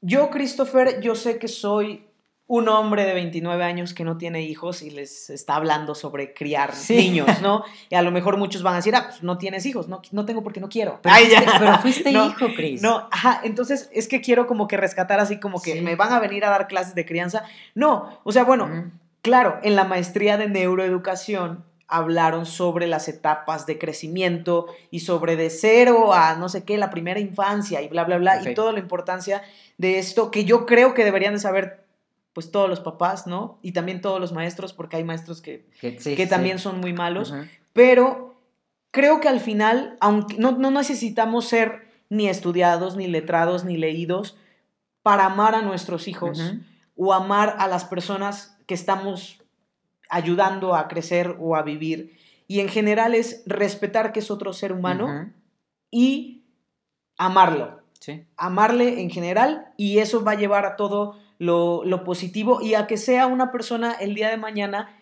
yo, 0.00 0.30
Christopher, 0.30 1.00
yo 1.00 1.16
sé 1.16 1.38
que 1.38 1.48
soy 1.48 2.06
un 2.46 2.68
hombre 2.68 3.04
de 3.06 3.14
29 3.14 3.64
años 3.64 3.94
que 3.94 4.04
no 4.04 4.18
tiene 4.18 4.42
hijos 4.42 4.82
y 4.82 4.90
les 4.90 5.30
está 5.30 5.54
hablando 5.54 5.94
sobre 5.94 6.34
criar 6.34 6.72
niños, 6.88 7.40
¿no? 7.40 7.64
Y 7.88 7.94
a 7.94 8.02
lo 8.02 8.10
mejor 8.10 8.36
muchos 8.36 8.62
van 8.62 8.74
a 8.74 8.76
decir, 8.78 8.94
ah, 8.94 9.06
pues 9.08 9.22
no 9.22 9.38
tienes 9.38 9.64
hijos, 9.64 9.88
no, 9.88 10.02
no 10.10 10.24
tengo 10.24 10.42
porque 10.42 10.60
no 10.60 10.68
quiero. 10.68 11.00
Pero, 11.02 11.14
fuiste, 11.14 11.46
pero 11.58 11.78
fuiste 11.78 12.10
hijo, 12.10 12.46
Cris. 12.54 12.82
No, 12.82 13.08
ajá, 13.10 13.40
entonces 13.44 13.88
es 13.92 14.08
que 14.08 14.20
quiero 14.20 14.46
como 14.46 14.68
que 14.68 14.76
rescatar 14.76 15.20
así 15.20 15.40
como 15.40 15.62
que 15.62 15.80
me 15.80 15.96
van 15.96 16.12
a 16.12 16.20
venir 16.20 16.44
a 16.44 16.50
dar 16.50 16.66
clases 16.66 16.94
de 16.94 17.06
crianza. 17.06 17.44
No, 17.74 18.20
o 18.24 18.32
sea, 18.32 18.44
bueno, 18.44 18.90
claro, 19.22 19.58
en 19.62 19.76
la 19.76 19.84
maestría 19.84 20.36
de 20.36 20.48
neuroeducación 20.48 21.64
hablaron 21.92 22.46
sobre 22.46 22.86
las 22.86 23.06
etapas 23.08 23.66
de 23.66 23.78
crecimiento 23.78 24.66
y 24.90 25.00
sobre 25.00 25.36
de 25.36 25.50
cero 25.50 26.14
a 26.14 26.36
no 26.36 26.48
sé 26.48 26.64
qué, 26.64 26.78
la 26.78 26.90
primera 26.90 27.20
infancia 27.20 27.82
y 27.82 27.88
bla, 27.88 28.04
bla, 28.04 28.16
bla, 28.16 28.42
y 28.42 28.54
toda 28.54 28.72
la 28.72 28.78
importancia 28.78 29.42
de 29.76 29.98
esto 29.98 30.30
que 30.30 30.44
yo 30.44 30.64
creo 30.64 30.94
que 30.94 31.04
deberían 31.04 31.34
de 31.34 31.40
saber 31.40 31.81
pues 32.32 32.50
todos 32.50 32.68
los 32.68 32.80
papás, 32.80 33.26
¿no? 33.26 33.58
Y 33.62 33.72
también 33.72 34.00
todos 34.00 34.20
los 34.20 34.32
maestros, 34.32 34.72
porque 34.72 34.96
hay 34.96 35.04
maestros 35.04 35.42
que, 35.42 35.66
que, 35.80 36.26
también 36.26 36.58
son 36.58 36.80
muy 36.80 36.92
malos, 36.92 37.34
pero 37.72 38.40
creo 38.90 39.20
que 39.20 39.28
al 39.28 39.40
final, 39.40 39.96
aunque 40.00 40.38
no, 40.38 40.52
no, 40.52 40.70
necesitamos 40.70 41.46
ser 41.46 41.88
ni 42.08 42.28
estudiados, 42.28 42.96
ni 42.96 43.06
letrados, 43.06 43.64
ni 43.64 43.76
leídos 43.76 44.36
para 45.02 45.26
amar 45.26 45.54
a 45.54 45.62
nuestros 45.62 46.08
hijos 46.08 46.40
o 46.96 47.12
amar 47.12 47.56
a 47.58 47.66
las 47.66 47.84
personas 47.84 48.56
que 48.66 48.74
estamos 48.74 49.42
ayudando 50.08 50.74
a 50.74 50.88
crecer 50.88 51.36
o 51.40 51.56
a 51.56 51.62
vivir. 51.62 52.18
Y 52.46 52.60
en 52.60 52.68
general 52.68 53.14
es 53.14 53.42
respetar 53.46 54.12
que 54.12 54.20
es 54.20 54.30
otro 54.30 54.52
ser 54.52 54.72
humano 54.72 55.32
y 55.90 56.44
amarlo. 57.16 57.80
Amarle 58.36 59.00
en 59.00 59.10
general 59.10 59.72
y 59.76 59.98
eso 59.98 60.22
va 60.22 60.32
a 60.32 60.36
llevar 60.36 60.66
a 60.66 60.76
todo 60.76 61.18
lo, 61.42 62.04
positivo 62.04 62.60
y 62.62 62.74
a 62.74 62.86
que 62.86 62.96
sea 62.96 63.26
una 63.26 63.50
persona 63.50 63.92
el 63.92 64.14
día 64.14 64.30
de 64.30 64.36
mañana 64.36 64.96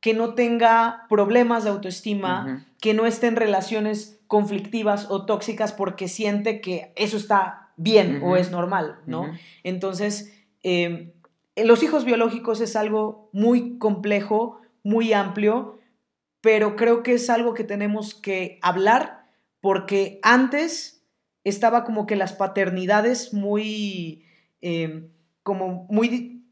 que 0.00 0.14
no 0.14 0.34
tenga 0.34 1.06
problemas 1.08 1.64
de 1.64 1.70
autoestima, 1.70 2.66
que 2.80 2.94
no 2.94 3.06
esté 3.06 3.28
en 3.28 3.36
relaciones 3.36 4.20
conflictivas 4.26 5.10
o 5.10 5.26
tóxicas 5.26 5.72
porque 5.72 6.08
siente 6.08 6.60
que 6.60 6.92
eso 6.96 7.16
está 7.16 7.72
bien 7.76 8.22
o 8.24 8.36
es 8.36 8.50
normal, 8.50 9.00
¿no? 9.06 9.30
Entonces, 9.62 10.32
em, 10.62 11.12
los 11.56 11.82
hijos 11.82 12.04
biológicos 12.04 12.60
es 12.60 12.74
algo 12.74 13.28
muy 13.32 13.78
complejo, 13.78 14.60
muy 14.82 15.12
amplio, 15.12 15.78
pero 16.40 16.74
creo 16.74 17.02
que 17.02 17.14
es 17.14 17.28
algo 17.30 17.54
que 17.54 17.64
tenemos 17.64 18.14
que 18.14 18.58
hablar 18.62 19.26
porque 19.60 20.18
antes 20.22 21.04
estaba 21.44 21.84
como 21.84 22.06
que 22.06 22.16
las 22.16 22.32
paternidades 22.32 23.34
muy... 23.34 24.24
Em, 24.62 25.11
como 25.42 25.86
muy 25.90 26.44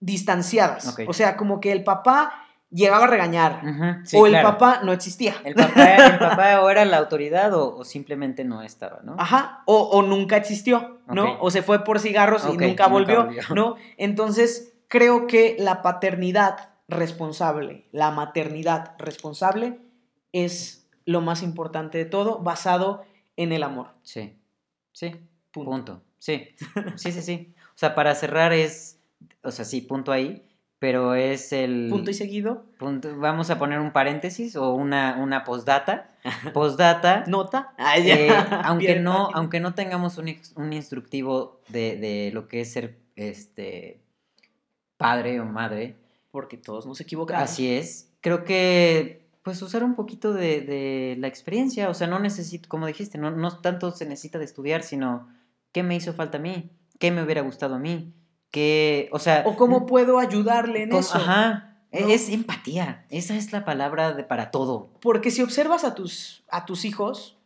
distanciadas. 0.00 0.96
O 1.06 1.12
sea, 1.12 1.36
como 1.36 1.60
que 1.60 1.72
el 1.72 1.84
papá 1.84 2.32
llegaba 2.70 3.04
a 3.04 3.08
regañar. 3.08 3.60
Sí, 4.04 4.16
o 4.16 4.26
el 4.26 4.32
claro. 4.32 4.50
papá 4.52 4.80
no 4.82 4.92
existía. 4.92 5.34
El 5.44 5.54
papá, 5.54 5.84
el 6.06 6.18
papá 6.18 6.62
o 6.62 6.70
era 6.70 6.84
la 6.84 6.98
autoridad 6.98 7.54
o, 7.54 7.76
o 7.76 7.84
simplemente 7.84 8.44
no 8.44 8.62
estaba, 8.62 9.00
¿no? 9.04 9.16
Ajá, 9.18 9.62
o, 9.66 9.76
o 9.76 10.02
nunca 10.02 10.36
existió, 10.36 11.00
¿no? 11.06 11.38
O 11.40 11.50
se 11.50 11.62
fue 11.62 11.84
por 11.84 12.00
cigarros 12.00 12.46
y 12.52 12.56
nunca 12.56 12.88
volvió. 12.88 13.28
¿no? 13.54 13.76
Entonces, 13.96 14.74
creo 14.88 15.26
que 15.26 15.56
la 15.58 15.82
paternidad 15.82 16.70
responsable, 16.88 17.86
la 17.92 18.10
maternidad 18.10 18.94
responsable 18.98 19.78
es 20.32 20.88
lo 21.04 21.20
más 21.20 21.42
importante 21.42 21.98
de 21.98 22.04
todo, 22.04 22.40
basado 22.40 23.04
en 23.36 23.52
el 23.52 23.62
amor. 23.62 23.88
Sí, 24.02 24.38
sí, 24.92 25.16
Punto. 25.50 25.70
punto. 25.70 26.02
Sí, 26.18 26.48
sí, 26.96 27.12
sí, 27.12 27.22
sí. 27.22 27.54
O 27.82 27.84
sea, 27.84 27.96
para 27.96 28.14
cerrar 28.14 28.52
es, 28.52 29.00
o 29.42 29.50
sea, 29.50 29.64
sí, 29.64 29.80
punto 29.80 30.12
ahí, 30.12 30.44
pero 30.78 31.16
es 31.16 31.52
el... 31.52 31.88
Punto 31.90 32.12
y 32.12 32.14
seguido. 32.14 32.64
punto- 32.78 33.16
vamos 33.18 33.50
a 33.50 33.58
poner 33.58 33.80
un 33.80 33.92
paréntesis 33.92 34.54
o 34.54 34.72
una, 34.72 35.16
una 35.20 35.42
postdata. 35.42 36.12
Postdata, 36.54 37.24
Nota. 37.26 37.74
Eh, 37.98 38.28
aunque, 38.62 39.00
no, 39.00 39.30
aunque 39.34 39.58
no 39.58 39.74
tengamos 39.74 40.16
un, 40.16 40.32
un 40.54 40.72
instructivo 40.72 41.60
de, 41.70 41.96
de 41.96 42.30
lo 42.32 42.46
que 42.46 42.60
es 42.60 42.72
ser 42.72 43.00
este 43.16 44.00
padre 44.96 45.40
o 45.40 45.44
madre, 45.44 45.96
Porque 46.30 46.56
todos 46.56 46.86
nos 46.86 47.00
equivocamos. 47.00 47.42
Así 47.42 47.68
es. 47.68 48.12
Creo 48.20 48.44
que, 48.44 49.26
pues, 49.42 49.60
usar 49.60 49.82
un 49.82 49.96
poquito 49.96 50.32
de, 50.32 50.60
de 50.60 51.16
la 51.18 51.26
experiencia. 51.26 51.88
O 51.90 51.94
sea, 51.94 52.06
no 52.06 52.20
necesito, 52.20 52.68
como 52.68 52.86
dijiste, 52.86 53.18
no, 53.18 53.32
no 53.32 53.58
tanto 53.58 53.90
se 53.90 54.06
necesita 54.06 54.38
de 54.38 54.44
estudiar, 54.44 54.84
sino 54.84 55.28
qué 55.72 55.82
me 55.82 55.96
hizo 55.96 56.12
falta 56.12 56.38
a 56.38 56.40
mí, 56.40 56.70
qué 56.98 57.10
me 57.10 57.22
hubiera 57.22 57.40
gustado 57.42 57.74
a 57.76 57.78
mí, 57.78 58.14
qué, 58.50 59.08
o 59.12 59.18
sea... 59.18 59.42
O 59.46 59.56
cómo 59.56 59.86
puedo 59.86 60.18
ayudarle 60.18 60.82
en 60.84 60.90
cómo- 60.90 61.00
eso. 61.00 61.16
Ajá. 61.18 61.76
¿no? 61.92 62.08
Es 62.08 62.28
empatía. 62.30 63.04
Esa 63.10 63.34
es 63.36 63.52
la 63.52 63.64
palabra 63.64 64.12
de, 64.12 64.24
para 64.24 64.50
todo. 64.50 64.90
Porque 65.02 65.30
si 65.30 65.42
observas 65.42 65.84
a 65.84 65.94
tus, 65.94 66.42
a 66.48 66.64
tus 66.64 66.84
hijos, 66.86 67.36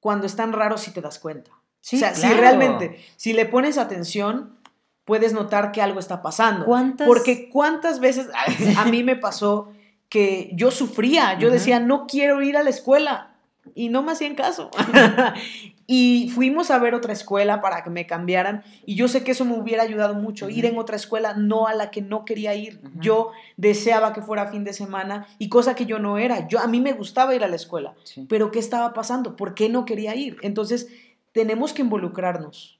cuando 0.00 0.26
están 0.26 0.52
raros 0.52 0.82
sí 0.82 0.92
te 0.92 1.00
das 1.00 1.18
cuenta. 1.18 1.50
Sí, 1.80 1.96
o 1.96 1.98
sea, 1.98 2.14
si 2.14 2.28
realmente, 2.28 3.00
si 3.16 3.32
le 3.32 3.46
pones 3.46 3.78
atención, 3.78 4.58
puedes 5.04 5.32
notar 5.32 5.72
que 5.72 5.82
algo 5.82 5.98
está 5.98 6.22
pasando. 6.22 6.64
¿Cuántas? 6.64 7.06
Porque 7.06 7.48
cuántas 7.48 7.98
veces 8.00 8.28
a, 8.34 8.80
a 8.82 8.84
mí 8.86 9.02
me 9.02 9.16
pasó 9.16 9.72
que 10.08 10.50
yo 10.54 10.70
sufría, 10.70 11.36
yo 11.38 11.50
decía, 11.50 11.80
no 11.80 12.06
quiero 12.06 12.42
ir 12.42 12.56
a 12.56 12.62
la 12.62 12.70
escuela 12.70 13.34
y 13.74 13.88
no 13.88 14.02
me 14.02 14.12
hacían 14.12 14.34
caso. 14.36 14.70
y 15.88 16.30
fuimos 16.34 16.70
a 16.70 16.78
ver 16.78 16.94
otra 16.94 17.12
escuela 17.12 17.60
para 17.60 17.84
que 17.84 17.90
me 17.90 18.06
cambiaran 18.06 18.64
y 18.84 18.96
yo 18.96 19.06
sé 19.06 19.22
que 19.22 19.30
eso 19.32 19.44
me 19.44 19.56
hubiera 19.56 19.82
ayudado 19.84 20.14
mucho, 20.14 20.48
ir 20.48 20.66
en 20.66 20.78
otra 20.78 20.96
escuela, 20.96 21.34
no 21.34 21.68
a 21.68 21.74
la 21.74 21.90
que 21.90 22.02
no 22.02 22.24
quería 22.24 22.54
ir. 22.54 22.80
Yo 22.96 23.30
deseaba 23.56 24.12
que 24.12 24.20
fuera 24.22 24.48
fin 24.50 24.64
de 24.64 24.72
semana 24.72 25.26
y 25.38 25.48
cosa 25.48 25.74
que 25.76 25.86
yo 25.86 25.98
no 25.98 26.18
era. 26.18 26.48
Yo 26.48 26.58
a 26.58 26.66
mí 26.66 26.80
me 26.80 26.92
gustaba 26.92 27.34
ir 27.34 27.44
a 27.44 27.48
la 27.48 27.56
escuela, 27.56 27.94
Sí, 28.04 28.26
pero 28.28 28.50
¿qué 28.50 28.58
estaba 28.58 28.92
pasando? 28.94 29.36
¿Por 29.36 29.54
qué 29.54 29.68
no 29.68 29.84
quería 29.84 30.14
ir? 30.16 30.38
Entonces, 30.42 30.88
tenemos 31.32 31.72
que 31.72 31.82
involucrarnos. 31.82 32.78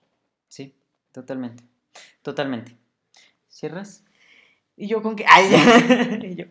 sí, 0.48 0.74
totalmente. 1.12 1.62
Totalmente. 2.22 2.76
¿Cierras? 3.48 4.02
Y 4.76 4.88
yo 4.88 5.00
con 5.02 5.14
que, 5.16 5.24
ay. 5.28 5.46
Y 6.22 6.34
yo, 6.34 6.44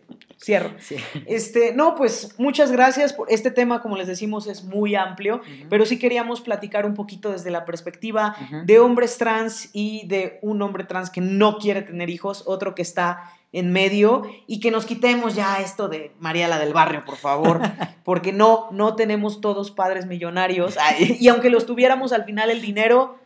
cierro. 0.46 0.70
Sí. 0.78 0.96
Este, 1.26 1.74
no, 1.74 1.96
pues 1.96 2.38
muchas 2.38 2.70
gracias 2.70 3.12
por 3.12 3.30
este 3.32 3.50
tema, 3.50 3.82
como 3.82 3.96
les 3.96 4.06
decimos, 4.06 4.46
es 4.46 4.62
muy 4.62 4.94
amplio, 4.94 5.40
pero 5.68 5.84
sí 5.84 5.98
queríamos 5.98 6.40
platicar 6.40 6.86
un 6.86 6.94
poquito 6.94 7.32
desde 7.32 7.50
la 7.50 7.64
perspectiva 7.64 8.36
de 8.64 8.78
hombres 8.78 9.18
trans 9.18 9.70
y 9.72 10.06
de 10.06 10.38
un 10.42 10.62
hombre 10.62 10.84
trans 10.84 11.10
que 11.10 11.20
no 11.20 11.58
quiere 11.58 11.82
tener 11.82 12.10
hijos, 12.10 12.44
otro 12.46 12.76
que 12.76 12.82
está 12.82 13.32
en 13.52 13.72
medio 13.72 14.22
y 14.46 14.60
que 14.60 14.70
nos 14.70 14.86
quitemos 14.86 15.34
ya 15.34 15.60
esto 15.60 15.88
de 15.88 16.12
María 16.20 16.46
la 16.46 16.60
del 16.60 16.72
barrio, 16.72 17.04
por 17.04 17.16
favor, 17.16 17.60
porque 18.04 18.32
no, 18.32 18.68
no 18.70 18.94
tenemos 18.94 19.40
todos 19.40 19.72
padres 19.72 20.06
millonarios 20.06 20.76
y 21.00 21.26
aunque 21.26 21.50
los 21.50 21.66
tuviéramos 21.66 22.12
al 22.12 22.24
final 22.24 22.50
el 22.50 22.60
dinero 22.60 23.18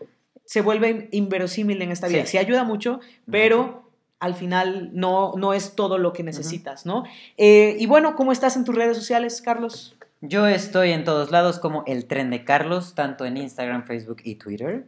se 0.47 0.63
vuelve 0.63 1.09
inverosímil 1.13 1.83
en 1.83 1.93
esta 1.93 2.09
vida. 2.09 2.23
Sí. 2.23 2.33
Sí 2.33 2.39
ayuda 2.39 2.65
mucho, 2.65 2.99
pero 3.31 3.90
al 4.21 4.35
final 4.35 4.91
no, 4.93 5.33
no 5.37 5.55
es 5.55 5.75
todo 5.75 5.99
lo 5.99 6.13
que 6.13 6.23
necesitas, 6.23 6.87
¿no? 6.87 7.05
Eh, 7.39 7.77
y 7.79 7.87
bueno, 7.87 8.15
¿cómo 8.15 8.33
estás 8.33 8.57
en 8.57 8.65
tus 8.65 8.75
redes 8.75 8.97
sociales, 8.97 9.43
Carlos? 9.43 9.97
Yo 10.21 10.47
estoy 10.47 10.93
en 10.93 11.05
todos 11.05 11.31
lados 11.31 11.59
como 11.59 11.83
el 11.87 12.05
tren 12.05 12.29
de 12.29 12.45
Carlos, 12.45 12.95
tanto 12.95 13.25
en 13.25 13.39
Instagram, 13.39 13.87
Facebook 13.87 14.19
y 14.23 14.35
Twitter. 14.35 14.87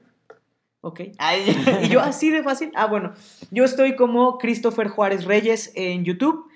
Ok. 0.83 1.01
Ay, 1.19 1.57
y 1.85 1.89
yo 1.89 2.01
así 2.01 2.31
de 2.31 2.43
fácil. 2.43 2.71
Ah, 2.75 2.87
bueno. 2.87 3.15
Yo 3.51 3.65
estoy 3.65 3.97
como 3.97 4.37
Christopher 4.37 4.89
Juárez 4.89 5.25
Reyes 5.25 5.73
en 5.75 6.05
YouTube. 6.05 6.51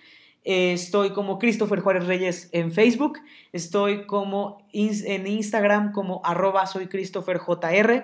Eh, 0.48 0.72
estoy 0.72 1.10
como 1.10 1.40
Christopher 1.40 1.80
Juárez 1.80 2.06
Reyes 2.06 2.48
en 2.52 2.70
Facebook. 2.70 3.18
Estoy 3.52 4.06
como 4.06 4.66
ins- 4.72 5.02
en 5.04 5.26
Instagram 5.26 5.90
como 5.90 6.20
arroba 6.24 6.66
soy 6.66 6.86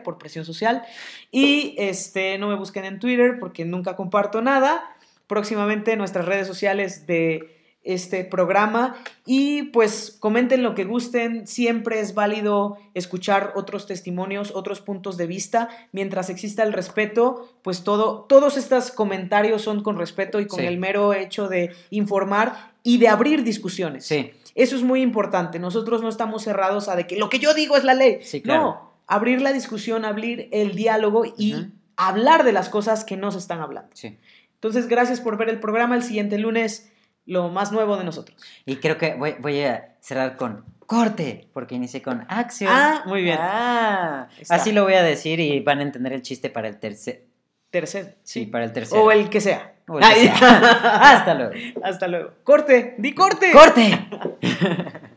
por 0.02 0.18
presión 0.18 0.44
social. 0.44 0.82
Y 1.30 1.76
este, 1.78 2.38
no 2.38 2.48
me 2.48 2.56
busquen 2.56 2.84
en 2.84 2.98
Twitter 2.98 3.36
porque 3.38 3.64
nunca 3.64 3.94
comparto 3.94 4.42
nada. 4.42 4.82
Próximamente 5.28 5.96
nuestras 5.96 6.26
redes 6.26 6.48
sociales 6.48 7.06
de 7.06 7.61
este 7.84 8.24
programa 8.24 8.94
y 9.26 9.64
pues 9.64 10.16
comenten 10.20 10.62
lo 10.62 10.74
que 10.74 10.84
gusten, 10.84 11.46
siempre 11.48 11.98
es 12.00 12.14
válido 12.14 12.78
escuchar 12.94 13.52
otros 13.56 13.86
testimonios, 13.86 14.52
otros 14.54 14.80
puntos 14.80 15.16
de 15.16 15.26
vista, 15.26 15.68
mientras 15.90 16.30
exista 16.30 16.62
el 16.62 16.72
respeto, 16.72 17.52
pues 17.62 17.82
todo, 17.82 18.20
todos 18.28 18.56
estos 18.56 18.90
comentarios 18.92 19.62
son 19.62 19.82
con 19.82 19.98
respeto 19.98 20.38
y 20.40 20.46
con 20.46 20.60
Sí. 20.60 20.66
el 20.66 20.78
mero 20.78 21.12
hecho 21.12 21.48
de 21.48 21.72
informar 21.90 22.72
y 22.84 22.98
de 22.98 23.08
abrir 23.08 23.42
discusiones. 23.42 24.04
Sí, 24.06 24.30
Eso 24.54 24.76
es 24.76 24.82
muy 24.82 25.00
importante, 25.00 25.58
nosotros 25.58 26.02
no 26.02 26.08
estamos 26.10 26.42
cerrados 26.44 26.88
a 26.88 26.94
de 26.96 27.06
que 27.06 27.16
lo 27.16 27.30
que 27.30 27.38
yo 27.38 27.54
digo 27.54 27.76
es 27.76 27.84
la 27.84 27.94
ley, 27.94 28.18
Sí, 28.22 28.42
claro. 28.42 28.62
no, 28.62 28.92
abrir 29.06 29.40
la 29.40 29.52
discusión, 29.52 30.04
abrir 30.04 30.48
el 30.52 30.74
diálogo 30.76 31.24
y 31.36 31.68
hablar 31.96 32.44
de 32.44 32.52
las 32.52 32.68
cosas 32.68 33.04
que 33.04 33.16
no 33.16 33.32
se 33.32 33.38
están 33.38 33.60
hablando. 33.60 33.90
sí. 33.94 34.18
Entonces, 34.54 34.86
gracias 34.86 35.20
por 35.20 35.36
ver 35.38 35.48
el 35.48 35.58
programa, 35.58 35.96
el 35.96 36.04
siguiente 36.04 36.38
lunes 36.38 36.91
lo 37.26 37.48
más 37.48 37.72
nuevo 37.72 37.96
de 37.96 38.04
nosotros. 38.04 38.36
Y 38.66 38.76
creo 38.76 38.98
que 38.98 39.14
voy, 39.14 39.34
voy 39.40 39.62
a 39.62 39.96
cerrar 40.00 40.36
con 40.36 40.64
corte, 40.86 41.48
porque 41.52 41.74
inicié 41.74 42.02
con 42.02 42.26
acción. 42.28 42.70
Ah, 42.72 43.02
muy 43.06 43.22
bien. 43.22 43.38
Ah, 43.40 44.28
así 44.48 44.72
lo 44.72 44.84
voy 44.84 44.94
a 44.94 45.02
decir 45.02 45.40
y 45.40 45.60
van 45.60 45.78
a 45.78 45.82
entender 45.82 46.12
el 46.12 46.22
chiste 46.22 46.50
para 46.50 46.68
el 46.68 46.78
tercer. 46.78 47.24
Tercero. 47.70 48.10
Sí, 48.22 48.44
para 48.44 48.64
el 48.64 48.72
tercero. 48.72 49.02
O 49.02 49.10
el 49.10 49.30
que 49.30 49.40
sea. 49.40 49.74
O 49.88 49.98
el 49.98 50.04
que 50.04 50.36
sea. 50.36 51.00
Hasta 51.14 51.34
luego. 51.34 51.52
Hasta 51.82 52.08
luego. 52.08 52.30
Corte, 52.44 52.94
di 52.98 53.14
corte. 53.14 53.50
¡Corte! 53.52 54.08